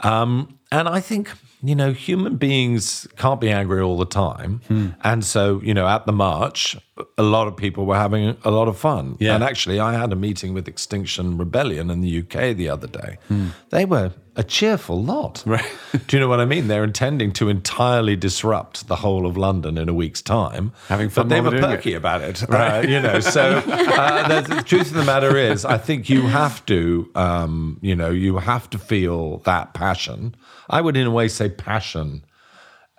Um, 0.03 0.59
and 0.71 0.87
I 0.87 0.99
think 0.99 1.31
you 1.63 1.73
know 1.75 1.91
human 1.91 2.35
beings 2.37 3.07
can't 3.17 3.41
be 3.41 3.49
angry 3.49 3.81
all 3.81 3.97
the 3.97 4.05
time, 4.05 4.61
Hmm. 4.67 4.89
and 5.03 5.25
so 5.25 5.59
you 5.63 5.73
know 5.73 5.87
at 5.87 6.05
the 6.05 6.11
march, 6.13 6.77
a 7.17 7.23
lot 7.23 7.47
of 7.47 7.55
people 7.55 7.85
were 7.85 7.95
having 7.95 8.37
a 8.43 8.51
lot 8.51 8.67
of 8.67 8.77
fun. 8.77 9.17
Yeah. 9.19 9.35
And 9.35 9.43
actually, 9.43 9.79
I 9.79 9.93
had 9.93 10.11
a 10.11 10.15
meeting 10.15 10.53
with 10.53 10.67
Extinction 10.67 11.37
Rebellion 11.37 11.89
in 11.89 12.01
the 12.01 12.19
UK 12.19 12.55
the 12.55 12.69
other 12.69 12.87
day. 12.87 13.17
Hmm. 13.27 13.47
They 13.69 13.85
were 13.85 14.13
a 14.35 14.43
cheerful 14.43 15.03
lot. 15.03 15.43
Right. 15.47 15.65
Do 16.07 16.15
you 16.15 16.19
know 16.19 16.27
what 16.27 16.39
I 16.39 16.45
mean? 16.45 16.67
They're 16.67 16.83
intending 16.83 17.31
to 17.33 17.49
entirely 17.49 18.15
disrupt 18.15 18.87
the 18.87 18.97
whole 18.97 19.25
of 19.25 19.35
London 19.37 19.77
in 19.77 19.89
a 19.89 19.93
week's 19.93 20.21
time. 20.21 20.73
Having 20.89 21.09
fun 21.09 21.27
But 21.27 21.35
they 21.35 21.41
were 21.41 21.59
perky 21.59 21.93
about 21.93 22.21
it. 22.21 22.43
Right. 22.49 22.87
you 22.87 22.99
know, 22.99 23.19
so 23.19 23.61
uh, 23.65 24.41
the, 24.41 24.55
the 24.55 24.63
truth 24.63 24.87
of 24.91 24.97
the 24.97 25.05
matter 25.05 25.37
is, 25.37 25.65
I 25.65 25.77
think 25.77 26.09
you 26.09 26.27
have 26.27 26.65
to, 26.67 27.09
um, 27.15 27.79
you 27.81 27.95
know, 27.95 28.11
you 28.11 28.37
have 28.37 28.69
to 28.71 28.77
feel 28.77 29.39
that 29.39 29.73
passion. 29.73 30.35
I 30.69 30.81
would, 30.81 30.95
in 30.95 31.07
a 31.07 31.11
way, 31.11 31.27
say 31.27 31.49
passion 31.49 32.23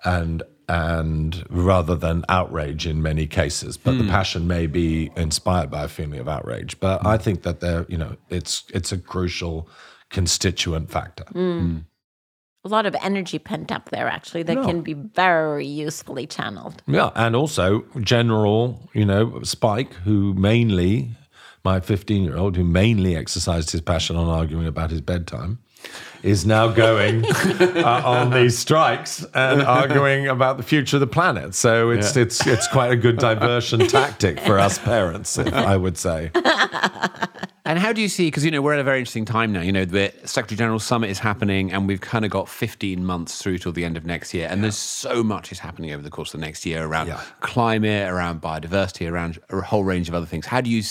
and 0.03 0.43
and 0.69 1.43
rather 1.49 1.95
than 1.95 2.23
outrage 2.29 2.85
in 2.85 3.01
many 3.01 3.25
cases. 3.25 3.75
But 3.75 3.97
the 3.97 4.03
hmm. 4.03 4.09
passion 4.09 4.47
may 4.47 4.67
be 4.67 5.11
inspired 5.17 5.71
by 5.71 5.83
a 5.83 5.87
feeling 5.87 6.19
of 6.19 6.29
outrage. 6.29 6.79
But 6.79 7.05
i 7.05 7.17
hmm. 7.17 7.23
think 7.23 7.41
that 7.43 7.59
there 7.59 7.85
you 7.89 7.97
know 7.97 8.15
it's 8.29 8.63
it's 8.73 8.91
a 8.91 8.97
crucial 8.97 9.67
constituent 10.09 10.89
factor. 10.89 11.25
Hmm. 11.31 11.79
A 12.65 12.67
lot 12.67 12.85
of 12.85 12.93
energy 13.01 13.39
pent 13.39 13.71
up 13.71 13.89
there, 13.89 14.07
actually, 14.07 14.43
that 14.43 14.61
can 14.63 14.81
be 14.81 14.93
very 14.93 15.65
usefully 15.65 16.27
channeled. 16.27 16.83
yeah 16.87 17.09
and 17.15 17.35
also 17.35 17.83
general 18.01 18.89
you 18.93 19.05
know 19.05 19.41
spike 19.43 19.93
who 20.05 20.33
mainly 20.33 21.09
my 21.63 21.79
15 21.79 22.23
year 22.23 22.37
old, 22.37 22.55
who 22.55 22.63
mainly 22.63 23.15
exercised 23.15 23.71
his 23.71 23.81
passion 23.81 24.15
on 24.15 24.27
arguing 24.27 24.67
about 24.67 24.91
his 24.91 25.01
bedtime, 25.01 25.59
is 26.21 26.45
now 26.45 26.67
going 26.67 27.23
uh, 27.59 28.01
on 28.05 28.29
these 28.31 28.57
strikes 28.57 29.23
and 29.33 29.61
arguing 29.61 30.27
about 30.27 30.57
the 30.57 30.63
future 30.63 30.97
of 30.97 30.99
the 31.01 31.07
planet. 31.07 31.55
So 31.55 31.91
it's 31.91 32.15
Yeah. 32.15 32.23
it's 32.23 32.45
it's 32.47 32.67
quite 32.67 32.91
a 32.91 32.95
good 32.97 33.17
diversion 33.17 33.79
tactic 33.87 34.39
for 34.41 34.59
us 34.59 34.77
parents, 34.79 35.37
I 35.39 35.77
would 35.77 35.97
say. 35.97 36.31
And 37.65 37.77
how 37.77 37.93
do 37.93 38.01
you 38.01 38.09
see? 38.09 38.27
Because 38.27 38.43
you 38.43 38.49
know 38.51 38.61
we're 38.63 38.73
at 38.73 38.79
a 38.79 38.83
very 38.83 38.97
interesting 38.97 39.25
time 39.25 39.51
now. 39.51 39.61
You 39.61 39.71
know 39.71 39.85
the 39.85 40.11
Secretary 40.25 40.57
General 40.57 40.79
Summit 40.79 41.11
is 41.11 41.19
happening, 41.19 41.71
and 41.71 41.87
we've 41.87 42.01
kind 42.01 42.25
of 42.25 42.31
got 42.31 42.49
15 42.49 43.05
months 43.05 43.41
through 43.41 43.59
till 43.59 43.71
the 43.71 43.85
end 43.85 43.95
of 43.95 44.05
next 44.05 44.33
year, 44.33 44.47
and 44.49 44.63
there's 44.63 44.77
so 44.77 45.23
much 45.23 45.51
is 45.51 45.59
happening 45.59 45.91
over 45.93 46.01
the 46.01 46.09
course 46.09 46.33
of 46.33 46.39
the 46.39 46.45
next 46.45 46.65
year 46.65 46.83
around 46.83 47.07
Yeah. 47.07 47.21
climate, 47.41 48.09
around 48.09 48.41
biodiversity, 48.41 49.09
around 49.09 49.37
a 49.51 49.61
whole 49.61 49.83
range 49.83 50.09
of 50.09 50.15
other 50.15 50.25
things. 50.25 50.47
How 50.47 50.61
do 50.61 50.69
you 50.69 50.81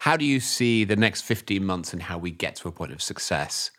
how 0.00 0.16
do 0.18 0.24
you 0.26 0.38
see 0.38 0.84
the 0.84 0.96
next 0.96 1.22
15 1.22 1.64
months 1.64 1.92
and 1.94 2.02
how 2.02 2.18
we 2.18 2.30
get 2.30 2.56
to 2.56 2.68
a 2.68 2.72
point 2.72 2.92
of 2.92 3.00
success 3.02 3.70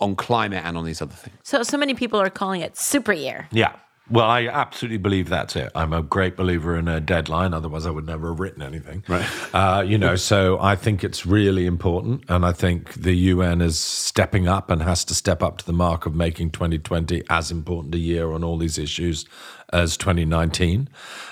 on 0.00 0.16
climate 0.16 0.64
and 0.64 0.76
on 0.76 0.84
these 0.84 1.02
other 1.02 1.14
things? 1.14 1.36
So, 1.42 1.62
so 1.62 1.76
many 1.76 1.94
people 1.94 2.20
are 2.20 2.30
calling 2.30 2.60
it 2.60 2.76
super 2.76 3.12
year. 3.12 3.48
Yeah. 3.50 3.74
Well, 4.10 4.24
I 4.24 4.46
absolutely 4.46 4.98
believe 4.98 5.28
that's 5.28 5.54
it. 5.54 5.70
I'm 5.74 5.92
a 5.92 6.02
great 6.02 6.34
believer 6.34 6.76
in 6.76 6.88
a 6.88 6.98
deadline. 6.98 7.52
Otherwise, 7.52 7.84
I 7.84 7.90
would 7.90 8.06
never 8.06 8.28
have 8.28 8.40
written 8.40 8.62
anything. 8.62 9.04
Right. 9.06 9.26
Uh, 9.52 9.82
you 9.82 9.98
know, 9.98 10.16
so 10.16 10.58
I 10.60 10.76
think 10.76 11.04
it's 11.04 11.26
really 11.26 11.66
important. 11.66 12.24
And 12.28 12.46
I 12.46 12.52
think 12.52 12.94
the 12.94 13.12
UN 13.12 13.60
is 13.60 13.78
stepping 13.78 14.48
up 14.48 14.70
and 14.70 14.82
has 14.82 15.04
to 15.06 15.14
step 15.14 15.42
up 15.42 15.58
to 15.58 15.66
the 15.66 15.74
mark 15.74 16.06
of 16.06 16.14
making 16.14 16.52
2020 16.52 17.22
as 17.28 17.50
important 17.50 17.94
a 17.94 17.98
year 17.98 18.32
on 18.32 18.42
all 18.42 18.56
these 18.56 18.78
issues 18.78 19.26
as 19.72 19.96
2019. 19.96 20.88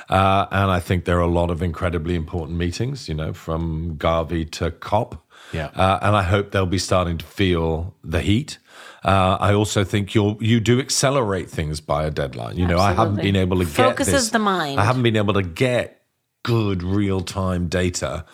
Uh, 0.09 0.47
and 0.51 0.71
I 0.71 0.81
think 0.81 1.05
there 1.05 1.19
are 1.19 1.23
a 1.23 1.27
lot 1.27 1.51
of 1.51 1.63
incredibly 1.63 2.15
important 2.15 2.59
meetings, 2.59 3.09
you 3.09 3.15
know, 3.15 3.33
from 3.33 3.97
Gavi 3.99 4.51
to 4.53 4.71
COP. 4.71 5.23
Yeah. 5.53 5.67
Uh, 5.75 5.99
and 6.03 6.17
I 6.17 6.23
hope 6.23 6.51
they'll 6.51 6.67
be 6.67 6.79
starting 6.79 7.19
to 7.19 7.25
feel 7.25 7.95
the 8.03 8.21
heat. 8.21 8.59
Uh, 9.05 9.37
I 9.41 9.55
also 9.55 9.85
think 9.85 10.15
you'll 10.15 10.37
you 10.41 10.59
do 10.59 10.81
accelerate 10.81 11.49
things 11.49 11.81
by 11.81 12.05
a 12.05 12.11
deadline. 12.11 12.57
You 12.57 12.67
know, 12.67 12.79
I 12.79 12.93
haven't 12.93 13.17
been 13.23 13.37
able 13.37 13.59
to 13.59 13.65
get 13.65 13.75
Focuses 13.75 14.13
this- 14.13 14.31
the 14.31 14.41
mind. 14.41 14.81
I 14.81 14.85
haven't 14.85 15.03
been 15.05 15.17
able 15.17 15.35
to 15.35 15.43
get 15.43 15.96
good 16.47 16.81
real 16.85 17.23
time 17.23 17.67
data 17.67 18.25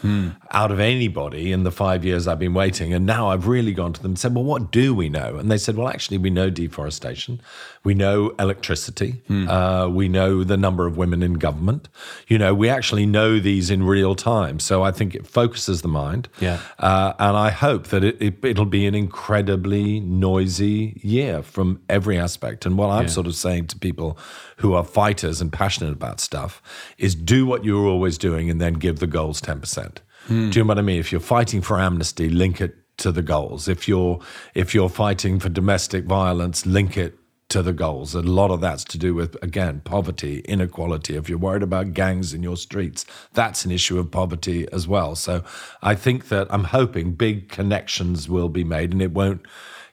out 0.50 0.70
of 0.70 0.78
anybody 0.78 1.50
in 1.50 1.62
the 1.62 1.70
five 1.70 2.04
years 2.04 2.28
I've 2.28 2.38
been 2.38 2.52
waiting. 2.52 2.92
And 2.92 3.06
now 3.06 3.30
I've 3.30 3.46
really 3.46 3.72
gone 3.72 3.94
to 3.94 4.02
them 4.02 4.10
and 4.10 4.18
said, 4.18 4.34
well, 4.34 4.44
what 4.44 4.70
do 4.70 4.94
we 4.94 5.08
know? 5.08 5.38
And 5.38 5.50
they 5.50 5.56
said, 5.56 5.76
well, 5.76 5.88
actually, 5.88 6.18
we 6.18 6.28
know 6.28 6.50
deforestation, 6.50 7.40
we 7.84 7.94
know 7.94 8.34
electricity, 8.38 9.22
uh, 9.30 9.88
we 9.90 10.10
know 10.10 10.44
the 10.44 10.58
number 10.58 10.86
of 10.86 10.98
women 10.98 11.22
in 11.22 11.34
government. 11.34 11.88
You 12.28 12.36
know, 12.36 12.52
we 12.52 12.68
actually 12.68 13.06
know 13.06 13.40
these 13.40 13.70
in 13.70 13.82
real 13.82 14.14
time. 14.14 14.60
So 14.60 14.82
I 14.82 14.92
think 14.92 15.14
it 15.14 15.26
focuses 15.26 15.80
the 15.80 15.88
mind. 15.88 16.28
Yeah. 16.38 16.60
Uh, 16.78 17.14
and 17.18 17.34
I 17.34 17.48
hope 17.48 17.86
that 17.86 18.04
it, 18.04 18.20
it, 18.20 18.44
it'll 18.44 18.66
be 18.66 18.86
an 18.86 18.94
incredibly 18.94 20.00
noisy 20.00 21.00
year 21.02 21.42
from 21.42 21.80
every 21.88 22.18
aspect. 22.18 22.66
And 22.66 22.76
what 22.76 22.90
I'm 22.90 23.08
sort 23.08 23.26
of 23.26 23.34
saying 23.34 23.68
to 23.68 23.78
people 23.78 24.18
who 24.58 24.74
are 24.74 24.84
fighters 24.84 25.40
and 25.40 25.50
passionate 25.50 25.92
about 25.92 26.20
stuff 26.20 26.60
is 26.98 27.14
do 27.14 27.46
what 27.46 27.64
you're 27.64 27.86
always 27.86 28.01
doing 28.18 28.50
and 28.50 28.60
then 28.60 28.74
give 28.74 28.98
the 28.98 29.06
goals 29.06 29.40
10%. 29.40 29.98
Do 30.28 30.34
you 30.58 30.64
know 30.64 30.68
what 30.68 30.78
I 30.78 30.82
mean? 30.82 31.00
If 31.00 31.10
you're 31.10 31.20
fighting 31.20 31.62
for 31.62 31.80
amnesty, 31.80 32.28
link 32.28 32.60
it 32.60 32.76
to 32.98 33.10
the 33.10 33.22
goals. 33.22 33.68
If 33.68 33.88
you're 33.88 34.20
if 34.54 34.74
you're 34.74 34.88
fighting 34.88 35.40
for 35.40 35.48
domestic 35.48 36.04
violence, 36.04 36.64
link 36.64 36.96
it 36.96 37.18
to 37.52 37.62
the 37.62 37.72
goals. 37.72 38.14
A 38.14 38.22
lot 38.22 38.50
of 38.50 38.62
that's 38.62 38.82
to 38.84 38.98
do 38.98 39.14
with, 39.14 39.36
again, 39.42 39.82
poverty, 39.84 40.38
inequality. 40.46 41.16
If 41.16 41.28
you're 41.28 41.38
worried 41.38 41.62
about 41.62 41.92
gangs 41.92 42.32
in 42.32 42.42
your 42.42 42.56
streets, 42.56 43.04
that's 43.34 43.66
an 43.66 43.70
issue 43.70 43.98
of 43.98 44.10
poverty 44.10 44.66
as 44.72 44.88
well. 44.88 45.14
So 45.16 45.44
I 45.82 45.94
think 45.94 46.28
that 46.28 46.46
I'm 46.50 46.64
hoping 46.64 47.12
big 47.12 47.50
connections 47.50 48.26
will 48.26 48.48
be 48.48 48.64
made 48.64 48.92
and 48.92 49.02
it 49.02 49.12
won't. 49.12 49.42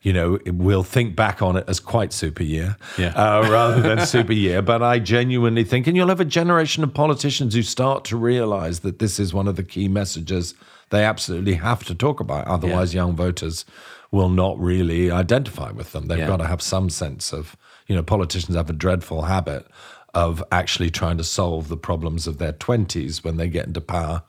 You 0.01 0.13
know, 0.13 0.39
we'll 0.45 0.83
think 0.83 1.15
back 1.17 1.41
on 1.41 1.57
it 1.57 1.65
as 1.67 1.81
quite 1.81 2.13
super 2.13 2.41
year 2.43 2.77
Yeah. 2.97 3.09
uh, 3.09 3.47
rather 3.51 3.81
than 3.81 4.05
super 4.05 4.31
year. 4.31 4.61
But 4.61 4.81
I 4.81 4.97
genuinely 4.99 5.65
think, 5.65 5.87
and 5.87 5.97
you'll 5.97 6.07
have 6.07 6.21
a 6.21 6.25
generation 6.25 6.85
of 6.85 6.93
politicians 6.93 7.53
who 7.53 7.63
start 7.63 8.05
to 8.05 8.15
realize 8.17 8.79
that 8.79 8.99
this 8.99 9.19
is 9.19 9.33
one 9.33 9.47
of 9.47 9.57
the 9.57 9.63
key 9.63 9.89
messages 9.89 10.53
they 10.89 11.03
absolutely 11.03 11.55
have 11.55 11.83
to 11.85 11.93
talk 11.93 12.21
about. 12.21 12.47
Otherwise, 12.47 12.93
young 12.93 13.13
voters 13.15 13.65
will 14.09 14.29
not 14.29 14.57
really 14.57 15.11
identify 15.11 15.69
with 15.71 15.91
them. 15.91 16.07
They've 16.07 16.19
Yeah. 16.19 16.27
got 16.27 16.37
to 16.37 16.47
have 16.47 16.61
some 16.61 16.89
sense 16.89 17.33
of, 17.33 17.57
you 17.87 17.95
know, 17.95 18.01
politicians 18.01 18.55
have 18.55 18.69
a 18.69 18.73
dreadful 18.73 19.23
habit 19.23 19.67
of 20.13 20.41
actually 20.49 20.89
trying 20.89 21.17
to 21.17 21.23
solve 21.25 21.67
the 21.67 21.77
problems 21.77 22.25
of 22.25 22.37
their 22.37 22.53
20s 22.53 23.23
when 23.23 23.35
they 23.37 23.49
get 23.49 23.67
into 23.67 23.81
power 23.81 24.23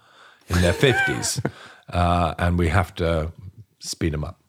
in 0.49 0.61
their 0.63 0.73
50s. 0.75 1.41
Uh, 1.93 2.35
and 2.39 2.57
we 2.57 2.69
have 2.69 2.95
to 2.95 3.33
speed 3.81 4.13
them 4.13 4.23
up. 4.23 4.40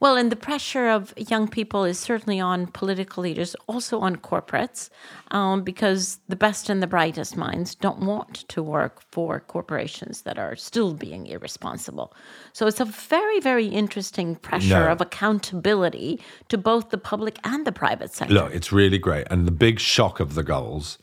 Well, 0.00 0.16
and 0.16 0.32
the 0.32 0.36
pressure 0.36 0.88
of 0.88 1.14
young 1.16 1.46
people 1.48 1.84
is 1.84 1.98
certainly 1.98 2.40
on 2.40 2.66
political 2.68 3.22
leaders, 3.22 3.54
also 3.66 4.00
on 4.00 4.16
corporates, 4.16 4.90
um, 5.30 5.62
because 5.62 6.18
the 6.28 6.36
best 6.36 6.68
and 6.68 6.82
the 6.82 6.86
brightest 6.86 7.36
minds 7.36 7.74
don't 7.74 8.00
want 8.00 8.48
to 8.48 8.62
work 8.62 9.00
for 9.10 9.40
corporations 9.40 10.22
that 10.22 10.38
are 10.38 10.56
still 10.56 10.94
being 10.94 11.26
irresponsible. 11.26 12.12
So 12.52 12.66
it's 12.66 12.80
a 12.80 12.84
very, 12.84 13.40
very 13.40 13.66
interesting 13.66 14.36
pressure 14.36 14.86
No. 14.86 14.92
of 14.92 15.00
accountability 15.00 16.20
to 16.48 16.58
both 16.58 16.90
the 16.90 16.98
public 16.98 17.38
and 17.44 17.66
the 17.66 17.72
private 17.72 18.12
sector. 18.12 18.34
Look, 18.34 18.54
it's 18.54 18.72
really 18.72 18.98
great. 18.98 19.26
And 19.30 19.46
the 19.46 19.52
big 19.52 19.78
shock 19.78 20.20
of 20.20 20.34
the 20.34 20.42
goals 20.42 20.98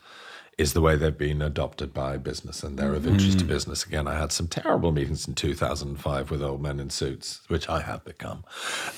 is 0.58 0.72
the 0.72 0.80
way 0.80 0.96
they've 0.96 1.16
been 1.16 1.40
adopted 1.40 1.94
by 1.94 2.16
business 2.16 2.64
and 2.64 2.76
they're 2.76 2.92
of 2.92 3.06
interest 3.06 3.38
to 3.38 3.44
business. 3.44 3.84
Again, 3.86 4.08
I 4.08 4.18
had 4.18 4.32
some 4.32 4.48
terrible 4.48 4.90
meetings 4.90 5.28
in 5.28 5.34
2005 5.36 6.32
with 6.32 6.42
old 6.42 6.60
men 6.60 6.80
in 6.80 6.90
suits, 6.90 7.40
which 7.46 7.68
I 7.68 7.80
have 7.80 8.04
become. 8.04 8.42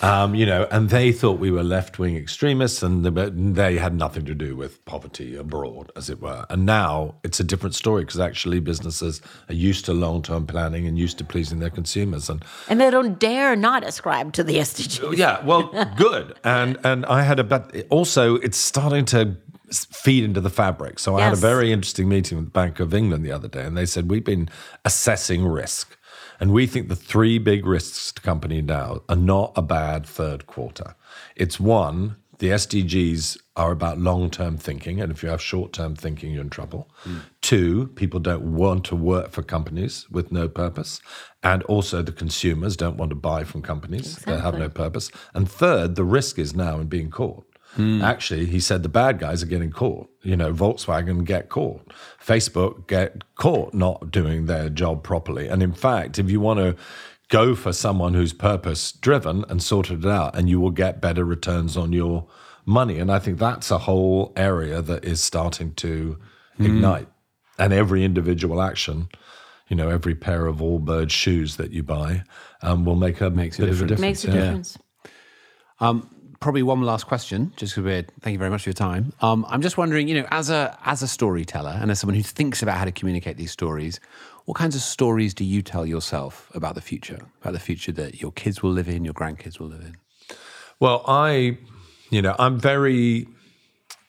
Um, 0.00 0.34
you 0.34 0.46
know, 0.46 0.66
and 0.70 0.88
they 0.88 1.12
thought 1.12 1.38
we 1.38 1.50
were 1.50 1.62
left 1.62 1.98
wing 1.98 2.16
extremists 2.16 2.82
and 2.82 3.04
the- 3.04 3.30
they 3.30 3.76
had 3.76 3.94
nothing 3.94 4.24
to 4.24 4.34
do 4.34 4.56
with 4.56 4.82
poverty 4.86 5.36
abroad, 5.36 5.92
as 5.94 6.08
it 6.08 6.22
were. 6.22 6.46
And 6.48 6.64
now 6.64 7.16
it's 7.22 7.40
a 7.40 7.44
different 7.44 7.74
story 7.74 8.04
because 8.04 8.18
actually 8.20 8.60
businesses 8.60 9.20
are 9.50 9.54
used 9.54 9.84
to 9.84 9.92
long 9.92 10.22
term 10.22 10.46
planning 10.46 10.86
and 10.86 10.98
used 10.98 11.18
to 11.18 11.24
pleasing 11.24 11.58
their 11.58 11.68
consumers. 11.70 12.30
And 12.30 12.42
And 12.70 12.80
they 12.80 12.90
don't 12.90 13.18
dare 13.18 13.54
not 13.54 13.84
ascribe 13.84 14.32
to 14.32 14.42
the 14.42 14.56
SDGs. 14.56 15.18
yeah, 15.18 15.44
well, 15.44 15.64
good. 15.96 16.36
And 16.42 16.78
and 16.84 17.04
I 17.04 17.22
had 17.22 17.38
a 17.38 17.44
but 17.44 17.76
also 17.90 18.36
it's 18.36 18.56
starting 18.56 19.04
to 19.06 19.20
s- 19.20 19.36
feed 19.70 20.24
into 20.24 20.40
the 20.40 20.50
fabric. 20.50 20.98
So 20.98 21.16
I 21.16 21.22
had 21.22 21.32
a 21.32 21.36
very 21.36 21.72
interesting 21.72 22.08
meeting 22.08 22.38
with 22.38 22.46
the 22.46 22.50
Bank 22.52 22.80
of 22.80 22.94
England 22.94 23.24
the 23.24 23.32
other 23.32 23.48
day, 23.48 23.64
and 23.64 23.76
they 23.76 23.86
said 23.86 24.10
we've 24.10 24.24
been 24.24 24.48
assessing 24.84 25.46
risk, 25.46 25.96
and 26.38 26.52
we 26.52 26.66
think 26.66 26.88
the 26.88 26.96
three 26.96 27.38
big 27.38 27.66
risks 27.66 28.12
to 28.12 28.20
company 28.20 28.62
now 28.62 29.02
are 29.08 29.16
not 29.16 29.52
a 29.56 29.62
bad 29.62 30.06
third 30.06 30.46
quarter. 30.46 30.94
It's 31.36 31.60
one. 31.60 32.16
The 32.38 32.48
SDGs 32.48 33.36
are 33.56 33.70
about 33.70 33.98
long 33.98 34.30
term 34.30 34.56
thinking, 34.56 34.98
and 34.98 35.12
if 35.12 35.22
you 35.22 35.28
have 35.28 35.42
short 35.42 35.74
term 35.74 35.94
thinking, 35.94 36.32
you're 36.32 36.40
in 36.40 36.48
trouble. 36.48 36.90
Two, 37.42 37.88
people 37.88 38.18
don't 38.18 38.54
want 38.54 38.84
to 38.86 38.96
work 38.96 39.30
for 39.30 39.42
companies 39.42 40.08
with 40.10 40.32
no 40.32 40.48
purpose. 40.48 41.02
And 41.42 41.62
also, 41.64 42.00
the 42.00 42.12
consumers 42.12 42.78
don't 42.78 42.96
want 42.96 43.10
to 43.10 43.14
buy 43.14 43.44
from 43.44 43.60
companies 43.60 44.16
that 44.20 44.40
have 44.40 44.58
no 44.58 44.70
purpose. 44.70 45.10
And 45.34 45.50
third, 45.50 45.96
the 45.96 46.04
risk 46.04 46.38
is 46.38 46.54
now 46.54 46.80
in 46.80 46.86
being 46.86 47.10
caught. 47.10 47.44
Hmm. 47.74 48.02
Actually, 48.02 48.46
he 48.46 48.58
said 48.58 48.82
the 48.82 48.88
bad 48.88 49.18
guys 49.18 49.42
are 49.42 49.46
getting 49.46 49.70
caught. 49.70 50.10
You 50.22 50.36
know, 50.36 50.52
Volkswagen 50.52 51.24
get 51.24 51.48
caught, 51.48 51.92
Facebook 52.22 52.88
get 52.88 53.34
caught 53.36 53.72
not 53.74 54.10
doing 54.10 54.46
their 54.46 54.68
job 54.68 55.04
properly. 55.04 55.48
And 55.48 55.62
in 55.62 55.72
fact, 55.72 56.18
if 56.18 56.30
you 56.30 56.40
want 56.40 56.58
to 56.58 56.76
go 57.28 57.54
for 57.54 57.72
someone 57.72 58.14
who's 58.14 58.32
purpose 58.32 58.92
driven 58.92 59.44
and 59.48 59.62
sorted 59.62 60.04
it 60.04 60.10
out, 60.10 60.36
and 60.36 60.48
you 60.48 60.60
will 60.60 60.72
get 60.72 61.00
better 61.00 61.24
returns 61.24 61.76
on 61.76 61.92
your 61.92 62.26
money. 62.66 62.98
And 62.98 63.10
I 63.10 63.18
think 63.18 63.38
that's 63.38 63.70
a 63.70 63.78
whole 63.78 64.32
area 64.36 64.82
that 64.82 65.04
is 65.04 65.22
starting 65.22 65.72
to 65.74 66.18
hmm. 66.56 66.66
ignite. 66.66 67.08
And 67.58 67.72
every 67.72 68.04
individual 68.04 68.60
action, 68.60 69.08
you 69.68 69.76
know, 69.76 69.88
every 69.88 70.14
pair 70.14 70.46
of 70.46 70.56
Allbirds 70.56 71.10
shoes 71.10 71.56
that 71.56 71.70
you 71.70 71.82
buy 71.82 72.24
um, 72.62 72.84
will 72.84 72.96
make 72.96 73.20
a 73.20 73.30
Makes 73.30 73.58
a 73.58 73.62
bit 73.62 73.70
of 73.70 73.82
a 73.82 73.86
difference. 73.86 73.90
difference. 73.90 74.00
Makes 74.00 74.24
a 74.24 74.26
yeah. 74.28 74.44
difference. 74.44 74.78
Um, 75.78 76.10
probably 76.40 76.62
one 76.62 76.80
last 76.82 77.06
question, 77.06 77.52
just 77.56 77.74
because 77.74 77.84
we're 77.84 78.02
thank 78.20 78.32
you 78.32 78.38
very 78.38 78.50
much 78.50 78.64
for 78.64 78.70
your 78.70 78.74
time. 78.74 79.12
Um, 79.20 79.46
I'm 79.48 79.62
just 79.62 79.76
wondering, 79.76 80.08
you 80.08 80.20
know, 80.20 80.28
as 80.30 80.50
a 80.50 80.76
as 80.84 81.02
a 81.02 81.08
storyteller 81.08 81.78
and 81.80 81.90
as 81.90 82.00
someone 82.00 82.16
who 82.16 82.22
thinks 82.22 82.62
about 82.62 82.78
how 82.78 82.84
to 82.84 82.92
communicate 82.92 83.36
these 83.36 83.52
stories, 83.52 84.00
what 84.46 84.56
kinds 84.56 84.74
of 84.74 84.82
stories 84.82 85.34
do 85.34 85.44
you 85.44 85.62
tell 85.62 85.86
yourself 85.86 86.50
about 86.54 86.74
the 86.74 86.80
future, 86.80 87.20
about 87.40 87.52
the 87.52 87.60
future 87.60 87.92
that 87.92 88.20
your 88.20 88.32
kids 88.32 88.62
will 88.62 88.72
live 88.72 88.88
in, 88.88 89.04
your 89.04 89.14
grandkids 89.14 89.60
will 89.60 89.68
live 89.68 89.82
in? 89.82 89.96
Well, 90.80 91.04
I, 91.06 91.58
you 92.10 92.22
know, 92.22 92.34
I'm 92.38 92.58
very 92.58 93.28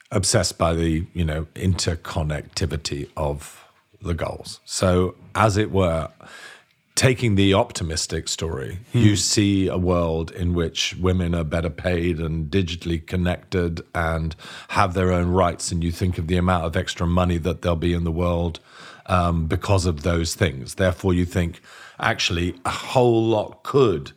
obsessed 0.09 0.57
by 0.57 0.73
the, 0.73 1.05
you 1.13 1.25
know, 1.25 1.45
interconnectivity 1.55 3.09
of 3.17 3.65
the 4.01 4.13
goals. 4.13 4.61
So, 4.65 5.15
as 5.35 5.57
it 5.57 5.71
were, 5.71 6.09
taking 6.95 7.35
the 7.35 7.53
optimistic 7.53 8.27
story, 8.27 8.79
you 8.93 9.15
see 9.15 9.67
a 9.67 9.77
world 9.77 10.29
in 10.31 10.53
which 10.53 10.95
women 10.97 11.33
are 11.33 11.43
better 11.43 11.69
paid 11.69 12.19
and 12.19 12.51
digitally 12.51 13.05
connected 13.05 13.81
and 13.95 14.35
have 14.69 14.93
their 14.93 15.11
own 15.11 15.29
rights. 15.29 15.71
And 15.71 15.83
you 15.83 15.91
think 15.91 16.17
of 16.17 16.27
the 16.27 16.37
amount 16.37 16.65
of 16.65 16.75
extra 16.75 17.07
money 17.07 17.37
that 17.39 17.61
there'll 17.61 17.75
be 17.75 17.93
in 17.93 18.03
the 18.03 18.11
world 18.11 18.59
um, 19.07 19.47
because 19.47 19.85
of 19.85 20.03
those 20.03 20.35
things. 20.35 20.75
Therefore, 20.75 21.13
you 21.13 21.25
think 21.25 21.61
actually 21.99 22.59
a 22.65 22.69
whole 22.69 23.25
lot 23.25 23.63
could 23.63 24.11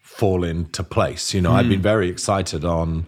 fall 0.00 0.44
into 0.44 0.84
place. 0.84 1.34
You 1.34 1.40
know, 1.40 1.52
I've 1.52 1.68
been 1.68 1.82
very 1.82 2.08
excited 2.08 2.64
on, 2.64 3.06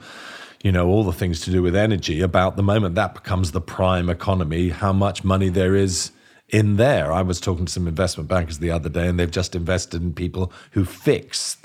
you 0.62 0.72
know, 0.72 0.88
all 0.88 1.04
the 1.04 1.12
things 1.12 1.40
to 1.42 1.50
do 1.50 1.62
with 1.62 1.76
energy 1.76 2.20
about 2.20 2.56
the 2.56 2.62
moment 2.62 2.94
that 2.94 3.14
becomes 3.14 3.52
the 3.52 3.60
prime 3.60 4.08
economy, 4.08 4.70
how 4.70 4.92
much 4.92 5.22
money 5.22 5.50
there 5.50 5.74
is 5.74 6.10
in 6.48 6.76
there. 6.76 7.12
I 7.12 7.22
was 7.22 7.40
talking 7.40 7.66
to 7.66 7.72
some 7.72 7.88
investment 7.88 8.28
bankers 8.28 8.58
the 8.58 8.70
other 8.70 8.88
day 8.88 9.08
and 9.08 9.18
they've 9.18 9.30
just 9.30 9.54
invested 9.54 10.02
in 10.02 10.14
people 10.14 10.52
who 10.72 10.84
fix 10.84 11.56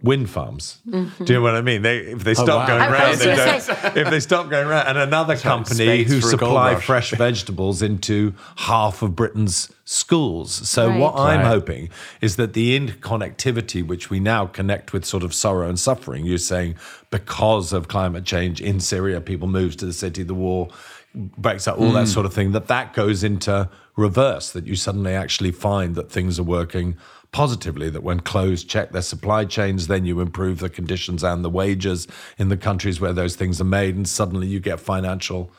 wind 0.00 0.30
farms. 0.30 0.78
Mm-hmm. 0.88 1.24
Do 1.24 1.32
you 1.32 1.38
know 1.38 1.42
what 1.42 1.54
I 1.54 1.60
mean? 1.60 1.82
They 1.82 1.98
if 1.98 2.24
they 2.24 2.30
oh, 2.32 2.34
stop 2.34 2.68
wow. 2.68 2.78
going 2.78 2.92
round, 2.92 3.18
they 3.18 3.36
don't. 3.36 3.96
If 3.96 4.10
they 4.10 4.20
stop 4.20 4.48
going 4.48 4.68
round, 4.68 4.88
and 4.88 4.98
another 4.98 5.36
company 5.36 5.74
spades 5.74 6.10
who 6.10 6.20
for 6.20 6.28
a 6.28 6.30
gold 6.30 6.50
supply 6.50 6.74
fresh 6.76 7.10
vegetables 7.16 7.82
into 7.82 8.34
half 8.56 9.02
of 9.02 9.14
Britain's 9.16 9.72
schools. 9.84 10.52
So 10.68 10.96
what 10.96 11.16
I'm 11.16 11.40
Right. 11.40 11.46
hoping 11.46 11.88
is 12.20 12.36
that 12.36 12.52
the 12.52 12.78
interconnectivity, 12.78 13.86
which 13.86 14.10
we 14.10 14.20
now 14.20 14.46
connect 14.46 14.92
with 14.92 15.04
sort 15.04 15.22
of 15.22 15.34
sorrow 15.34 15.68
and 15.68 15.78
suffering, 15.78 16.24
you're 16.24 16.38
saying 16.38 16.76
because 17.10 17.72
of 17.72 17.88
climate 17.88 18.24
change 18.24 18.60
in 18.60 18.80
Syria, 18.80 19.20
people 19.20 19.48
move 19.48 19.76
to 19.78 19.86
the 19.86 19.92
city, 19.92 20.22
the 20.22 20.34
war 20.34 20.68
breaks 21.14 21.68
up, 21.68 21.78
all 21.78 21.92
that 21.92 22.04
mm. 22.04 22.12
sort 22.12 22.24
of 22.24 22.32
thing, 22.32 22.52
that 22.52 22.68
that 22.68 22.94
goes 22.94 23.22
into 23.22 23.68
reverse, 23.96 24.50
that 24.52 24.66
you 24.66 24.74
suddenly 24.76 25.14
actually 25.14 25.52
find 25.52 25.94
that 25.94 26.10
things 26.10 26.38
are 26.38 26.42
working 26.44 26.96
positively, 27.30 27.88
that 27.90 28.02
when 28.02 28.20
clothes 28.20 28.62
check 28.64 28.92
their 28.92 29.02
supply 29.02 29.44
chains, 29.44 29.86
then 29.86 30.04
you 30.04 30.20
improve 30.20 30.58
the 30.58 30.68
conditions 30.68 31.22
and 31.24 31.44
the 31.44 31.50
wages 31.50 32.06
in 32.38 32.48
the 32.48 32.56
countries 32.56 33.00
where 33.00 33.12
those 33.12 33.36
things 33.36 33.60
are 33.60 33.64
made, 33.64 33.96
and 33.96 34.08
suddenly 34.08 34.46
you 34.46 34.60
get 34.60 34.78
financial 34.80 35.50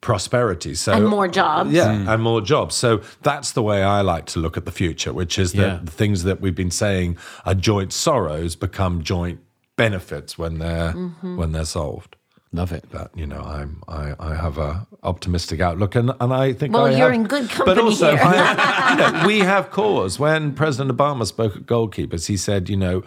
prosperity. 0.00 0.74
So 0.74 0.92
And 0.92 1.06
more 1.06 1.28
jobs. 1.28 1.70
yeah, 1.72 2.12
and 2.12 2.22
more 2.22 2.40
jobs. 2.40 2.74
So 2.74 3.02
that's 3.22 3.52
the 3.52 3.62
way 3.62 3.82
I 3.82 4.00
like 4.00 4.26
to 4.26 4.40
look 4.40 4.56
at 4.56 4.64
the 4.64 4.72
future, 4.72 5.12
which 5.12 5.38
is 5.38 5.52
that 5.52 5.58
Yeah. 5.58 5.78
the 5.84 5.90
things 5.92 6.24
that 6.24 6.40
we've 6.40 6.54
been 6.54 6.70
saying 6.72 7.16
are 7.46 7.54
joint 7.54 7.92
sorrows 7.92 8.56
become 8.56 9.02
joint 9.02 9.40
benefits 9.76 10.36
when 10.36 10.58
they're 10.58 10.92
Mm-hmm. 10.92 11.36
when 11.36 11.52
they're 11.52 11.64
solved. 11.64 12.16
Love 12.54 12.72
it. 12.72 12.90
That 12.90 13.10
you 13.14 13.26
know, 13.26 13.40
I'm 13.40 13.82
I, 13.88 14.14
I 14.20 14.34
have 14.34 14.58
a 14.58 14.86
optimistic 15.02 15.60
outlook, 15.60 15.94
and, 15.94 16.12
and 16.20 16.32
I 16.34 16.52
think 16.52 16.74
Well, 16.74 16.84
I 16.86 16.90
you're 16.90 17.10
have- 17.10 17.14
in 17.14 17.24
good 17.24 17.48
company. 17.48 17.74
But 17.76 17.82
also, 17.82 18.10
here. 18.10 18.20
I- 18.22 18.90
you 18.90 18.96
know, 19.20 19.26
we 19.26 19.38
have 19.40 19.70
cause. 19.70 20.18
When 20.18 20.52
President 20.54 20.94
Obama 20.96 21.26
spoke 21.26 21.56
at 21.56 21.62
Goalkeepers, 21.66 22.26
he 22.26 22.36
said, 22.36 22.68
you 22.68 22.76
know, 22.76 23.02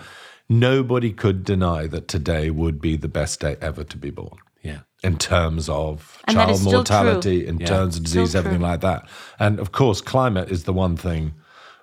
nobody 0.50 1.12
could 1.12 1.44
deny 1.44 1.86
that 1.88 2.08
today 2.08 2.50
would 2.50 2.82
be 2.82 2.98
the 2.98 3.08
best 3.08 3.40
day 3.40 3.56
ever 3.62 3.84
to 3.84 3.98
be 3.98 4.10
born 4.10 4.38
Yeah. 4.64 4.80
in 5.04 5.18
terms 5.18 5.70
of 5.70 6.22
And 6.28 6.38
child 6.38 6.50
is 6.52 6.60
still 6.62 6.72
mortality, 6.74 7.46
in 7.48 7.60
Yeah. 7.60 7.68
terms 7.68 7.98
of 8.00 8.08
Still 8.08 8.24
disease, 8.24 8.36
everything 8.36 8.60
true. 8.60 8.68
like 8.70 8.82
that. 8.82 9.08
And 9.40 9.60
of 9.60 9.72
course, 9.72 10.02
climate 10.02 10.50
is 10.50 10.64
the 10.64 10.74
one 10.74 10.98
thing 10.98 11.34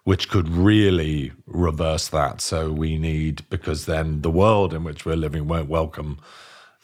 which 0.05 0.29
could 0.29 0.49
really 0.49 1.31
reverse 1.47 2.09
that. 2.09 2.41
So 2.41 2.73
we 2.73 2.99
need, 2.99 3.45
because 3.51 3.87
then 3.87 4.23
the 4.23 4.31
world 4.33 4.75
in 4.75 4.83
which 4.83 5.05
we're 5.07 5.15
living 5.17 5.47
won't 5.47 5.69
welcome 5.69 6.19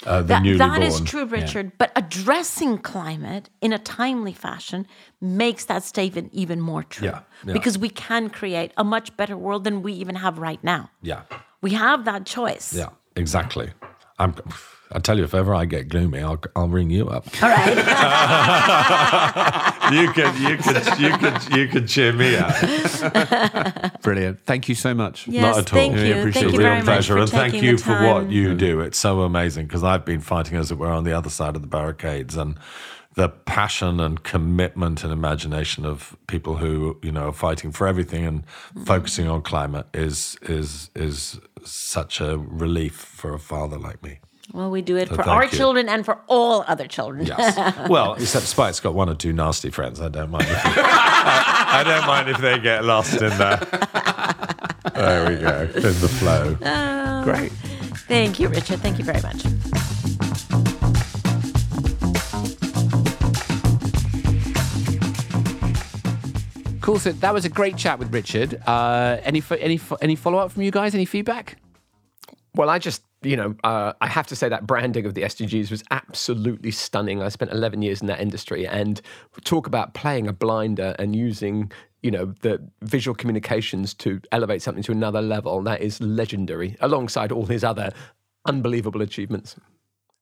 uh, 0.07 0.21
the 0.21 0.29
That, 0.29 0.43
newly 0.43 0.59
that 0.59 1.03
true, 1.07 1.25
Richard. 1.25 1.73
But 1.79 1.91
addressing 1.97 2.79
climate 2.79 3.51
in 3.61 3.73
a 3.73 3.79
timely 3.79 4.33
fashion 4.33 4.87
makes 5.21 5.65
that 5.65 5.83
statement 5.83 6.31
even 6.33 6.61
more 6.61 6.85
true. 6.85 7.09
Yeah, 7.09 7.21
yeah. 7.45 7.53
Because 7.53 7.79
we 7.79 7.89
can 7.89 8.31
create 8.31 8.73
a 8.77 8.85
much 8.85 9.17
better 9.17 9.37
world 9.37 9.65
than 9.65 9.83
we 9.83 9.93
even 9.95 10.15
have 10.17 10.39
right 10.39 10.63
now. 10.63 10.91
Yeah, 11.03 11.23
We 11.61 11.73
have 11.75 12.05
that 12.05 12.27
choice. 12.27 12.73
yeah, 12.73 12.91
exactly. 13.17 13.71
I'm. 14.19 14.35
I 14.91 15.01
tell 15.01 15.19
you, 15.19 15.25
if 15.25 15.35
ever 15.35 15.55
I 15.55 15.67
get 15.67 15.89
gloomy, 15.89 16.21
I'll 16.21 16.41
I'll 16.57 16.69
ring 16.69 16.89
you 16.91 17.09
up. 17.09 17.27
All 17.43 17.49
right. 17.51 17.69
you 19.93 20.11
could 20.13 20.35
you 20.39 20.57
could 20.57 20.99
you 20.99 21.17
could 21.19 21.57
you 21.57 21.69
could 21.69 21.89
cheer 21.89 22.13
me 22.15 22.37
up. 22.37 24.01
Brilliant. 24.03 24.41
Thank 24.47 24.69
you 24.69 24.75
so 24.75 24.95
much. 24.95 25.29
yes, 25.29 25.43
Not 25.43 25.59
at 25.59 25.73
all. 25.73 25.79
thank 25.81 25.95
Really 25.95 26.09
you. 26.09 26.19
appreciate 26.19 26.43
Thank 26.43 26.55
it. 26.55 26.57
you 26.57 26.61
real 26.61 26.71
very 26.71 26.83
pleasure, 26.85 27.15
much 27.17 27.23
and 27.23 27.31
thank 27.31 27.63
you 27.63 27.77
for 27.77 27.93
what 28.03 28.31
you 28.31 28.55
do. 28.55 28.81
It's 28.81 28.99
so 28.99 29.21
amazing 29.23 29.67
because 29.67 29.85
I've 29.85 30.05
been 30.07 30.21
fighting, 30.21 30.57
as 30.57 30.71
it 30.71 30.79
were, 30.79 30.91
on 30.93 31.05
the 31.05 31.13
other 31.13 31.31
side 31.31 31.55
of 31.55 31.61
the 31.63 31.69
barricades, 31.69 32.35
and 32.37 32.59
the 33.15 33.29
passion 33.29 34.01
and 34.01 34.23
commitment 34.23 35.03
and 35.03 35.13
imagination 35.13 35.85
of 35.85 36.17
people 36.29 36.57
who 36.57 36.99
you 37.03 37.13
know 37.13 37.29
are 37.29 37.33
fighting 37.33 37.73
for 37.73 37.87
everything 37.87 38.25
and 38.25 38.47
mm-hmm. 38.47 38.85
focusing 38.85 39.29
on 39.29 39.43
climate 39.43 39.87
is 39.93 40.37
is 40.43 40.91
is 40.95 41.41
such 41.65 42.21
a 42.21 42.39
relief 42.39 42.95
for 42.95 43.35
a 43.35 43.39
father 43.39 43.79
like 43.79 44.03
me. 44.03 44.21
Well, 44.53 44.71
we 44.71 44.81
do 44.81 44.97
it 44.97 45.09
for 45.09 45.23
our 45.23 45.45
you. 45.45 45.51
children 45.51 45.89
and 45.89 46.05
for 46.05 46.19
all 46.27 46.65
other 46.67 46.87
children. 46.87 47.27
Yes. 47.27 47.89
well, 47.89 48.15
except 48.15 48.47
Spike's 48.47 48.81
got 48.81 48.95
one 48.95 49.09
or 49.09 49.15
two 49.15 49.33
nasty 49.33 49.71
friends. 49.71 50.01
I 50.01 50.09
don't 50.09 50.31
mind. 50.31 50.47
If 50.49 50.67
I, 50.67 51.65
I 51.81 51.85
don't 51.85 52.07
mind 52.07 52.31
if 52.31 52.39
they 52.39 52.59
get 52.59 52.85
lost 52.85 53.21
in 53.21 53.37
there. 53.37 53.59
There 54.95 55.29
we 55.29 55.37
go. 55.37 55.61
In 55.75 55.83
the 55.83 56.09
flow. 56.09 56.55
Great. 57.25 57.53
Thank 58.09 58.41
you, 58.41 58.49
Richard. 58.49 58.81
Thank 58.81 58.99
you 58.99 59.05
very 59.05 59.21
much. 59.21 59.45
Cool. 66.81 66.99
So 66.99 67.13
that 67.13 67.35
was 67.35 67.45
a 67.45 67.51
great 67.51 67.77
chat 67.77 67.99
with 67.99 68.15
Richard. 68.15 68.63
Uh, 68.67 69.19
any 69.23 69.43
any 69.61 69.79
any 70.01 70.17
follow 70.17 70.39
up 70.39 70.53
from 70.53 70.63
you 70.63 70.71
guys? 70.71 70.95
Any 70.95 71.05
feedback? 71.05 71.59
Well, 72.55 72.71
I 72.71 72.79
just, 72.79 73.03
you 73.23 73.37
know, 73.37 73.55
uh, 73.65 73.93
I 74.01 74.07
have 74.07 74.27
to 74.29 74.37
say 74.37 74.49
that 74.49 74.67
branding 74.67 75.05
of 75.05 75.15
the 75.15 75.23
SDGs 75.23 75.71
was 75.71 75.83
absolutely 75.91 76.71
stunning. 76.71 77.23
I 77.23 77.29
spent 77.29 77.51
11 77.51 77.83
years 77.83 78.01
in 78.01 78.07
that 78.07 78.21
industry 78.21 78.67
and 78.67 79.01
talk 79.45 79.67
about 79.67 79.95
playing 79.95 80.29
a 80.29 80.33
blinder 80.33 80.95
and 80.99 81.17
using, 81.17 81.73
you 82.03 82.11
know, 82.11 82.35
the 82.43 82.63
visual 82.83 83.15
communications 83.15 83.93
to 83.95 84.21
elevate 84.31 84.63
something 84.63 84.85
to 84.85 84.93
another 84.93 85.21
level. 85.21 85.63
That 85.63 85.81
is 85.81 86.01
legendary, 86.01 86.77
alongside 86.81 87.33
all 87.33 87.47
his 87.47 87.65
other 87.65 87.91
unbelievable 88.47 89.03
achievements. 89.03 89.57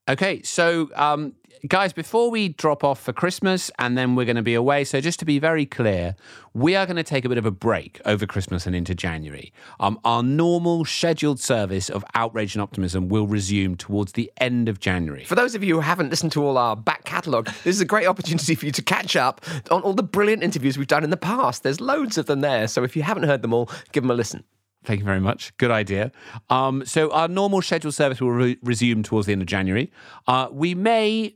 Okay, 0.09 0.41
so 0.43 0.89
um, 0.95 1.35
guys, 1.67 1.93
before 1.93 2.31
we 2.31 2.51
drop 2.51 2.85
off 2.85 3.01
for 3.01 3.13
Christmas 3.13 3.73
and 3.81 3.99
then 3.99 4.15
we're 4.15 4.25
going 4.25 4.37
to 4.37 4.43
be 4.43 4.55
away, 4.55 4.85
so 4.85 5.01
just 5.01 5.19
to 5.19 5.25
be 5.25 5.41
very 5.41 5.67
clear, 5.67 6.15
we 6.55 6.77
are 6.77 6.87
going 6.87 6.97
to 6.97 7.03
take 7.03 7.25
a 7.25 7.29
bit 7.29 7.39
of 7.39 7.45
a 7.45 7.51
break 7.51 8.01
over 8.05 8.25
Christmas 8.25 8.69
and 8.69 8.77
into 8.77 8.95
January. 8.95 9.53
Um, 9.81 9.99
our 10.05 10.23
normal 10.23 10.85
scheduled 10.85 11.41
service 11.41 11.91
of 11.91 12.05
outrage 12.15 12.55
and 12.55 12.63
optimism 12.63 13.09
will 13.09 13.27
resume 13.27 13.75
towards 13.77 14.13
the 14.13 14.31
end 14.37 14.69
of 14.69 14.79
January. 14.79 15.25
For 15.25 15.35
those 15.35 15.57
of 15.57 15.65
you 15.65 15.75
who 15.75 15.81
haven't 15.81 16.11
listened 16.11 16.31
to 16.33 16.45
all 16.45 16.57
our 16.57 16.77
back 16.77 17.03
catalogue, 17.03 17.47
this 17.65 17.75
is 17.75 17.81
a 17.81 17.85
great 17.85 18.07
opportunity 18.07 18.55
for 18.55 18.65
you 18.65 18.73
to 18.73 18.83
catch 18.83 19.17
up 19.17 19.45
on 19.73 19.83
all 19.83 19.93
the 19.93 20.05
brilliant 20.05 20.45
interviews 20.45 20.79
we've 20.79 20.87
done 20.87 21.03
in 21.03 21.11
the 21.11 21.17
past. 21.17 21.65
There's 21.65 21.81
loads 21.81 22.17
of 22.17 22.27
them 22.27 22.43
there. 22.43 22.69
So 22.69 22.85
if 22.85 22.95
you 22.95 23.03
haven't 23.03 23.25
heard 23.25 23.43
them 23.43 23.53
all, 23.53 23.69
give 23.91 24.05
them 24.05 24.13
a 24.13 24.15
listen. 24.15 24.45
Thank 24.87 25.01
you 25.01 25.05
very 25.05 25.21
much. 25.21 25.55
Good 25.57 25.73
idea. 25.73 26.13
Um, 26.49 26.85
so 26.87 27.11
our 27.11 27.27
normal 27.27 27.61
scheduled 27.61 27.95
service 27.95 28.21
will 28.21 28.31
re- 28.31 28.59
resume 28.63 29.03
towards 29.03 29.27
the 29.27 29.33
end 29.33 29.43
of 29.43 29.49
January. 29.49 29.91
Uh, 30.29 30.49
we 30.53 30.77
may 30.77 31.35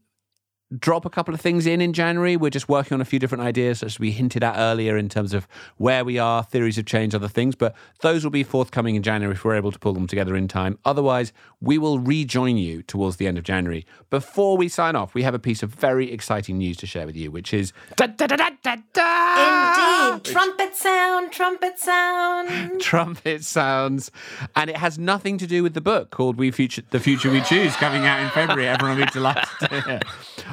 drop 0.78 1.04
a 1.04 1.10
couple 1.10 1.34
of 1.34 1.40
things 1.40 1.66
in 1.66 1.80
in 1.80 1.92
January. 1.92 2.36
We're 2.36 2.50
just 2.50 2.68
working 2.68 2.94
on 2.94 3.00
a 3.00 3.04
few 3.04 3.18
different 3.18 3.42
ideas, 3.42 3.82
as 3.82 3.98
we 3.98 4.12
hinted 4.12 4.44
at 4.44 4.56
earlier, 4.56 4.96
in 4.96 5.08
terms 5.08 5.34
of 5.34 5.48
where 5.78 6.04
we 6.04 6.18
are, 6.18 6.42
theories 6.44 6.78
of 6.78 6.86
change, 6.86 7.14
other 7.14 7.28
things. 7.28 7.54
But 7.54 7.74
those 8.00 8.22
will 8.24 8.30
be 8.30 8.44
forthcoming 8.44 8.94
in 8.94 9.02
January 9.02 9.34
if 9.34 9.44
we're 9.44 9.56
able 9.56 9.72
to 9.72 9.78
pull 9.78 9.92
them 9.92 10.06
together 10.06 10.36
in 10.36 10.48
time. 10.48 10.78
Otherwise, 10.84 11.32
we 11.60 11.76
will 11.78 11.98
rejoin 11.98 12.56
you 12.56 12.82
towards 12.82 13.16
the 13.16 13.26
end 13.26 13.36
of 13.38 13.44
January. 13.44 13.84
Before 14.10 14.56
we 14.56 14.68
sign 14.68 14.96
off, 14.96 15.14
we 15.14 15.22
have 15.22 15.34
a 15.34 15.38
piece 15.38 15.62
of 15.62 15.74
very 15.74 16.12
exciting 16.12 16.58
news 16.58 16.76
to 16.78 16.86
share 16.86 17.06
with 17.06 17.16
you, 17.16 17.30
which 17.30 17.52
is 17.52 17.72
Da, 17.96 18.06
da, 18.06 18.26
da, 18.26 18.36
da, 18.36 18.50
da, 18.62 18.76
da. 18.92 20.14
Indeed. 20.14 20.24
Trumpet 20.32 20.76
sound, 20.76 21.32
trumpet 21.32 21.78
sound. 21.78 22.80
trumpet 22.80 23.44
sounds, 23.44 24.10
and 24.56 24.70
it 24.70 24.76
has 24.76 24.98
nothing 24.98 25.38
to 25.38 25.46
do 25.46 25.62
with 25.62 25.74
the 25.74 25.80
book 25.80 26.10
called 26.10 26.36
"We 26.36 26.50
Future," 26.50 26.82
the 26.90 27.00
future 27.00 27.30
we 27.30 27.40
choose, 27.42 27.74
coming 27.76 28.06
out 28.06 28.20
in 28.20 28.28
February. 28.30 28.68
Everyone 28.68 28.98
will 28.98 29.06
be 29.06 29.10
delighted 29.12 29.48
to 29.60 29.80
hear. 29.82 30.00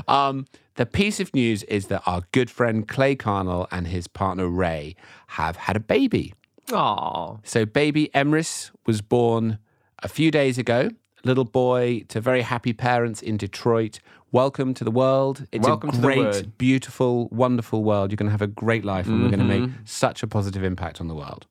Um, 0.07 0.45
the 0.75 0.85
piece 0.85 1.19
of 1.19 1.33
news 1.33 1.63
is 1.63 1.87
that 1.87 2.03
our 2.05 2.21
good 2.31 2.49
friend 2.49 2.87
Clay 2.87 3.15
Carnill 3.15 3.67
and 3.71 3.87
his 3.87 4.07
partner 4.07 4.47
Ray 4.47 4.95
have 5.27 5.55
had 5.55 5.75
a 5.75 5.79
baby. 5.79 6.33
Aw. 6.71 7.37
So, 7.43 7.65
baby 7.65 8.09
Emrys 8.13 8.71
was 8.85 9.01
born 9.01 9.59
a 10.03 10.07
few 10.07 10.31
days 10.31 10.57
ago. 10.57 10.89
Little 11.23 11.45
boy 11.45 12.05
to 12.09 12.21
very 12.21 12.41
happy 12.41 12.73
parents 12.73 13.21
in 13.21 13.37
Detroit. 13.37 13.99
Welcome 14.31 14.73
to 14.75 14.83
the 14.83 14.91
world. 14.91 15.47
It's 15.51 15.67
Welcome 15.67 15.89
a 15.89 15.97
great, 15.97 16.57
beautiful, 16.57 17.27
wonderful 17.29 17.83
world. 17.83 18.11
You're 18.11 18.17
going 18.17 18.27
to 18.27 18.31
have 18.31 18.41
a 18.41 18.47
great 18.47 18.85
life, 18.85 19.07
and 19.07 19.23
we're 19.23 19.29
going 19.29 19.39
to 19.39 19.59
make 19.59 19.69
such 19.85 20.21
a 20.21 20.27
positive 20.27 20.63
impact 20.63 21.01
on 21.01 21.07
the 21.07 21.15
world. 21.15 21.47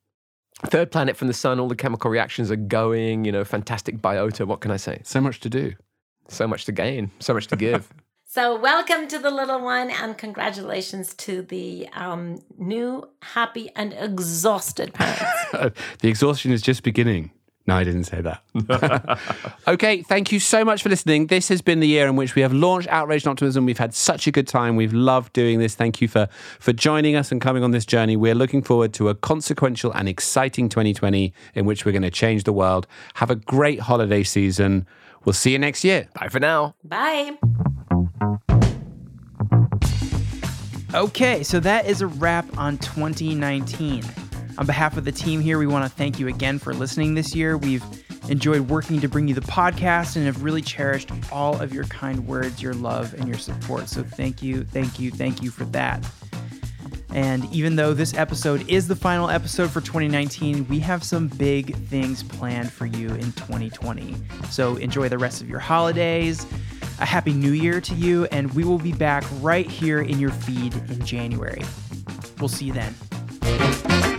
Third 0.66 0.90
planet 0.90 1.16
from 1.16 1.28
the 1.28 1.34
sun, 1.34 1.58
all 1.58 1.68
the 1.68 1.76
chemical 1.76 2.10
reactions 2.10 2.50
are 2.50 2.56
going, 2.56 3.24
you 3.24 3.32
know, 3.32 3.44
fantastic 3.44 3.98
biota. 3.98 4.46
What 4.46 4.60
can 4.60 4.70
I 4.70 4.76
say? 4.76 5.00
So 5.04 5.20
much 5.20 5.40
to 5.40 5.50
do. 5.50 5.74
So 6.28 6.46
much 6.46 6.64
to 6.66 6.72
gain, 6.72 7.10
so 7.18 7.34
much 7.34 7.46
to 7.48 7.56
give. 7.56 7.92
So, 8.36 8.54
welcome 8.60 9.08
to 9.08 9.18
the 9.18 9.30
little 9.30 9.62
one, 9.62 9.88
and 9.90 10.18
congratulations 10.18 11.14
to 11.14 11.40
the 11.40 11.88
um, 11.94 12.42
new, 12.58 13.08
happy, 13.22 13.70
and 13.74 13.94
exhausted 13.94 14.92
parents. 14.92 15.80
the 16.00 16.08
exhaustion 16.10 16.52
is 16.52 16.60
just 16.60 16.82
beginning. 16.82 17.30
No, 17.66 17.76
I 17.76 17.84
didn't 17.84 18.04
say 18.04 18.20
that. 18.20 19.18
okay, 19.66 20.02
thank 20.02 20.32
you 20.32 20.38
so 20.38 20.66
much 20.66 20.82
for 20.82 20.90
listening. 20.90 21.28
This 21.28 21.48
has 21.48 21.62
been 21.62 21.80
the 21.80 21.88
year 21.88 22.06
in 22.06 22.16
which 22.16 22.34
we 22.34 22.42
have 22.42 22.52
launched 22.52 22.88
Outrage 22.88 23.24
and 23.24 23.30
Optimism. 23.30 23.64
We've 23.64 23.78
had 23.78 23.94
such 23.94 24.26
a 24.26 24.30
good 24.30 24.46
time. 24.46 24.76
We've 24.76 24.92
loved 24.92 25.32
doing 25.32 25.58
this. 25.58 25.74
Thank 25.74 26.02
you 26.02 26.06
for 26.06 26.28
for 26.60 26.74
joining 26.74 27.16
us 27.16 27.32
and 27.32 27.40
coming 27.40 27.64
on 27.64 27.70
this 27.70 27.86
journey. 27.86 28.16
We're 28.16 28.34
looking 28.34 28.60
forward 28.60 28.92
to 28.94 29.08
a 29.08 29.14
consequential 29.14 29.92
and 29.92 30.10
exciting 30.10 30.68
2020 30.68 31.32
in 31.54 31.64
which 31.64 31.86
we're 31.86 31.92
going 31.92 32.02
to 32.02 32.10
change 32.10 32.44
the 32.44 32.52
world. 32.52 32.86
Have 33.14 33.30
a 33.30 33.36
great 33.36 33.80
holiday 33.80 34.24
season. 34.24 34.86
We'll 35.24 35.32
see 35.32 35.52
you 35.52 35.58
next 35.58 35.84
year. 35.84 36.08
Bye 36.12 36.28
for 36.28 36.38
now. 36.38 36.74
Bye. 36.84 37.38
Okay, 40.94 41.42
so 41.42 41.60
that 41.60 41.86
is 41.86 42.00
a 42.00 42.06
wrap 42.06 42.46
on 42.56 42.78
2019. 42.78 44.02
On 44.58 44.64
behalf 44.64 44.96
of 44.96 45.04
the 45.04 45.12
team 45.12 45.40
here, 45.40 45.58
we 45.58 45.66
want 45.66 45.84
to 45.84 45.90
thank 45.90 46.18
you 46.18 46.28
again 46.28 46.58
for 46.58 46.72
listening 46.72 47.14
this 47.14 47.34
year. 47.34 47.58
We've 47.58 47.84
enjoyed 48.30 48.62
working 48.62 49.00
to 49.00 49.08
bring 49.08 49.28
you 49.28 49.34
the 49.34 49.40
podcast 49.42 50.16
and 50.16 50.24
have 50.24 50.42
really 50.42 50.62
cherished 50.62 51.10
all 51.30 51.60
of 51.60 51.74
your 51.74 51.84
kind 51.84 52.26
words, 52.26 52.62
your 52.62 52.74
love, 52.74 53.14
and 53.14 53.28
your 53.28 53.38
support. 53.38 53.88
So 53.88 54.02
thank 54.02 54.42
you, 54.42 54.64
thank 54.64 54.98
you, 54.98 55.10
thank 55.10 55.42
you 55.42 55.50
for 55.50 55.64
that. 55.66 56.02
And 57.10 57.50
even 57.52 57.76
though 57.76 57.94
this 57.94 58.14
episode 58.14 58.68
is 58.68 58.88
the 58.88 58.96
final 58.96 59.30
episode 59.30 59.70
for 59.70 59.80
2019, 59.80 60.66
we 60.68 60.78
have 60.80 61.02
some 61.02 61.28
big 61.28 61.74
things 61.86 62.22
planned 62.22 62.72
for 62.72 62.86
you 62.86 63.08
in 63.08 63.32
2020. 63.32 64.16
So 64.50 64.76
enjoy 64.76 65.08
the 65.08 65.18
rest 65.18 65.40
of 65.40 65.48
your 65.48 65.60
holidays. 65.60 66.46
A 66.98 67.04
happy 67.04 67.32
new 67.32 67.52
year 67.52 67.80
to 67.80 67.94
you, 67.94 68.24
and 68.26 68.52
we 68.54 68.64
will 68.64 68.78
be 68.78 68.92
back 68.92 69.24
right 69.40 69.66
here 69.66 70.00
in 70.00 70.18
your 70.18 70.30
feed 70.30 70.74
in 70.90 71.04
January. 71.04 71.62
We'll 72.38 72.48
see 72.48 72.66
you 72.66 72.72
then. 72.72 74.15